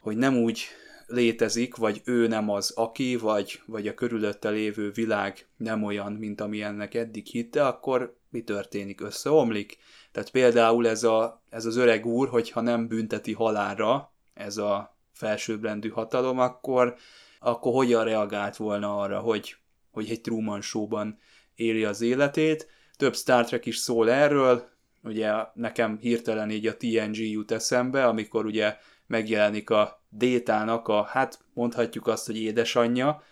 hogy 0.00 0.16
nem 0.16 0.36
úgy 0.36 0.64
létezik, 1.06 1.76
vagy 1.76 2.00
ő 2.04 2.26
nem 2.26 2.50
az 2.50 2.70
aki, 2.70 3.16
vagy, 3.16 3.60
vagy 3.66 3.88
a 3.88 3.94
körülötte 3.94 4.50
lévő 4.50 4.90
világ 4.90 5.46
nem 5.56 5.82
olyan, 5.82 6.12
mint 6.12 6.40
ami 6.40 6.62
ennek 6.62 6.94
eddig 6.94 7.26
hitte, 7.26 7.66
akkor 7.66 8.16
mi 8.30 8.42
történik? 8.42 9.00
Összeomlik? 9.00 9.78
Tehát 10.12 10.30
például 10.30 10.88
ez, 10.88 11.04
a, 11.04 11.42
ez 11.50 11.66
az 11.66 11.76
öreg 11.76 12.06
úr, 12.06 12.28
hogyha 12.28 12.60
nem 12.60 12.88
bünteti 12.88 13.32
halára 13.32 14.12
ez 14.34 14.56
a 14.56 14.97
felsőbbrendű 15.18 15.88
hatalom, 15.88 16.38
akkor, 16.38 16.96
akkor 17.40 17.72
hogyan 17.72 18.04
reagált 18.04 18.56
volna 18.56 18.98
arra, 18.98 19.18
hogy, 19.18 19.56
hogy 19.90 20.10
egy 20.10 20.20
Truman 20.20 20.60
Show-ban 20.60 21.18
éli 21.54 21.84
az 21.84 22.00
életét. 22.00 22.68
Több 22.96 23.14
Star 23.14 23.44
Trek 23.44 23.66
is 23.66 23.76
szól 23.76 24.10
erről, 24.10 24.68
ugye 25.02 25.32
nekem 25.54 25.98
hirtelen 25.98 26.50
így 26.50 26.66
a 26.66 26.76
TNG 26.76 27.16
jut 27.16 27.50
eszembe, 27.50 28.06
amikor 28.06 28.46
ugye 28.46 28.76
megjelenik 29.06 29.70
a 29.70 30.02
Détának 30.08 30.88
a, 30.88 31.02
hát 31.02 31.44
mondhatjuk 31.54 32.06
azt, 32.06 32.26
hogy 32.26 32.40
édesanyja, 32.40 33.22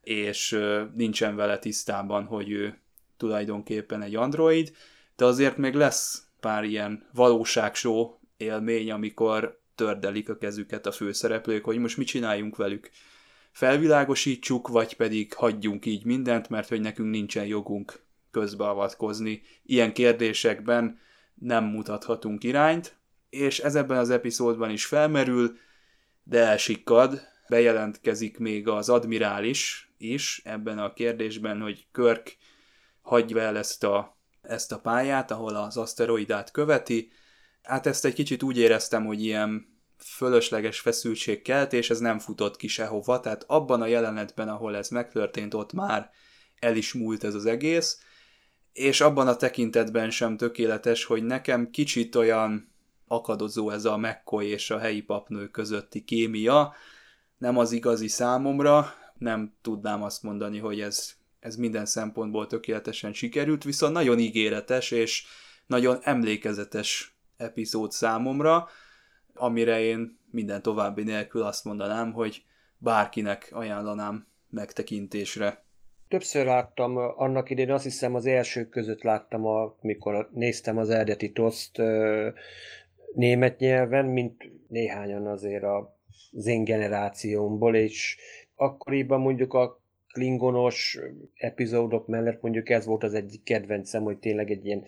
és 0.00 0.58
nincsen 0.94 1.36
vele 1.36 1.58
tisztában, 1.58 2.24
hogy 2.24 2.50
ő 2.50 2.78
tulajdonképpen 3.16 4.02
egy 4.02 4.14
android, 4.14 4.72
de 5.16 5.24
azért 5.24 5.56
még 5.56 5.74
lesz 5.74 6.26
pár 6.40 6.64
ilyen 6.64 7.08
valóságsó 7.12 8.20
élmény, 8.36 8.90
amikor 8.90 9.60
tördelik 9.76 10.28
a 10.28 10.38
kezüket 10.38 10.86
a 10.86 10.92
főszereplők, 10.92 11.64
hogy 11.64 11.78
most 11.78 11.96
mit 11.96 12.06
csináljunk 12.06 12.56
velük. 12.56 12.90
Felvilágosítsuk, 13.52 14.68
vagy 14.68 14.96
pedig 14.96 15.34
hagyjunk 15.34 15.86
így 15.86 16.04
mindent, 16.04 16.48
mert 16.48 16.68
hogy 16.68 16.80
nekünk 16.80 17.10
nincsen 17.10 17.46
jogunk 17.46 18.04
közbeavatkozni. 18.30 19.42
Ilyen 19.62 19.92
kérdésekben 19.92 20.98
nem 21.34 21.64
mutathatunk 21.64 22.44
irányt, 22.44 22.96
és 23.30 23.58
ez 23.58 23.74
ebben 23.74 23.98
az 23.98 24.10
epizódban 24.10 24.70
is 24.70 24.86
felmerül, 24.86 25.58
de 26.22 26.38
elsikkad, 26.38 27.20
bejelentkezik 27.48 28.38
még 28.38 28.68
az 28.68 28.88
admirális 28.88 29.92
is 29.98 30.40
ebben 30.44 30.78
a 30.78 30.92
kérdésben, 30.92 31.60
hogy 31.60 31.86
Körk 31.92 32.36
hagyja 33.00 33.40
el 33.40 33.56
ezt 33.56 33.84
a, 33.84 34.16
ezt 34.42 34.72
a 34.72 34.78
pályát, 34.78 35.30
ahol 35.30 35.54
az 35.54 35.76
aszteroidát 35.76 36.50
követi, 36.50 37.10
hát 37.66 37.86
ezt 37.86 38.04
egy 38.04 38.14
kicsit 38.14 38.42
úgy 38.42 38.58
éreztem, 38.58 39.04
hogy 39.04 39.22
ilyen 39.24 39.74
fölösleges 39.98 40.80
feszültségkeltés, 40.80 41.90
ez 41.90 41.98
nem 41.98 42.18
futott 42.18 42.56
ki 42.56 42.68
sehova, 42.68 43.20
tehát 43.20 43.44
abban 43.46 43.82
a 43.82 43.86
jelenetben, 43.86 44.48
ahol 44.48 44.76
ez 44.76 44.88
megtörtént, 44.88 45.54
ott 45.54 45.72
már 45.72 46.10
el 46.58 46.76
is 46.76 46.92
múlt 46.92 47.24
ez 47.24 47.34
az 47.34 47.46
egész, 47.46 48.00
és 48.72 49.00
abban 49.00 49.28
a 49.28 49.36
tekintetben 49.36 50.10
sem 50.10 50.36
tökéletes, 50.36 51.04
hogy 51.04 51.24
nekem 51.24 51.70
kicsit 51.70 52.14
olyan 52.14 52.72
akadozó 53.06 53.70
ez 53.70 53.84
a 53.84 53.96
McCoy 53.96 54.46
és 54.46 54.70
a 54.70 54.78
helyi 54.78 55.02
papnő 55.02 55.48
közötti 55.48 56.04
kémia, 56.04 56.74
nem 57.38 57.58
az 57.58 57.72
igazi 57.72 58.08
számomra, 58.08 58.94
nem 59.18 59.54
tudnám 59.62 60.02
azt 60.02 60.22
mondani, 60.22 60.58
hogy 60.58 60.80
ez, 60.80 61.12
ez 61.40 61.56
minden 61.56 61.86
szempontból 61.86 62.46
tökéletesen 62.46 63.12
sikerült, 63.12 63.64
viszont 63.64 63.92
nagyon 63.92 64.18
ígéretes 64.18 64.90
és 64.90 65.24
nagyon 65.66 65.98
emlékezetes 66.02 67.15
epizód 67.36 67.90
számomra, 67.90 68.68
amire 69.34 69.80
én 69.80 70.18
minden 70.30 70.62
további 70.62 71.02
nélkül 71.02 71.42
azt 71.42 71.64
mondanám, 71.64 72.12
hogy 72.12 72.44
bárkinek 72.78 73.48
ajánlanám 73.52 74.26
megtekintésre. 74.50 75.64
Többször 76.08 76.46
láttam 76.46 76.96
annak 76.96 77.50
idén, 77.50 77.70
azt 77.70 77.84
hiszem 77.84 78.14
az 78.14 78.26
első 78.26 78.68
között 78.68 79.02
láttam, 79.02 79.46
amikor 79.46 80.28
néztem 80.32 80.78
az 80.78 80.90
eredeti 80.90 81.32
toszt 81.32 81.82
német 83.14 83.58
nyelven, 83.58 84.04
mint 84.04 84.50
néhányan 84.68 85.26
azért 85.26 85.64
az 86.32 86.46
én 86.46 86.64
generációmból, 86.64 87.76
és 87.76 88.16
akkoriban 88.54 89.20
mondjuk 89.20 89.54
a 89.54 89.80
klingonos 90.12 90.98
epizódok 91.34 92.06
mellett 92.06 92.40
mondjuk 92.42 92.68
ez 92.68 92.86
volt 92.86 93.02
az 93.02 93.14
egyik 93.14 93.42
kedvencem, 93.42 94.02
hogy 94.02 94.18
tényleg 94.18 94.50
egy 94.50 94.66
ilyen 94.66 94.84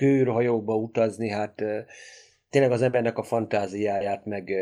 kőrhajóba 0.00 0.76
utazni, 0.76 1.28
hát 1.28 1.62
tényleg 2.50 2.72
az 2.72 2.82
embernek 2.82 3.18
a 3.18 3.22
fantáziáját 3.22 4.24
meg, 4.24 4.52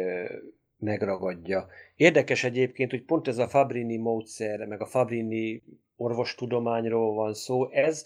megragadja. 0.78 1.66
Érdekes 1.96 2.44
egyébként, 2.44 2.90
hogy 2.90 3.02
pont 3.02 3.28
ez 3.28 3.38
a 3.38 3.48
Fabrini 3.48 3.96
módszer, 3.96 4.66
meg 4.66 4.80
a 4.80 4.86
Fabrini 4.86 5.62
orvostudományról 5.96 7.14
van 7.14 7.34
szó, 7.34 7.70
ez 7.70 8.04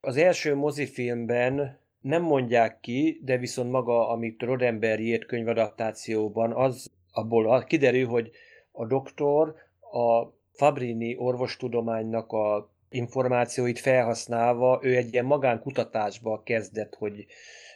az 0.00 0.16
első 0.16 0.54
mozifilmben 0.54 1.78
nem 2.00 2.22
mondják 2.22 2.80
ki, 2.80 3.20
de 3.24 3.36
viszont 3.36 3.70
maga, 3.70 4.08
amit 4.08 4.42
Roddenberry 4.42 5.06
írt 5.06 5.26
könyvadaptációban, 5.26 6.52
az 6.52 6.90
abból 7.12 7.64
kiderül, 7.64 8.06
hogy 8.06 8.30
a 8.72 8.86
doktor 8.86 9.54
a 9.80 10.32
Fabrini 10.52 11.16
orvostudománynak 11.18 12.32
a 12.32 12.70
információit 12.90 13.78
felhasználva, 13.78 14.80
ő 14.82 14.96
egy 14.96 15.12
ilyen 15.12 15.24
magánkutatásba 15.24 16.42
kezdett, 16.42 16.94
hogy 16.94 17.26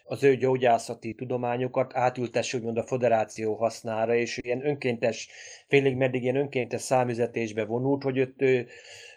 az 0.04 0.22
ő 0.22 0.36
gyógyászati 0.36 1.14
tudományokat 1.14 1.96
átültesse 1.96 2.56
úgymond 2.56 2.76
a 2.76 2.82
federáció 2.82 3.54
hasznára, 3.54 4.14
és 4.14 4.38
ilyen 4.42 4.66
önkéntes, 4.66 5.28
félig 5.68 5.96
meddig 5.96 6.22
ilyen 6.22 6.36
önkéntes 6.36 6.80
számüzetésbe 6.80 7.64
vonult, 7.64 8.02
hogy 8.02 8.18
őt 8.18 8.42
ő 8.42 8.66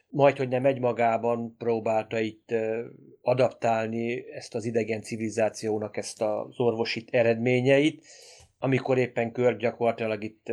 majd, 0.09 0.37
hogy 0.37 0.47
nem 0.47 0.65
egymagában 0.65 1.55
próbálta 1.57 2.19
itt 2.19 2.53
adaptálni 3.21 4.31
ezt 4.31 4.55
az 4.55 4.65
idegen 4.65 5.01
civilizációnak 5.01 5.97
ezt 5.97 6.21
az 6.21 6.59
orvosi 6.59 7.05
eredményeit, 7.11 8.05
amikor 8.59 8.97
éppen 8.97 9.31
kör 9.31 9.57
gyakorlatilag 9.57 10.23
itt 10.23 10.51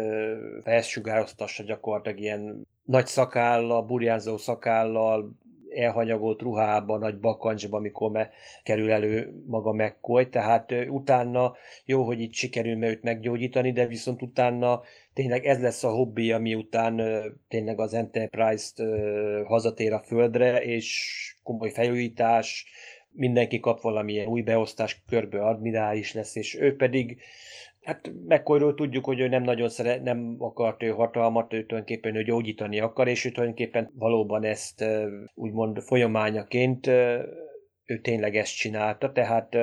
felsugároztassa 0.63 1.63
gyakorlatilag 1.63 2.21
ilyen 2.21 2.67
nagy 2.85 3.07
szakállal, 3.07 3.83
burjánzó 3.83 4.37
szakállal, 4.37 5.41
elhanyagolt 5.75 6.43
ruhában, 6.43 6.99
nagy 6.99 7.19
bakancsban, 7.19 7.81
amikor 7.81 8.11
me, 8.11 8.31
kerül 8.63 8.91
elő 8.91 9.43
maga 9.47 9.73
McCoy, 9.73 10.29
tehát 10.29 10.73
utána 10.89 11.55
jó, 11.85 12.03
hogy 12.03 12.21
itt 12.21 12.33
sikerül 12.33 12.85
őt 12.85 13.03
meggyógyítani, 13.03 13.73
de 13.73 13.87
viszont 13.87 14.23
utána 14.23 14.81
tényleg 15.15 15.45
ez 15.45 15.61
lesz 15.61 15.85
a 15.85 15.91
hobbi, 15.91 16.33
miután 16.33 17.03
tényleg 17.49 17.81
az 17.81 17.95
Enterprise-t 17.95 18.83
hazatér 19.45 19.93
a 19.93 20.03
földre, 20.03 20.63
és 20.65 21.19
komoly 21.43 21.71
felújítás, 21.71 22.67
mindenki 23.15 23.61
kap 23.61 23.81
valamilyen 23.81 24.27
új 24.27 24.43
beosztás, 24.43 25.03
körbe 25.09 25.45
admirális 25.45 26.15
lesz, 26.15 26.37
és 26.37 26.59
ő 26.61 26.77
pedig 26.77 27.21
Hát 27.83 28.13
McCoyról 28.29 28.75
tudjuk, 28.75 29.05
hogy 29.05 29.21
ő 29.21 29.29
nem 29.29 29.43
nagyon 29.43 29.69
szeret, 29.69 30.03
nem 30.03 30.37
akart 30.39 30.83
ő 30.83 30.89
hatalmat, 30.89 31.53
ő 31.53 31.67
tulajdonképpen 31.67 32.17
ő 32.17 32.23
gyógyítani 32.23 32.81
akar, 32.81 33.09
és 33.09 33.25
ő 33.25 33.31
tulajdonképpen 33.31 33.91
valóban 33.95 34.45
ezt 34.45 34.85
úgymond 35.35 35.81
folyamányaként 35.81 36.91
ő 37.85 38.01
tényleg 38.01 38.37
ezt 38.37 38.57
csinálta, 38.57 39.13
tehát 39.13 39.57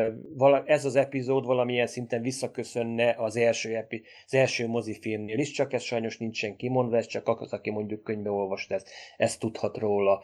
ez 0.66 0.86
az 0.86 0.96
epizód 0.96 1.46
valamilyen 1.46 1.88
szinten 1.88 2.22
visszaköszönne 2.22 3.16
az 3.18 3.36
első, 3.36 3.76
epi, 3.76 4.04
az 4.26 4.34
első 4.34 4.68
mozifilmnél 4.68 5.40
is, 5.40 5.52
csak 5.52 5.74
ez 5.74 5.82
sajnos 5.82 6.18
nincsen 6.18 6.56
kimondva, 6.56 6.98
ez 6.98 7.06
csak 7.06 7.28
az, 7.28 7.54
aki 7.54 7.70
mondjuk 7.70 8.04
könyvbe 8.04 8.30
olvast 8.30 8.72
ezt, 8.72 8.90
ezt 9.18 9.40
tudhat 9.40 9.78
róla. 9.78 10.22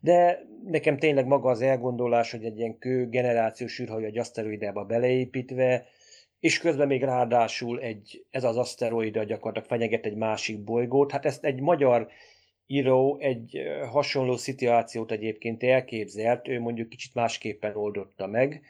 De 0.00 0.40
nekem 0.64 0.98
tényleg 0.98 1.26
maga 1.26 1.50
az 1.50 1.60
elgondolás, 1.60 2.30
hogy 2.30 2.44
egy 2.44 2.58
ilyen 2.58 2.78
kő 2.78 3.08
generációs 3.08 3.80
űrhajó 3.80 4.04
egy 4.04 4.18
aszteroidába 4.18 4.84
beleépítve, 4.84 5.86
és 6.40 6.58
közben 6.58 6.86
még 6.86 7.02
ráadásul 7.02 7.80
egy, 7.80 8.24
ez 8.30 8.44
az 8.44 8.56
aszteroida 8.56 9.24
gyakorlatilag 9.24 9.68
fenyeget 9.68 10.06
egy 10.06 10.16
másik 10.16 10.58
bolygót. 10.58 11.10
Hát 11.10 11.24
ezt 11.26 11.44
egy 11.44 11.60
magyar 11.60 12.08
író 12.66 13.18
egy 13.20 13.58
hasonló 13.90 14.36
szituációt 14.36 15.10
egyébként 15.10 15.62
elképzelt, 15.62 16.48
ő 16.48 16.60
mondjuk 16.60 16.88
kicsit 16.88 17.14
másképpen 17.14 17.76
oldotta 17.76 18.26
meg, 18.26 18.62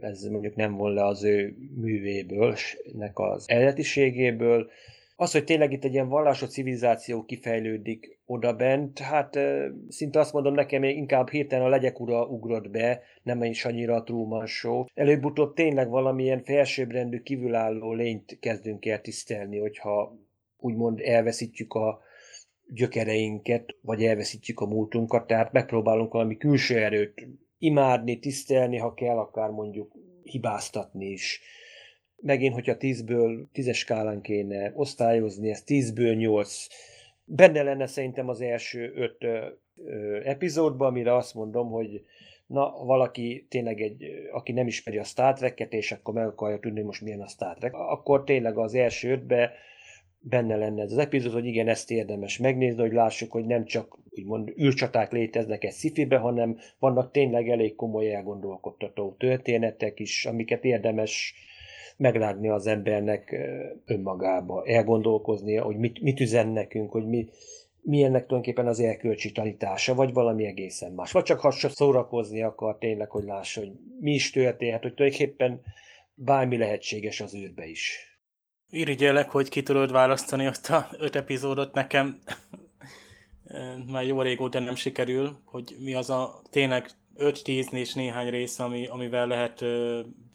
ez 0.00 0.22
mondjuk 0.22 0.54
nem 0.54 0.76
volna 0.76 1.04
az 1.04 1.24
ő 1.24 1.56
művéből, 1.74 2.56
nek 2.92 3.18
az 3.18 3.44
eredetiségéből, 3.48 4.70
az, 5.22 5.32
hogy 5.32 5.44
tényleg 5.44 5.72
itt 5.72 5.84
egy 5.84 5.92
ilyen 5.92 6.08
vallásos 6.08 6.48
civilizáció 6.48 7.24
kifejlődik 7.24 8.18
oda 8.24 8.52
bent, 8.52 8.98
hát 8.98 9.38
szinte 9.88 10.18
azt 10.18 10.32
mondom 10.32 10.54
nekem, 10.54 10.82
inkább 10.82 11.30
hirtelen 11.30 11.64
a 11.64 11.68
legyek 11.68 12.00
ura 12.00 12.26
ugrott 12.26 12.70
be, 12.70 13.02
nem 13.22 13.42
is 13.42 13.64
annyira 13.64 13.94
a 13.94 14.02
Truman 14.02 14.46
Show. 14.46 14.84
Előbb-utóbb 14.94 15.54
tényleg 15.54 15.88
valamilyen 15.88 16.42
felsőbbrendű 16.42 17.20
kívülálló 17.20 17.92
lényt 17.92 18.38
kezdünk 18.40 18.86
el 18.86 19.00
tisztelni, 19.00 19.58
hogyha 19.58 20.18
úgymond 20.58 21.00
elveszítjük 21.00 21.74
a 21.74 22.00
gyökereinket, 22.66 23.76
vagy 23.80 24.04
elveszítjük 24.04 24.60
a 24.60 24.66
múltunkat, 24.66 25.26
tehát 25.26 25.52
megpróbálunk 25.52 26.12
valami 26.12 26.36
külső 26.36 26.76
erőt 26.76 27.26
imádni, 27.58 28.18
tisztelni, 28.18 28.76
ha 28.76 28.94
kell, 28.94 29.16
akár 29.16 29.50
mondjuk 29.50 29.92
hibáztatni 30.22 31.06
is 31.06 31.40
megint, 32.22 32.54
hogyha 32.54 32.76
10-ből 32.78 33.44
10-es 33.54 33.74
skálán 33.74 34.20
kéne 34.20 34.72
osztályozni, 34.74 35.50
ez 35.50 35.62
10-ből 35.66 36.16
8. 36.16 36.66
Benne 37.24 37.62
lenne 37.62 37.86
szerintem 37.86 38.28
az 38.28 38.40
első 38.40 38.92
5 38.94 40.24
epizódban, 40.24 40.88
amire 40.88 41.14
azt 41.16 41.34
mondom, 41.34 41.70
hogy 41.70 42.04
na, 42.46 42.84
valaki 42.84 43.46
tényleg 43.48 43.80
egy, 43.80 44.04
aki 44.32 44.52
nem 44.52 44.66
ismeri 44.66 44.98
a 44.98 45.04
Star 45.04 45.34
Trek-et, 45.34 45.72
és 45.72 45.92
akkor 45.92 46.14
meg 46.14 46.26
akarja 46.26 46.58
tudni, 46.58 46.76
hogy 46.76 46.86
most 46.86 47.02
milyen 47.02 47.20
a 47.20 47.28
Star 47.28 47.56
Trek, 47.56 47.74
akkor 47.74 48.24
tényleg 48.24 48.58
az 48.58 48.74
első 48.74 49.10
ötbe 49.10 49.52
benne 50.18 50.56
lenne 50.56 50.82
ez 50.82 50.92
az 50.92 50.98
epizód, 50.98 51.32
hogy 51.32 51.46
igen, 51.46 51.68
ezt 51.68 51.90
érdemes 51.90 52.38
megnézni, 52.38 52.80
hogy 52.80 52.92
lássuk, 52.92 53.32
hogy 53.32 53.44
nem 53.44 53.64
csak 53.64 53.98
úgymond 54.10 54.52
űrcsaták 54.60 55.12
léteznek 55.12 55.64
egy 55.64 55.72
szifibe, 55.72 56.16
hanem 56.16 56.58
vannak 56.78 57.10
tényleg 57.10 57.48
elég 57.48 57.74
komoly 57.74 58.14
elgondolkodtató 58.14 59.14
történetek 59.18 60.00
is, 60.00 60.26
amiket 60.26 60.64
érdemes 60.64 61.34
meglátni 61.96 62.48
az 62.48 62.66
embernek 62.66 63.36
önmagába, 63.86 64.66
elgondolkoznia, 64.66 65.62
hogy 65.62 65.76
mit, 65.76 66.00
mit 66.00 66.20
üzen 66.20 66.48
nekünk, 66.48 66.92
hogy 66.92 67.06
mi, 67.06 67.28
mi 67.82 68.02
ennek 68.02 68.26
tulajdonképpen 68.26 68.66
az 68.66 68.80
elkölcsi 68.80 69.32
tanítása, 69.32 69.94
vagy 69.94 70.12
valami 70.12 70.46
egészen 70.46 70.92
más. 70.92 71.12
Vagy 71.12 71.22
csak 71.22 71.40
ha 71.40 71.50
szórakozni 71.50 72.42
akar 72.42 72.78
tényleg, 72.78 73.10
hogy 73.10 73.24
lássa, 73.24 73.60
hogy 73.60 73.72
mi 74.00 74.12
is 74.12 74.30
történhet, 74.30 74.82
hogy 74.82 74.94
tulajdonképpen 74.94 75.60
bármi 76.14 76.56
lehetséges 76.56 77.20
az 77.20 77.34
űrbe 77.34 77.66
is. 77.66 78.10
Irigyelek, 78.70 79.30
hogy 79.30 79.48
ki 79.48 79.62
tudod 79.62 79.92
választani 79.92 80.46
azt 80.46 80.70
a 80.70 80.88
öt 80.98 81.16
epizódot 81.16 81.74
nekem. 81.74 82.18
Már 83.92 84.04
jó 84.04 84.22
régóta 84.22 84.58
nem 84.58 84.74
sikerül, 84.74 85.38
hogy 85.44 85.76
mi 85.78 85.94
az 85.94 86.10
a 86.10 86.42
tényleg 86.50 86.86
5-10 87.16 87.72
és 87.72 87.94
néhány 87.94 88.30
rész, 88.30 88.58
ami, 88.58 88.86
amivel 88.86 89.26
lehet 89.26 89.64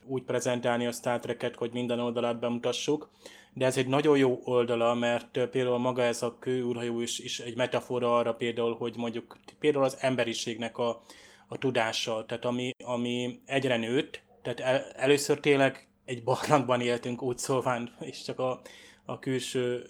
úgy 0.07 0.23
prezentálni 0.23 0.85
a 0.85 0.91
Star 0.91 1.19
Trek-et, 1.19 1.55
hogy 1.55 1.71
minden 1.71 1.99
oldalát 1.99 2.39
bemutassuk, 2.39 3.09
de 3.53 3.65
ez 3.65 3.77
egy 3.77 3.87
nagyon 3.87 4.17
jó 4.17 4.39
oldala, 4.43 4.93
mert 4.93 5.39
például 5.51 5.77
maga 5.77 6.03
ez 6.03 6.21
a 6.21 6.37
kőúrhajó 6.39 7.01
is, 7.01 7.19
is 7.19 7.39
egy 7.39 7.55
metafora 7.55 8.17
arra 8.17 8.33
például, 8.33 8.75
hogy 8.75 8.93
mondjuk 8.97 9.37
például 9.59 9.83
az 9.83 9.97
emberiségnek 9.99 10.77
a, 10.77 11.01
a 11.47 11.57
tudása, 11.57 12.25
tehát 12.25 12.45
ami, 12.45 12.71
ami 12.83 13.39
egyre 13.45 13.77
nőtt, 13.77 14.21
tehát 14.41 14.59
el, 14.59 14.91
először 14.91 15.39
tényleg 15.39 15.87
egy 16.05 16.23
barlangban 16.23 16.81
éltünk 16.81 17.21
úgy 17.21 17.37
szóván, 17.37 17.95
és 18.11 18.23
csak 18.23 18.39
a, 18.39 18.61
a 19.05 19.19
külső 19.19 19.85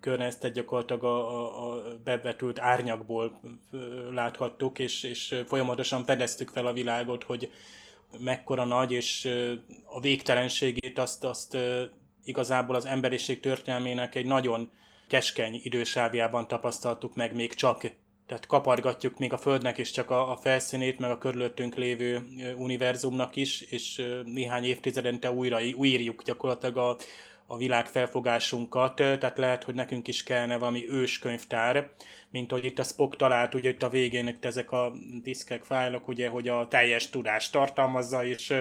környezetet 0.00 0.52
gyakorlatilag 0.52 1.04
a, 1.04 1.40
a, 1.40 1.72
a 1.72 1.82
bevetült 2.04 2.58
árnyakból 2.58 3.40
láthattuk, 4.12 4.78
és, 4.78 5.02
és 5.02 5.42
folyamatosan 5.46 6.04
fedeztük 6.04 6.48
fel 6.48 6.66
a 6.66 6.72
világot, 6.72 7.24
hogy 7.24 7.50
mekkora 8.18 8.64
nagy, 8.64 8.92
és 8.92 9.28
a 9.84 10.00
végtelenségét 10.00 10.98
azt, 10.98 11.24
azt 11.24 11.56
igazából 12.24 12.74
az 12.74 12.86
emberiség 12.86 13.40
történelmének 13.40 14.14
egy 14.14 14.26
nagyon 14.26 14.70
keskeny 15.08 15.60
idősávjában 15.62 16.48
tapasztaltuk 16.48 17.14
meg 17.14 17.34
még 17.34 17.54
csak. 17.54 17.80
Tehát 18.26 18.46
kapargatjuk 18.46 19.18
még 19.18 19.32
a 19.32 19.38
Földnek 19.38 19.78
is 19.78 19.90
csak 19.90 20.10
a, 20.10 20.30
a 20.30 20.36
felszínét, 20.36 20.98
meg 20.98 21.10
a 21.10 21.18
körülöttünk 21.18 21.74
lévő 21.74 22.26
univerzumnak 22.56 23.36
is, 23.36 23.60
és 23.60 24.02
néhány 24.24 24.64
évtizedente 24.64 25.30
újra 25.32 25.58
újírjuk 25.76 26.22
gyakorlatilag 26.22 26.76
a, 26.76 26.96
a 27.50 27.56
világ 27.56 27.86
felfogásunkat, 27.86 28.94
tehát 28.94 29.38
lehet, 29.38 29.64
hogy 29.64 29.74
nekünk 29.74 30.08
is 30.08 30.22
kellene 30.22 30.58
valami 30.58 30.90
őskönyvtár, 30.90 31.90
mint 32.30 32.50
hogy 32.50 32.64
itt 32.64 32.78
a 32.78 32.82
Spock 32.82 33.16
talált, 33.16 33.54
ugye 33.54 33.68
itt 33.68 33.82
a 33.82 33.88
végén 33.88 34.26
itt 34.26 34.44
ezek 34.44 34.72
a 34.72 34.92
diszkek, 35.22 35.64
fájlok, 35.64 36.08
ugye, 36.08 36.28
hogy 36.28 36.48
a 36.48 36.68
teljes 36.68 37.10
tudást 37.10 37.52
tartalmazza, 37.52 38.24
és 38.24 38.54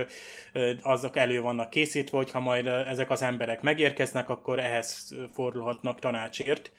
azok 0.81 1.17
elő 1.17 1.41
vannak 1.41 1.69
készítve, 1.69 2.17
hogyha 2.17 2.39
majd 2.39 2.67
ezek 2.67 3.09
az 3.09 3.21
emberek 3.21 3.61
megérkeznek, 3.61 4.29
akkor 4.29 4.59
ehhez 4.59 5.15
fordulhatnak 5.33 5.99
tanácsért, 5.99 6.71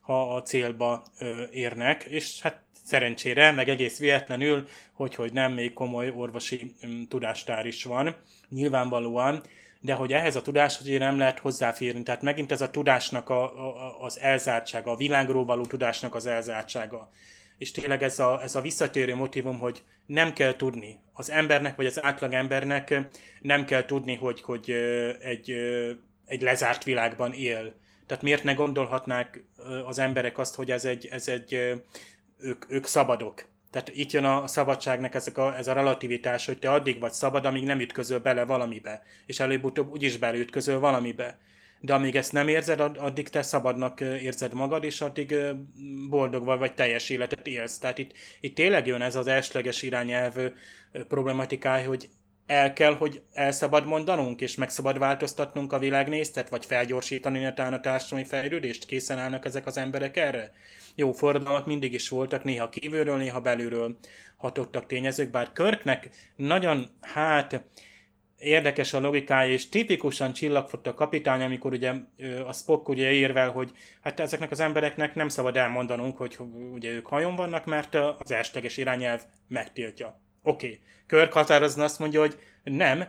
ha 0.00 0.34
a 0.34 0.42
célba 0.42 1.04
érnek, 1.50 2.04
és 2.04 2.40
hát 2.40 2.62
szerencsére, 2.84 3.52
meg 3.52 3.68
egész 3.68 3.98
véletlenül, 3.98 4.68
hogy, 4.92 5.14
hogy 5.14 5.32
nem, 5.32 5.52
még 5.52 5.72
komoly 5.72 6.12
orvosi 6.16 6.74
tudástár 7.08 7.66
is 7.66 7.84
van. 7.84 8.16
Nyilvánvalóan 8.48 9.42
de 9.80 9.94
hogy 9.94 10.12
ehhez 10.12 10.36
a 10.36 10.42
tudáshoz 10.42 10.86
ugye 10.86 10.98
nem 10.98 11.18
lehet 11.18 11.38
hozzáférni. 11.38 12.02
Tehát 12.02 12.22
megint 12.22 12.52
ez 12.52 12.60
a 12.60 12.70
tudásnak 12.70 13.28
a, 13.28 13.42
a, 13.42 14.00
az 14.00 14.20
elzártsága, 14.20 14.90
a 14.90 14.96
világról 14.96 15.44
való 15.44 15.64
tudásnak 15.64 16.14
az 16.14 16.26
elzártsága. 16.26 17.10
És 17.58 17.70
tényleg 17.70 18.02
ez 18.02 18.18
a, 18.18 18.42
ez 18.42 18.54
a 18.54 18.60
visszatérő 18.60 19.14
motivum, 19.14 19.58
hogy 19.58 19.82
nem 20.06 20.32
kell 20.32 20.56
tudni. 20.56 20.98
Az 21.12 21.30
embernek, 21.30 21.76
vagy 21.76 21.86
az 21.86 22.02
átlag 22.02 22.32
embernek 22.32 23.00
nem 23.40 23.64
kell 23.64 23.84
tudni, 23.84 24.14
hogy, 24.14 24.42
hogy 24.42 24.70
egy, 25.20 25.50
egy 26.26 26.42
lezárt 26.42 26.84
világban 26.84 27.32
él. 27.32 27.74
Tehát 28.06 28.22
miért 28.22 28.44
ne 28.44 28.52
gondolhatnák 28.52 29.44
az 29.86 29.98
emberek 29.98 30.38
azt, 30.38 30.54
hogy 30.54 30.70
ez 30.70 30.84
egy, 30.84 31.06
ez 31.06 31.28
egy 31.28 31.52
ők, 32.38 32.64
ők 32.68 32.86
szabadok 32.86 33.44
tehát 33.76 33.92
itt 33.94 34.10
jön 34.10 34.24
a 34.24 34.46
szabadságnak 34.46 35.14
ezek 35.14 35.38
a, 35.38 35.56
ez 35.56 35.66
a 35.68 35.72
relativitás, 35.72 36.46
hogy 36.46 36.58
te 36.58 36.70
addig 36.70 37.00
vagy 37.00 37.12
szabad, 37.12 37.44
amíg 37.44 37.64
nem 37.64 37.80
ütközöl 37.80 38.18
bele 38.18 38.44
valamibe, 38.44 39.02
és 39.26 39.40
előbb-utóbb 39.40 39.90
úgyis 39.90 40.16
beleütközöl 40.16 40.78
valamibe. 40.78 41.38
De 41.80 41.94
amíg 41.94 42.16
ezt 42.16 42.32
nem 42.32 42.48
érzed, 42.48 42.80
addig 42.80 43.28
te 43.28 43.42
szabadnak 43.42 44.00
érzed 44.00 44.52
magad, 44.52 44.84
és 44.84 45.00
addig 45.00 45.34
boldog 46.08 46.44
vagy, 46.44 46.58
vagy 46.58 46.74
teljes 46.74 47.10
életet 47.10 47.46
élsz. 47.46 47.78
Tehát 47.78 47.98
itt, 47.98 48.12
itt 48.40 48.54
tényleg 48.54 48.86
jön 48.86 49.02
ez 49.02 49.16
az 49.16 49.26
elsleges 49.26 49.82
irányelv 49.82 50.34
problematikája, 51.08 51.88
hogy 51.88 52.08
el 52.46 52.72
kell, 52.72 52.94
hogy 52.94 53.22
el 53.32 53.52
szabad 53.52 53.86
mondanunk, 53.86 54.40
és 54.40 54.54
meg 54.54 54.70
szabad 54.70 54.98
változtatnunk 54.98 55.72
a 55.72 55.78
világnéztet, 55.78 56.48
vagy 56.48 56.64
felgyorsítani 56.64 57.46
a 57.46 57.80
társadalmi 57.80 58.24
fejlődést? 58.24 58.86
Készen 58.86 59.18
állnak 59.18 59.44
ezek 59.44 59.66
az 59.66 59.76
emberek 59.76 60.16
erre? 60.16 60.52
Jó 60.98 61.12
forradalmak 61.12 61.66
mindig 61.66 61.92
is 61.92 62.08
voltak, 62.08 62.44
néha 62.44 62.68
kívülről, 62.68 63.16
néha 63.16 63.40
belülről 63.40 63.96
hatottak 64.36 64.86
tényezők, 64.86 65.30
bár 65.30 65.52
Körknek 65.52 66.10
nagyon, 66.36 66.86
hát 67.00 67.64
érdekes 68.38 68.92
a 68.92 69.00
logikája, 69.00 69.52
és 69.52 69.68
tipikusan 69.68 70.32
csillagfott 70.32 70.86
a 70.86 70.94
kapitány, 70.94 71.42
amikor 71.42 71.72
ugye 71.72 71.92
a 72.46 72.52
Spock 72.52 72.88
ugye 72.88 73.12
érvel, 73.12 73.50
hogy 73.50 73.70
hát 74.00 74.20
ezeknek 74.20 74.50
az 74.50 74.60
embereknek 74.60 75.14
nem 75.14 75.28
szabad 75.28 75.56
elmondanunk, 75.56 76.16
hogy 76.16 76.38
ugye 76.72 76.90
ők 76.90 77.06
hajon 77.06 77.36
vannak, 77.36 77.64
mert 77.64 77.94
az 77.94 78.30
elsőleges 78.30 78.76
irányelv 78.76 79.22
megtiltja. 79.48 80.20
Oké, 80.42 80.66
okay. 80.66 80.80
Körk 81.06 81.32
határozna 81.32 81.84
azt 81.84 81.98
mondja, 81.98 82.20
hogy 82.20 82.38
nem, 82.64 83.04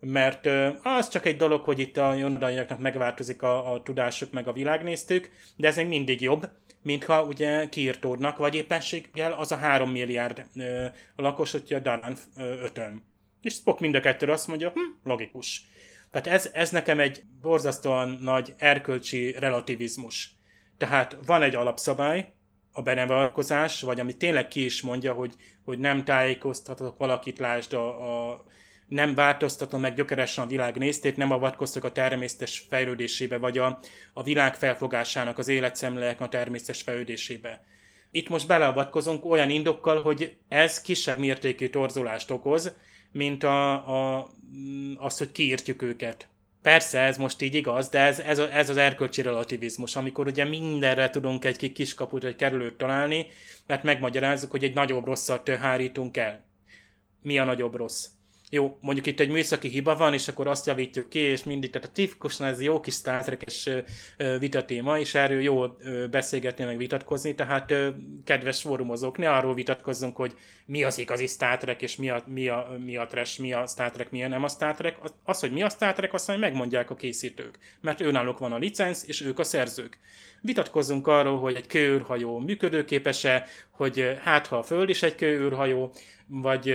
mert 0.00 0.48
az 0.82 1.08
csak 1.08 1.26
egy 1.26 1.36
dolog, 1.36 1.64
hogy 1.64 1.78
itt 1.78 1.96
a 1.96 2.14
jondaiaknak 2.14 2.78
megváltozik 2.78 3.42
a, 3.42 3.72
a 3.72 3.82
tudásuk, 3.82 4.32
meg 4.32 4.48
a 4.48 4.52
világnéztük, 4.52 5.30
de 5.56 5.68
ez 5.68 5.76
még 5.76 5.86
mindig 5.86 6.20
jobb, 6.20 6.48
mintha 6.84 7.22
ugye 7.24 7.68
kiirtódnak, 7.68 8.36
vagy 8.36 8.54
éppenséggel 8.54 9.32
az 9.32 9.52
a 9.52 9.56
három 9.56 9.90
milliárd 9.90 10.46
ö, 10.56 10.86
lakos, 11.16 11.50
hogyha 11.50 11.78
Danan 11.78 12.16
ötön. 12.36 13.04
És 13.42 13.52
Spock 13.52 13.80
mind 13.80 13.94
a 13.94 14.00
kettő 14.00 14.26
azt 14.26 14.46
mondja, 14.46 14.70
hm, 14.70 14.80
logikus. 15.08 15.62
Tehát 16.10 16.26
ez, 16.26 16.50
ez 16.52 16.70
nekem 16.70 17.00
egy 17.00 17.22
borzasztóan 17.40 18.18
nagy 18.20 18.54
erkölcsi 18.56 19.32
relativizmus. 19.38 20.36
Tehát 20.78 21.16
van 21.26 21.42
egy 21.42 21.54
alapszabály, 21.54 22.32
a 22.72 22.82
benevalkozás, 22.82 23.80
vagy 23.80 24.00
ami 24.00 24.16
tényleg 24.16 24.48
ki 24.48 24.64
is 24.64 24.82
mondja, 24.82 25.12
hogy, 25.12 25.34
hogy 25.64 25.78
nem 25.78 26.04
tájékoztatok 26.04 26.98
valakit, 26.98 27.38
lásd 27.38 27.72
a, 27.72 28.30
a 28.30 28.44
nem 28.88 29.14
változtatom 29.14 29.80
meg 29.80 29.94
gyökeresen 29.94 30.44
a 30.44 30.46
világ 30.46 30.76
néztét, 30.76 31.16
nem 31.16 31.30
avatkoztok 31.30 31.84
a 31.84 31.92
természetes 31.92 32.66
fejlődésébe, 32.68 33.38
vagy 33.38 33.58
a, 33.58 33.78
a 34.12 34.22
világ 34.22 34.54
felfogásának, 34.54 35.38
az 35.38 35.48
életszemlének 35.48 36.20
a 36.20 36.28
természetes 36.28 36.82
fejlődésébe. 36.82 37.64
Itt 38.10 38.28
most 38.28 38.46
beleavatkozunk 38.46 39.24
olyan 39.24 39.50
indokkal, 39.50 40.02
hogy 40.02 40.36
ez 40.48 40.80
kisebb 40.80 41.18
mértékű 41.18 41.68
torzulást 41.68 42.30
okoz, 42.30 42.72
mint 43.12 43.42
a, 43.42 43.72
a, 43.72 44.28
az, 44.96 45.18
hogy 45.18 45.32
kiírtjuk 45.32 45.82
őket. 45.82 46.28
Persze 46.62 47.00
ez 47.00 47.16
most 47.16 47.42
így 47.42 47.54
igaz, 47.54 47.88
de 47.88 47.98
ez, 47.98 48.18
ez, 48.18 48.38
ez 48.38 48.70
az 48.70 48.76
erkölcsi 48.76 49.22
relativizmus, 49.22 49.96
amikor 49.96 50.26
ugye 50.26 50.44
mindenre 50.44 51.10
tudunk 51.10 51.44
egy 51.44 51.72
kiskaput, 51.72 52.22
vagy 52.22 52.36
kerülőt 52.36 52.76
találni, 52.76 53.26
mert 53.66 53.82
megmagyarázzuk, 53.82 54.50
hogy 54.50 54.64
egy 54.64 54.74
nagyobb 54.74 55.04
rosszat 55.04 55.48
hárítunk 55.48 56.16
el. 56.16 56.44
Mi 57.22 57.38
a 57.38 57.44
nagyobb 57.44 57.74
rossz? 57.74 58.06
Jó, 58.54 58.78
mondjuk 58.80 59.06
itt 59.06 59.20
egy 59.20 59.28
műszaki 59.28 59.68
hiba 59.68 59.96
van, 59.96 60.12
és 60.12 60.28
akkor 60.28 60.46
azt 60.46 60.66
javítjuk 60.66 61.08
ki, 61.08 61.18
és 61.18 61.44
mindig, 61.44 61.70
tehát 61.70 61.88
a 61.88 61.92
tipikusan 61.92 62.46
ez 62.46 62.62
jó 62.62 62.80
kis 62.80 62.94
Star 62.94 63.38
vitatéma, 64.38 64.98
és 64.98 65.14
erről 65.14 65.40
jó 65.40 65.66
beszélgetni, 66.10 66.64
meg 66.64 66.76
vitatkozni, 66.76 67.34
tehát 67.34 67.72
kedves 68.24 68.60
fórumozók, 68.60 69.18
ne 69.18 69.30
arról 69.30 69.54
vitatkozzunk, 69.54 70.16
hogy 70.16 70.34
mi 70.66 70.82
az 70.82 70.98
igazi 70.98 71.26
Star 71.26 71.56
Trek, 71.56 71.82
és 71.82 71.96
mi 71.96 72.10
a, 72.10 72.22
mi 72.26 72.48
a, 72.48 72.76
mi 72.84 72.96
a 72.96 73.06
trash, 73.06 73.40
mi 73.40 73.52
a 73.52 73.66
Star 73.66 73.90
Trek, 73.90 74.10
milyen 74.10 74.30
nem 74.30 74.44
a 74.44 74.48
Star 74.48 74.74
Trek. 74.74 74.98
Az, 75.24 75.40
hogy 75.40 75.52
mi 75.52 75.62
a 75.62 75.68
Star 75.68 75.92
Trek, 75.92 76.12
azt 76.12 76.36
megmondják 76.36 76.90
a 76.90 76.94
készítők, 76.94 77.58
mert 77.80 78.00
őnáluk 78.00 78.38
van 78.38 78.52
a 78.52 78.58
licenc, 78.58 79.02
és 79.06 79.20
ők 79.20 79.38
a 79.38 79.44
szerzők. 79.44 79.98
Vitatkozzunk 80.40 81.06
arról, 81.06 81.38
hogy 81.38 81.54
egy 81.54 81.66
kőűrhajó 81.66 82.38
működőképes-e, 82.38 83.46
hogy 83.70 84.18
hát 84.22 84.46
ha 84.46 84.58
a 84.58 84.62
Föld 84.62 84.88
is 84.88 85.02
egy 85.02 85.14
kőűrhajó, 85.14 85.92
vagy 86.26 86.74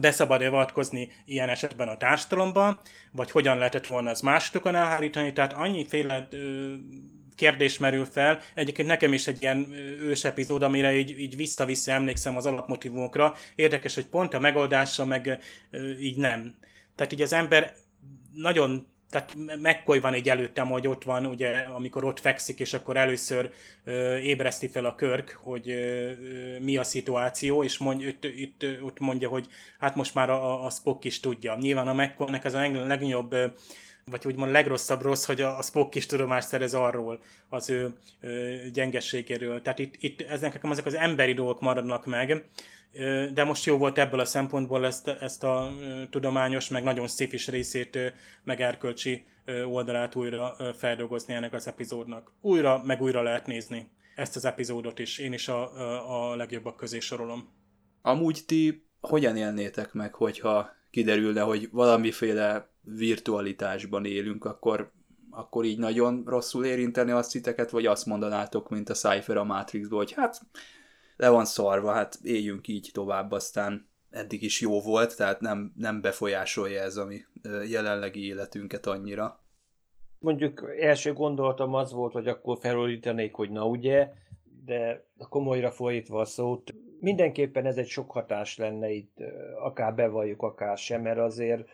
beszabad 0.00 0.42
avatkozni 0.42 1.08
ilyen 1.24 1.48
esetben 1.48 1.88
a 1.88 1.96
társadalomban, 1.96 2.80
vagy 3.12 3.30
hogyan 3.30 3.58
lehetett 3.58 3.86
volna 3.86 4.10
az 4.10 4.20
másokon 4.20 4.74
elhárítani, 4.74 5.32
tehát 5.32 5.52
annyiféle 5.52 6.28
kérdés 7.34 7.78
merül 7.78 8.04
fel. 8.04 8.40
Egyébként 8.54 8.88
nekem 8.88 9.12
is 9.12 9.26
egy 9.26 9.42
ilyen 9.42 9.72
ős 10.00 10.24
epizód, 10.24 10.62
amire 10.62 10.94
így, 10.96 11.18
így 11.18 11.36
vissza-vissza 11.36 11.92
emlékszem 11.92 12.36
az 12.36 12.46
alapmotivumokra. 12.46 13.34
Érdekes, 13.54 13.94
hogy 13.94 14.06
pont 14.06 14.34
a 14.34 14.38
megoldása 14.38 15.04
meg 15.04 15.38
így 16.00 16.16
nem. 16.16 16.54
Tehát 16.94 17.12
így 17.12 17.22
az 17.22 17.32
ember 17.32 17.74
nagyon 18.32 18.86
tehát 19.10 19.34
McCoy 19.62 20.00
van 20.00 20.14
egy 20.14 20.28
előttem, 20.28 20.68
hogy 20.68 20.86
ott 20.86 21.04
van, 21.04 21.26
ugye, 21.26 21.50
amikor 21.50 22.04
ott 22.04 22.20
fekszik, 22.20 22.60
és 22.60 22.74
akkor 22.74 22.96
először 22.96 23.50
ö, 23.84 24.16
ébreszti 24.16 24.68
fel 24.68 24.84
a 24.84 24.94
körk, 24.94 25.38
hogy 25.42 25.70
ö, 25.70 26.12
mi 26.58 26.76
a 26.76 26.82
szituáció, 26.82 27.64
és 27.64 27.78
mond, 27.78 28.02
itt, 28.02 28.24
itt, 28.24 28.64
ott 28.82 28.98
mondja, 28.98 29.28
hogy 29.28 29.46
hát 29.78 29.94
most 29.94 30.14
már 30.14 30.30
a, 30.30 30.64
a 30.64 30.70
Spock 30.70 31.04
is 31.04 31.20
tudja. 31.20 31.56
Nyilván 31.60 31.88
a 31.88 31.94
McCoynek 31.94 32.44
ez 32.44 32.54
a 32.54 32.60
legnagyobb 32.60 33.34
vagy 34.04 34.26
úgymond 34.26 34.52
legrosszabb 34.52 35.02
rossz, 35.02 35.24
hogy 35.24 35.40
a, 35.40 35.58
a 35.58 35.62
Spock 35.62 35.94
is 35.94 36.06
tudomást 36.06 36.48
szerez 36.48 36.74
arról, 36.74 37.20
az 37.48 37.70
ő 37.70 37.94
ö, 38.20 38.54
gyengességéről. 38.72 39.62
Tehát 39.62 39.78
itt, 39.78 39.94
itt 39.98 40.20
ezek, 40.20 40.60
ezek 40.62 40.86
az 40.86 40.94
emberi 40.94 41.32
dolgok 41.32 41.60
maradnak 41.60 42.06
meg, 42.06 42.44
de 43.32 43.44
most 43.44 43.64
jó 43.64 43.76
volt 43.76 43.98
ebből 43.98 44.20
a 44.20 44.24
szempontból 44.24 44.86
ezt, 44.86 45.08
ezt 45.08 45.44
a 45.44 45.72
tudományos, 46.10 46.68
meg 46.68 46.82
nagyon 46.82 47.08
szép 47.08 47.32
is 47.32 47.48
részét, 47.48 47.98
meg 48.44 48.60
erkölcsi 48.60 49.24
oldalát 49.66 50.14
újra 50.14 50.56
feldolgozni 50.76 51.34
ennek 51.34 51.52
az 51.52 51.66
epizódnak. 51.66 52.32
Újra, 52.40 52.82
meg 52.84 53.02
újra 53.02 53.22
lehet 53.22 53.46
nézni 53.46 53.90
ezt 54.14 54.36
az 54.36 54.44
epizódot 54.44 54.98
is. 54.98 55.18
Én 55.18 55.32
is 55.32 55.48
a, 55.48 56.30
a 56.30 56.36
legjobbak 56.36 56.76
közé 56.76 56.98
sorolom. 56.98 57.48
Amúgy 58.02 58.42
ti 58.46 58.84
hogyan 59.00 59.36
élnétek 59.36 59.92
meg, 59.92 60.14
hogyha 60.14 60.70
kiderülne, 60.90 61.40
hogy 61.40 61.68
valamiféle 61.72 62.70
virtualitásban 62.82 64.04
élünk, 64.04 64.44
akkor, 64.44 64.92
akkor 65.30 65.64
így 65.64 65.78
nagyon 65.78 66.22
rosszul 66.26 66.64
érinteni 66.64 67.10
azt 67.10 67.32
titeket, 67.32 67.70
vagy 67.70 67.86
azt 67.86 68.06
mondanátok, 68.06 68.68
mint 68.68 68.88
a 68.88 68.94
Cypher 68.94 69.36
a 69.36 69.44
Matrixból, 69.44 69.98
hogy 69.98 70.12
hát 70.12 70.40
le 71.20 71.28
van 71.28 71.44
szarva, 71.44 71.92
hát 71.92 72.18
éljünk 72.22 72.68
így 72.68 72.90
tovább, 72.92 73.32
aztán 73.32 73.88
eddig 74.10 74.42
is 74.42 74.60
jó 74.60 74.80
volt, 74.80 75.16
tehát 75.16 75.40
nem, 75.40 75.72
nem 75.76 76.00
befolyásolja 76.00 76.82
ez 76.82 76.96
a 76.96 77.04
mi 77.04 77.20
jelenlegi 77.68 78.26
életünket 78.26 78.86
annyira. 78.86 79.40
Mondjuk 80.18 80.74
első 80.80 81.12
gondolatom 81.12 81.74
az 81.74 81.92
volt, 81.92 82.12
hogy 82.12 82.28
akkor 82.28 82.58
felolítanék, 82.60 83.34
hogy 83.34 83.50
na 83.50 83.66
ugye, 83.66 84.12
de 84.64 85.04
komolyra 85.28 85.70
fordítva 85.70 86.20
a 86.20 86.24
szót, 86.24 86.74
mindenképpen 87.00 87.66
ez 87.66 87.76
egy 87.76 87.88
sok 87.88 88.10
hatás 88.10 88.56
lenne 88.56 88.90
itt, 88.90 89.16
akár 89.62 89.94
bevalljuk, 89.94 90.42
akár 90.42 90.78
sem, 90.78 91.02
mert 91.02 91.18
azért 91.18 91.68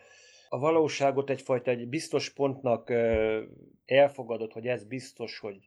a 0.49 0.59
valóságot 0.59 1.29
egyfajta 1.29 1.71
egy 1.71 1.87
biztos 1.87 2.29
pontnak 2.29 2.93
elfogadod, 3.85 4.51
hogy 4.51 4.67
ez 4.67 4.83
biztos, 4.83 5.39
hogy 5.39 5.57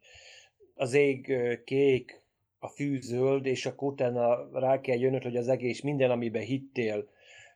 az 0.75 0.95
ég 0.95 1.39
kék, 1.65 2.20
a 2.61 2.69
fű 2.69 3.01
zöld, 3.01 3.47
és 3.47 3.67
akkor 3.67 3.93
utána 3.93 4.49
rá 4.53 4.81
kell 4.81 4.99
jönnöd, 4.99 5.23
hogy 5.23 5.37
az 5.37 5.49
egész 5.49 5.81
minden, 5.81 6.11
amiben 6.11 6.43
hittél, 6.43 7.09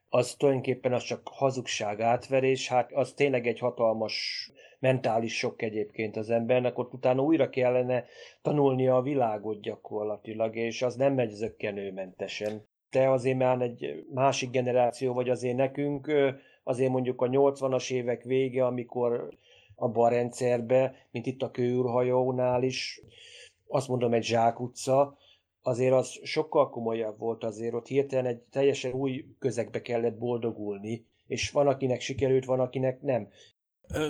az 0.09 0.35
tulajdonképpen 0.35 0.93
az 0.93 1.03
csak 1.03 1.29
hazugság, 1.33 2.01
átverés, 2.01 2.69
hát 2.69 2.93
az 2.93 3.13
tényleg 3.13 3.47
egy 3.47 3.59
hatalmas 3.59 4.51
mentális 4.79 5.37
sok 5.37 5.63
egyébként 5.63 6.17
az 6.17 6.31
embernek, 6.31 6.79
ott 6.79 6.93
utána 6.93 7.23
újra 7.23 7.49
kellene 7.49 8.05
tanulnia 8.43 8.97
a 8.97 9.03
világot 9.03 9.61
gyakorlatilag, 9.61 10.57
és 10.57 10.83
az 10.83 10.95
nem 10.95 11.15
megy 11.15 11.31
zöggenőmentesen. 11.31 12.67
Te 12.91 13.11
azért 13.11 13.39
már 13.39 13.61
egy 13.61 14.05
másik 14.15 14.51
generáció 14.51 15.13
vagy 15.13 15.29
azért 15.29 15.57
nekünk, 15.57 16.13
azért 16.63 16.91
mondjuk 16.91 17.21
a 17.21 17.29
80-as 17.29 17.93
évek 17.93 18.23
vége, 18.23 18.67
amikor 18.67 19.29
abban 19.77 20.07
a 20.07 20.09
rendszerbe, 20.09 20.95
mint 21.11 21.27
itt 21.27 21.43
a 21.43 21.51
kőúrhajónál 21.51 22.63
is, 22.63 23.01
azt 23.69 23.89
mondom 23.89 24.13
egy 24.13 24.25
zsákutca, 24.25 25.17
azért 25.63 25.93
az 25.95 26.21
sokkal 26.23 26.71
komolyabb 26.71 27.19
volt 27.19 27.45
azért, 27.45 27.75
ott 27.75 27.87
hirtelen 27.87 28.27
egy 28.27 28.41
teljesen 28.51 28.93
új 28.93 29.25
közegbe 29.39 29.83
kellett 29.83 30.19
boldogulni, 30.19 31.07
és 31.27 31.51
van, 31.51 31.67
akinek 31.67 32.01
sikerült, 32.01 32.45
van, 32.45 32.61
akinek 32.61 33.01
nem. 33.01 33.29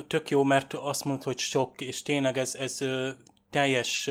Tök 0.07 0.30
jó, 0.30 0.42
mert 0.42 0.72
azt 0.72 1.05
mondta, 1.05 1.24
hogy 1.24 1.38
sok, 1.38 1.80
és 1.80 2.02
tényleg 2.02 2.38
ez, 2.38 2.55
ez 2.55 2.78
teljes 3.50 4.11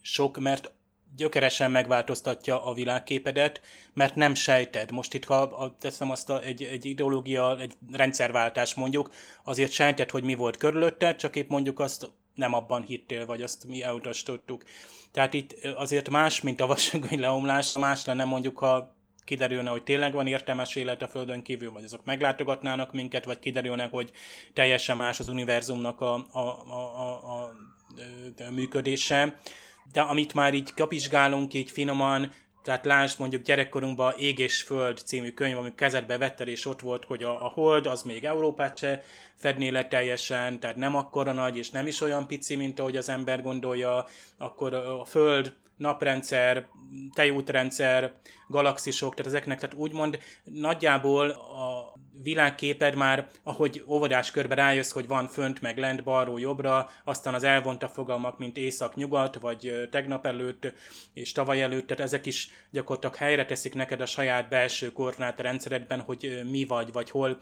sok, 0.00 0.38
mert 0.38 0.72
gyökeresen 1.16 1.70
megváltoztatja 1.70 2.64
a 2.64 2.74
világképedet, 2.74 3.60
mert 3.94 4.14
nem 4.14 4.34
sejted. 4.34 4.90
Most 4.90 5.14
itt, 5.14 5.24
ha 5.24 5.76
teszem 5.78 6.10
azt 6.10 6.30
a, 6.30 6.42
egy, 6.42 6.62
egy 6.62 6.84
ideológia, 6.84 7.60
egy 7.60 7.74
rendszerváltás 7.92 8.74
mondjuk, 8.74 9.10
azért 9.44 9.70
sejted, 9.70 10.10
hogy 10.10 10.24
mi 10.24 10.34
volt 10.34 10.56
körülötted, 10.56 11.16
csak 11.16 11.36
épp 11.36 11.48
mondjuk 11.48 11.80
azt 11.80 12.10
nem 12.34 12.54
abban 12.54 12.82
hittél, 12.82 13.26
vagy 13.26 13.42
azt 13.42 13.64
mi 13.64 13.82
elutasítottuk. 13.82 14.62
Tehát 15.12 15.34
itt 15.34 15.64
azért 15.64 16.10
más, 16.10 16.40
mint 16.40 16.60
a 16.60 16.66
vasúgony 16.66 17.20
leomlás, 17.20 17.78
más 17.78 18.04
lenne 18.04 18.24
mondjuk, 18.24 18.58
ha 18.58 18.96
kiderülne, 19.24 19.70
hogy 19.70 19.82
tényleg 19.82 20.12
van 20.12 20.26
értelmes 20.26 20.76
élet 20.76 21.02
a 21.02 21.08
Földön 21.08 21.42
kívül, 21.42 21.72
vagy 21.72 21.84
azok 21.84 22.04
meglátogatnának 22.04 22.92
minket, 22.92 23.24
vagy 23.24 23.38
kiderülne, 23.38 23.88
hogy 23.90 24.10
teljesen 24.52 24.96
más 24.96 25.20
az 25.20 25.28
univerzumnak 25.28 26.00
a, 26.00 26.14
a, 26.14 26.38
a, 26.38 27.00
a, 27.00 27.42
a, 27.42 28.50
működése. 28.50 29.40
De 29.92 30.00
amit 30.00 30.34
már 30.34 30.54
így 30.54 30.74
kapizsgálunk 30.74 31.54
így 31.54 31.70
finoman, 31.70 32.32
tehát 32.62 32.84
lásd 32.84 33.18
mondjuk 33.18 33.42
gyerekkorunkban 33.42 34.14
Ég 34.18 34.38
és 34.38 34.62
Föld 34.62 34.98
című 34.98 35.30
könyv, 35.30 35.58
amit 35.58 35.74
kezedbe 35.74 36.18
vettel, 36.18 36.48
és 36.48 36.66
ott 36.66 36.80
volt, 36.80 37.04
hogy 37.04 37.22
a, 37.22 37.44
a 37.44 37.48
Hold 37.48 37.86
az 37.86 38.02
még 38.02 38.24
Európát 38.24 38.78
se 38.78 39.04
fedné 39.42 39.68
le 39.68 39.88
teljesen, 39.88 40.60
tehát 40.60 40.76
nem 40.76 40.96
akkora 40.96 41.32
nagy, 41.32 41.56
és 41.56 41.70
nem 41.70 41.86
is 41.86 42.00
olyan 42.00 42.26
pici, 42.26 42.56
mint 42.56 42.78
ahogy 42.78 42.96
az 42.96 43.08
ember 43.08 43.42
gondolja, 43.42 44.06
akkor 44.38 44.74
a 44.74 45.04
Föld 45.04 45.52
naprendszer, 45.82 46.66
tejútrendszer, 47.14 48.12
galaxisok, 48.48 49.14
tehát 49.14 49.32
ezeknek, 49.32 49.60
tehát 49.60 49.76
úgymond 49.76 50.18
nagyjából 50.44 51.30
a 51.30 51.92
világképed 52.22 52.94
már, 52.94 53.28
ahogy 53.42 53.84
óvodás 53.86 54.30
körbe 54.30 54.54
rájössz, 54.54 54.92
hogy 54.92 55.06
van 55.06 55.28
fönt, 55.28 55.60
meg 55.60 55.78
lent, 55.78 56.02
balról, 56.02 56.40
jobbra, 56.40 56.90
aztán 57.04 57.34
az 57.34 57.44
elvonta 57.44 57.88
fogalmak, 57.88 58.38
mint 58.38 58.56
észak-nyugat, 58.56 59.38
vagy 59.38 59.88
tegnap 59.90 60.26
előtt, 60.26 60.72
és 61.12 61.32
tavaly 61.32 61.62
előtt, 61.62 61.86
tehát 61.86 62.02
ezek 62.02 62.26
is 62.26 62.50
gyakorlatilag 62.70 63.16
helyre 63.16 63.44
teszik 63.44 63.74
neked 63.74 64.00
a 64.00 64.06
saját 64.06 64.48
belső 64.48 64.92
rendszeredben, 65.36 66.00
hogy 66.00 66.40
mi 66.50 66.64
vagy, 66.64 66.92
vagy 66.92 67.10
hol 67.10 67.38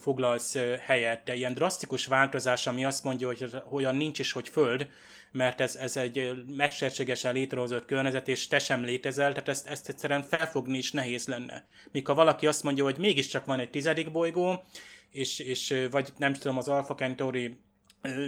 foglalsz 0.00 0.58
helyet. 0.86 1.24
De 1.24 1.34
ilyen 1.34 1.54
drasztikus 1.54 2.06
változás, 2.06 2.66
ami 2.66 2.84
azt 2.84 3.04
mondja, 3.04 3.26
hogy 3.26 3.50
olyan 3.70 3.96
nincs 3.96 4.18
is, 4.18 4.32
hogy 4.32 4.48
föld, 4.48 4.88
mert 5.32 5.60
ez, 5.60 5.76
ez 5.76 5.96
egy 5.96 6.44
mesterségesen 6.56 7.34
létrehozott 7.34 7.84
környezet, 7.84 8.28
és 8.28 8.46
te 8.46 8.58
sem 8.58 8.84
létezel, 8.84 9.30
tehát 9.30 9.48
ezt, 9.48 9.66
ezt 9.66 9.88
egyszerűen 9.88 10.22
felfogni 10.22 10.78
is 10.78 10.92
nehéz 10.92 11.26
lenne. 11.26 11.66
Ha 12.04 12.14
valaki 12.14 12.46
azt 12.46 12.62
mondja, 12.62 12.84
hogy 12.84 12.98
mégiscsak 12.98 13.44
van 13.44 13.60
egy 13.60 13.70
tizedik 13.70 14.10
bolygó, 14.10 14.64
és, 15.10 15.38
és 15.38 15.86
vagy 15.90 16.12
nem 16.16 16.32
tudom, 16.32 16.58
az 16.58 16.68
Alpha 16.68 16.94
Centauri 16.94 17.58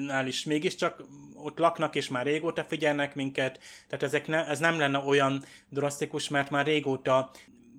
nál 0.06 0.26
is 0.26 0.44
mégiscsak 0.44 1.02
ott 1.34 1.58
laknak, 1.58 1.94
és 1.94 2.08
már 2.08 2.26
régóta 2.26 2.64
figyelnek 2.64 3.14
minket, 3.14 3.58
tehát 3.88 4.04
ezek 4.04 4.26
ne, 4.26 4.46
ez 4.46 4.58
nem 4.58 4.78
lenne 4.78 4.98
olyan 4.98 5.44
drasztikus, 5.68 6.28
mert 6.28 6.50
már 6.50 6.66
régóta 6.66 7.30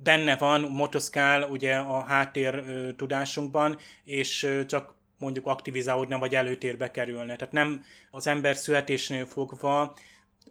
benne 0.04 0.38
van, 0.38 0.62
motoszkál 0.62 1.44
ugye 1.44 1.76
a 1.76 2.04
háttér 2.04 2.64
tudásunkban, 2.96 3.78
és 4.04 4.64
csak 4.68 4.96
mondjuk 5.24 5.48
aktivizálódna, 5.48 6.20
vagy 6.20 6.36
előtérbe 6.36 6.92
kerülne. 6.92 7.36
Tehát 7.36 7.54
nem 7.54 7.84
az 8.12 8.28
ember 8.28 8.56
születésnél 8.56 9.26
fogva 9.26 9.96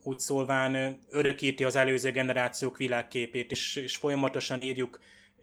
úgy 0.03 0.19
szólván 0.19 0.99
örökíti 1.11 1.65
az 1.65 1.77
előző 1.77 2.11
generációk 2.11 2.77
világképét, 2.77 3.51
és, 3.51 3.77
és 3.77 3.97
folyamatosan 3.97 4.63
írjuk 4.63 5.01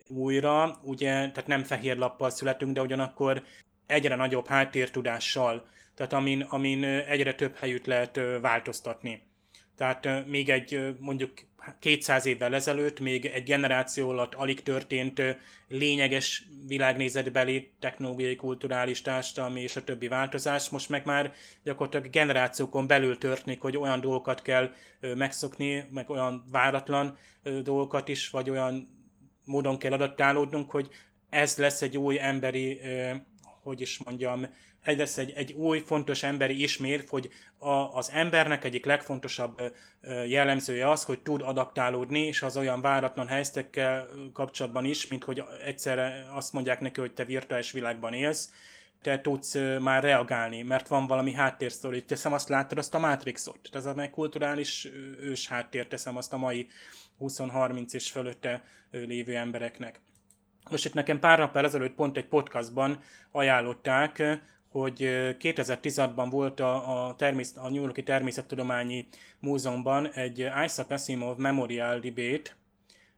újra, 0.08 0.80
ugye, 0.84 1.12
tehát 1.12 1.48
nem 1.48 1.64
fehér 1.64 1.98
lappal 1.98 2.30
születünk, 2.30 2.74
de 2.74 2.82
ugyanakkor 2.82 3.44
egyre 3.86 4.16
nagyobb 4.16 4.48
háttértudással, 4.48 5.68
tehát 5.96 6.14
amin, 6.14 6.42
amin 6.42 6.84
egyre 6.84 7.36
több 7.36 7.56
helyütt 7.56 7.86
lehet 7.86 8.20
változtatni. 8.42 9.22
Tehát 9.76 10.26
még 10.26 10.50
egy 10.50 10.96
mondjuk 11.00 11.32
200 11.80 12.26
évvel 12.26 12.56
ezelőtt 12.56 13.00
még 13.00 13.26
egy 13.26 13.44
generáció 13.44 14.10
alatt 14.10 14.34
alig 14.34 14.64
történt 14.64 15.22
lényeges 15.68 16.44
világnézetbeli, 16.68 17.72
technológiai, 17.80 18.36
kulturális, 18.36 19.02
társadalmi 19.02 19.62
és 19.62 19.76
a 19.76 19.84
többi 19.84 20.08
változás. 20.08 20.70
Most 20.70 20.90
meg 20.90 21.06
már 21.06 21.34
gyakorlatilag 21.64 22.10
generációkon 22.10 22.88
belül 22.88 23.18
történik, 23.18 23.62
hogy 23.62 23.78
olyan 23.78 24.02
dolgokat 24.02 24.42
kell 24.42 24.72
megszokni, 25.00 25.88
meg 25.92 26.10
olyan 26.10 26.44
váratlan 26.52 27.18
dolgokat 27.64 28.08
is, 28.08 28.30
vagy 28.30 28.50
olyan 28.50 28.98
módon 29.46 29.78
kell 29.78 29.92
adattálódnunk, 29.92 30.72
hogy 30.72 30.90
ez 31.30 31.58
lesz 31.58 31.82
egy 31.82 31.98
új 31.98 32.20
emberi, 32.20 32.80
hogy 33.64 33.82
is 33.82 33.98
mondjam, 33.98 34.48
egy 34.84 34.98
lesz 34.98 35.18
egy, 35.18 35.32
egy 35.36 35.52
új 35.52 35.80
fontos 35.80 36.24
emberi 36.24 36.62
ismér, 36.62 37.04
hogy 37.08 37.30
a, 37.58 37.70
az 37.70 38.12
embernek 38.14 38.64
egyik 38.64 38.86
legfontosabb 38.86 39.74
jellemzője 40.28 40.90
az, 40.90 41.04
hogy 41.04 41.20
tud 41.20 41.42
adaptálódni, 41.42 42.20
és 42.20 42.42
az 42.42 42.58
olyan 42.58 42.82
váratlan 42.82 43.28
helyzetekkel 43.28 44.08
kapcsolatban 44.34 44.86
is, 44.86 45.08
mint 45.08 45.24
hogy 45.24 45.44
egyszerre 45.66 46.26
azt 46.34 46.54
mondják 46.54 46.80
neki, 46.80 47.00
hogy 47.00 47.14
te 47.14 47.26
virtuális 47.26 47.72
világban 47.72 48.14
élsz, 48.14 48.50
te 49.02 49.22
tudsz 49.22 49.58
már 49.80 50.04
reagálni, 50.04 50.62
mert 50.62 50.88
van 50.88 51.08
valami 51.08 51.34
háttérsztori. 51.34 52.04
Teszem 52.04 52.34
azt 52.34 52.50
láttad, 52.50 52.78
azt 52.78 52.94
a 52.94 53.00
Matrixot. 53.00 53.70
Ez 53.72 53.86
a 53.86 54.10
kulturális 54.12 54.88
ős 55.20 55.48
háttér, 55.48 55.88
teszem 55.88 56.18
azt 56.18 56.34
a 56.34 56.38
mai 56.38 56.68
20-30 57.20 57.94
és 57.94 58.12
fölötte 58.12 58.64
lévő 58.92 59.36
embereknek. 59.36 60.00
Most 60.70 60.86
itt 60.86 60.94
nekem 60.94 61.20
pár 61.20 61.40
nappal 61.40 61.66
ezelőtt 61.66 61.96
pont 61.96 62.18
egy 62.18 62.28
podcastban 62.28 63.02
ajánlották 63.32 64.24
hogy 64.70 64.96
2016-ban 65.40 66.28
volt 66.30 66.60
a, 66.60 67.08
a, 67.08 67.16
természet, 67.16 67.58
a 67.58 67.70
New 67.70 67.82
Yorki 67.82 68.04
Természettudományi 68.04 69.08
Múzeumban 69.40 70.12
egy 70.12 70.40
Isaac 70.40 70.92
Asimov 70.92 71.38
Memorial 71.38 72.00
Debate, 72.00 72.58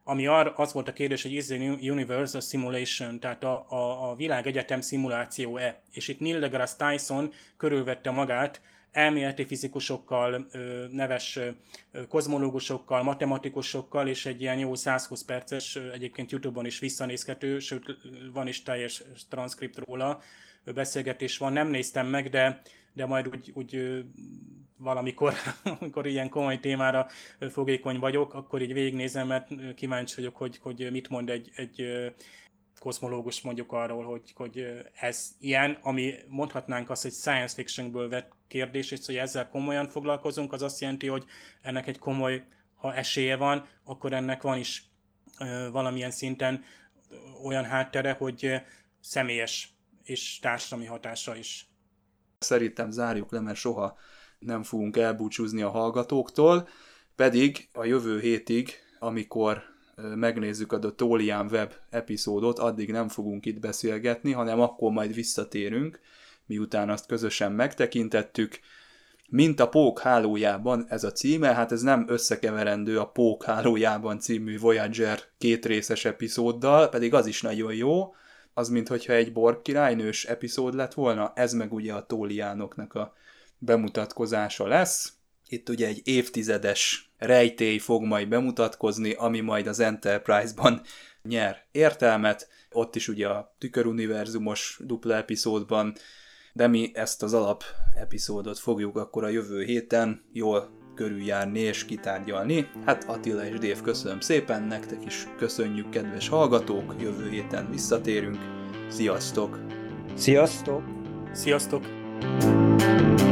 ami 0.04 0.28
ar, 0.28 0.54
az 0.56 0.74
volt 0.74 0.88
a 0.88 0.94
kérdés, 0.94 1.22
hogy 1.22 1.32
is 1.32 1.46
the 1.46 1.56
universe 1.82 2.38
a 2.38 2.42
simulation, 2.42 3.20
tehát 3.20 3.44
a, 3.44 3.66
a, 3.70 4.10
a 4.10 4.16
világ 4.16 4.48
egyetem 4.48 4.82
szimuláció-e. 4.82 5.82
És 5.92 6.08
itt 6.08 6.20
Neil 6.20 6.40
deGrasse 6.40 6.76
Tyson 6.78 7.34
körülvette 7.58 8.12
magát 8.12 8.62
elméleti 8.92 9.46
fizikusokkal, 9.46 10.48
neves 10.92 11.40
kozmológusokkal, 12.08 13.04
matematikusokkal, 13.04 14.08
és 14.08 14.26
egy 14.26 14.42
ilyen 14.42 14.58
jó 14.58 14.76
120 14.76 15.24
perces, 15.24 15.76
egyébként 15.76 16.32
Youtube-on 16.32 16.66
is 16.66 16.80
visszanézhető, 16.80 17.60
sőt 17.60 17.98
van 18.34 18.48
is 18.48 18.64
teljes 18.64 19.04
transzkript 19.30 19.78
róla, 19.86 20.22
beszélgetés 20.66 21.38
van, 21.38 21.54
nem 21.54 21.68
néztem 21.68 22.08
meg, 22.08 22.30
de, 22.30 22.62
de 22.94 23.06
majd 23.06 23.28
úgy, 23.28 23.52
úgy 23.54 24.04
valamikor, 24.78 25.34
amikor 25.80 26.08
ilyen 26.08 26.30
komoly 26.30 26.60
témára 26.60 27.08
fogékony 27.50 28.00
vagyok, 28.00 28.34
akkor 28.34 28.62
így 28.62 28.74
végignézem, 28.74 29.28
mert 29.28 29.76
kíváncsi 29.76 30.16
vagyok, 30.16 30.36
hogy, 30.36 30.58
hogy 30.58 30.92
mit 30.92 31.10
mond 31.10 31.30
egy, 31.30 31.52
egy 31.56 31.86
kozmológus 32.80 33.42
mondjuk 33.42 33.72
arról, 33.72 34.04
hogy, 34.04 34.32
hogy 34.36 34.68
ez 34.94 35.30
ilyen, 35.40 35.78
ami 35.82 36.14
mondhatnánk 36.28 36.90
azt, 36.90 37.02
hogy 37.02 37.12
science 37.12 37.56
fictionből 37.56 38.10
vett 38.10 38.32
kérdés, 38.48 38.92
és 38.92 39.06
hogy 39.06 39.16
ezzel 39.16 39.50
komolyan 39.50 39.88
foglalkozunk, 39.88 40.54
az 40.54 40.62
azt 40.62 40.82
jelenti, 40.82 41.08
hogy 41.08 41.26
ennek 41.62 41.88
egy 41.88 42.00
komoly, 42.00 42.44
ha 42.76 42.96
esélye 42.96 43.36
van, 43.36 43.68
akkor 43.84 44.14
ennek 44.14 44.42
van 44.42 44.58
is 44.58 44.84
valamilyen 45.72 46.12
szinten 46.12 46.64
olyan 47.44 47.64
háttere, 47.64 48.12
hogy 48.12 48.62
személyes 49.00 49.74
és 50.12 50.40
társadalmi 50.40 50.86
hatása 50.86 51.36
is. 51.36 51.70
Szerintem 52.40 52.92
zárjuk 52.92 53.32
le, 53.32 53.40
mert 53.40 53.58
soha 53.58 53.98
nem 54.40 54.64
fogunk 54.64 54.98
elbúcsúzni 54.98 55.62
a 55.62 55.70
hallgatóktól, 55.70 56.68
pedig 57.16 57.70
a 57.74 57.86
jövő 57.86 58.20
hétig, 58.20 58.74
amikor 59.00 59.64
megnézzük 60.16 60.72
a 60.72 60.80
The 60.80 60.92
Tolian 60.92 61.48
Web 61.52 61.74
epizódot, 61.90 62.60
addig 62.60 62.92
nem 62.92 63.08
fogunk 63.08 63.46
itt 63.46 63.60
beszélgetni, 63.60 64.32
hanem 64.32 64.60
akkor 64.60 64.92
majd 64.92 65.14
visszatérünk, 65.14 66.00
miután 66.46 66.90
azt 66.90 67.06
közösen 67.06 67.52
megtekintettük. 67.52 68.60
Mint 69.30 69.60
a 69.60 69.70
Pók 69.70 70.00
hálójában 70.00 70.86
ez 70.90 71.04
a 71.04 71.12
címe, 71.12 71.54
hát 71.54 71.72
ez 71.72 71.82
nem 71.82 72.06
összekeverendő 72.08 73.00
a 73.00 73.10
Pók 73.10 73.44
hálójában 73.44 74.20
című 74.20 74.60
Voyager 74.60 75.20
kétrészes 75.38 76.06
epizóddal, 76.06 76.90
pedig 76.90 77.14
az 77.14 77.26
is 77.26 77.42
nagyon 77.42 77.74
jó, 77.74 78.14
az 78.54 78.70
mintha 78.70 79.14
egy 79.14 79.34
Borg 79.34 79.62
királynős 79.62 80.26
epizód 80.26 80.74
lett 80.74 80.94
volna, 80.94 81.32
ez 81.36 81.54
meg 81.54 81.74
ugye 81.74 81.94
a 81.94 82.06
Tóliánoknak 82.06 82.94
a 82.94 83.14
bemutatkozása 83.58 84.68
lesz. 84.68 85.14
Itt 85.48 85.70
ugye 85.70 85.88
egy 85.88 86.02
évtizedes 86.04 87.12
rejtély 87.18 87.78
fog 87.78 88.04
majd 88.04 88.28
bemutatkozni, 88.28 89.14
ami 89.14 89.40
majd 89.40 89.68
az 89.68 89.80
Enterprise-ban 89.80 90.82
nyer 91.24 91.66
értelmet. 91.72 92.50
Ott 92.72 92.96
is 92.96 93.08
ugye 93.08 93.28
a 93.28 93.56
tüköruniverzumos 93.58 94.80
dupla 94.84 95.16
epizódban, 95.16 95.94
de 96.54 96.68
mi 96.68 96.92
ezt 96.94 97.24
az 97.24 97.34
alap 97.34 97.64
epizódot 97.96 98.60
fogjuk 98.60 98.98
akkor 98.98 99.24
a 99.24 99.30
jövő 99.30 99.64
héten 99.64 100.24
jól 100.32 100.81
körüljárni 100.96 101.60
és 101.60 101.86
kitárgyalni. 101.86 102.70
Hát 102.86 103.04
Attila 103.04 103.46
és 103.46 103.60
Dév 103.60 103.82
köszönöm 103.82 104.20
szépen, 104.20 104.64
nektek 104.64 105.06
is 105.06 105.28
köszönjük 105.38 105.90
kedves 105.90 106.28
hallgatók, 106.28 106.96
jövő 107.00 107.30
héten 107.30 107.70
visszatérünk. 107.72 108.38
Sziasztok! 108.90 109.60
Sziasztok! 110.16 110.84
Sziasztok! 111.32 111.84
az 112.32 113.31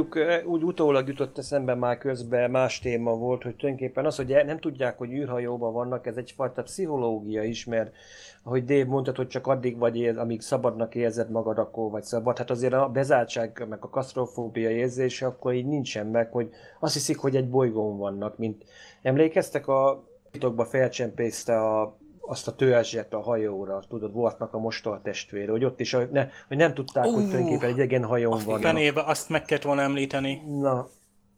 mondjuk 0.00 0.46
úgy 0.46 0.62
utólag 0.62 1.08
jutott 1.08 1.38
eszembe 1.38 1.74
már 1.74 1.98
közben 1.98 2.50
más 2.50 2.78
téma 2.78 3.14
volt, 3.14 3.42
hogy 3.42 3.56
tulajdonképpen 3.56 4.06
az, 4.06 4.16
hogy 4.16 4.42
nem 4.46 4.58
tudják, 4.58 4.98
hogy 4.98 5.12
űrhajóban 5.12 5.72
vannak, 5.72 6.06
ez 6.06 6.16
egyfajta 6.16 6.62
pszichológia 6.62 7.42
is, 7.42 7.64
mert 7.64 7.94
ahogy 8.42 8.64
Dave 8.64 8.84
mondtad, 8.84 9.16
hogy 9.16 9.28
csak 9.28 9.46
addig 9.46 9.78
vagy, 9.78 9.96
ér, 9.96 10.18
amíg 10.18 10.40
szabadnak 10.40 10.94
érzed 10.94 11.30
magad, 11.30 11.58
akkor 11.58 11.90
vagy 11.90 12.02
szabad. 12.02 12.38
Hát 12.38 12.50
azért 12.50 12.72
a 12.72 12.88
bezártság, 12.88 13.66
meg 13.68 13.78
a 13.80 13.88
kasztrofóbia 13.88 14.70
érzése 14.70 15.26
akkor 15.26 15.54
így 15.54 15.66
nincsen 15.66 16.06
meg, 16.06 16.32
hogy 16.32 16.50
azt 16.80 16.94
hiszik, 16.94 17.18
hogy 17.18 17.36
egy 17.36 17.48
bolygón 17.48 17.98
vannak, 17.98 18.38
mint 18.38 18.64
emlékeztek 19.02 19.68
a 19.68 20.04
titokba 20.30 20.64
felcsempészte 20.64 21.60
a 21.60 21.98
azt 22.30 22.48
a 22.48 22.54
törzset 22.54 23.14
a 23.14 23.20
hajóra, 23.20 23.82
tudod, 23.88 24.12
voltnak 24.12 24.54
a 24.54 24.58
mostal 24.58 25.00
testvére, 25.02 25.50
hogy 25.50 25.64
ott 25.64 25.80
is, 25.80 25.96
ne, 26.10 26.28
hogy 26.48 26.56
nem 26.56 26.74
tudták, 26.74 27.04
uh, 27.04 27.12
hogy 27.12 27.24
tulajdonképpen 27.24 27.68
egy 27.68 27.78
igen 27.78 28.04
hajón 28.04 28.40
van. 28.44 28.60
Fenébe, 28.60 29.02
azt 29.02 29.28
meg 29.28 29.44
kellett 29.44 29.64
volna 29.64 29.82
említeni. 29.82 30.42
Na. 30.46 30.88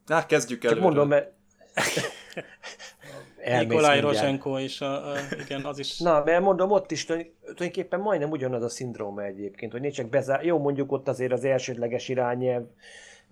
Na, 0.06 0.26
kezdjük 0.26 0.64
el. 0.64 0.70
Csak 0.70 0.80
mondom, 0.80 1.08
mert... 1.08 1.32
Nikolaj 3.60 4.00
Rozsenko 4.00 4.58
és 4.58 4.80
a, 4.80 5.10
a, 5.10 5.16
igen, 5.44 5.64
az 5.64 5.78
is. 5.78 5.98
Na, 5.98 6.22
mert 6.24 6.42
mondom, 6.42 6.70
ott 6.70 6.90
is 6.90 7.04
tulajdonképpen 7.04 8.00
majdnem 8.00 8.30
ugyanaz 8.30 8.62
a 8.62 8.68
szindróma 8.68 9.22
egyébként, 9.22 9.72
hogy 9.72 9.80
nincs 9.80 9.94
csak 9.94 10.08
bezár... 10.08 10.44
Jó, 10.44 10.58
mondjuk 10.58 10.92
ott 10.92 11.08
azért 11.08 11.32
az 11.32 11.44
elsődleges 11.44 12.08
irányelv 12.08 12.64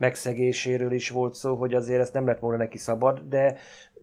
megszegéséről 0.00 0.92
is 0.92 1.10
volt 1.10 1.34
szó, 1.34 1.54
hogy 1.54 1.74
azért 1.74 2.00
ezt 2.00 2.12
nem 2.12 2.26
lett 2.26 2.38
volna 2.38 2.56
neki 2.56 2.78
szabad, 2.78 3.20
de 3.28 3.58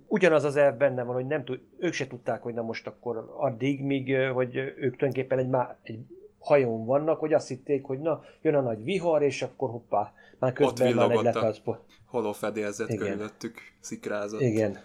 ugyanaz 0.07 0.43
az 0.43 0.55
elv 0.55 0.75
benne 0.75 1.03
van, 1.03 1.15
hogy 1.15 1.27
nem 1.27 1.43
tud, 1.43 1.59
ők 1.79 1.93
se 1.93 2.07
tudták, 2.07 2.41
hogy 2.41 2.53
na 2.53 2.61
most 2.61 2.87
akkor 2.87 3.33
addig, 3.37 3.83
míg 3.83 4.15
hogy 4.33 4.55
ők 4.55 4.95
tulajdonképpen 4.95 5.37
egy, 5.37 5.49
má, 5.49 5.77
egy 5.83 5.99
hajón 6.39 6.85
vannak, 6.85 7.19
hogy 7.19 7.33
azt 7.33 7.47
hitték, 7.47 7.83
hogy 7.83 7.99
na, 7.99 8.23
jön 8.41 8.55
a 8.55 8.61
nagy 8.61 8.83
vihar, 8.83 9.21
és 9.21 9.41
akkor 9.41 9.69
hoppá, 9.69 10.13
már 10.39 10.53
közben 10.53 10.87
Ott 10.87 10.95
már 10.95 11.11
egy 11.11 11.23
letalszpot. 11.23 11.79
holofedélzet 12.05 12.95
körülöttük, 12.95 13.59
szikrázott. 13.79 14.41
Igen. 14.41 14.79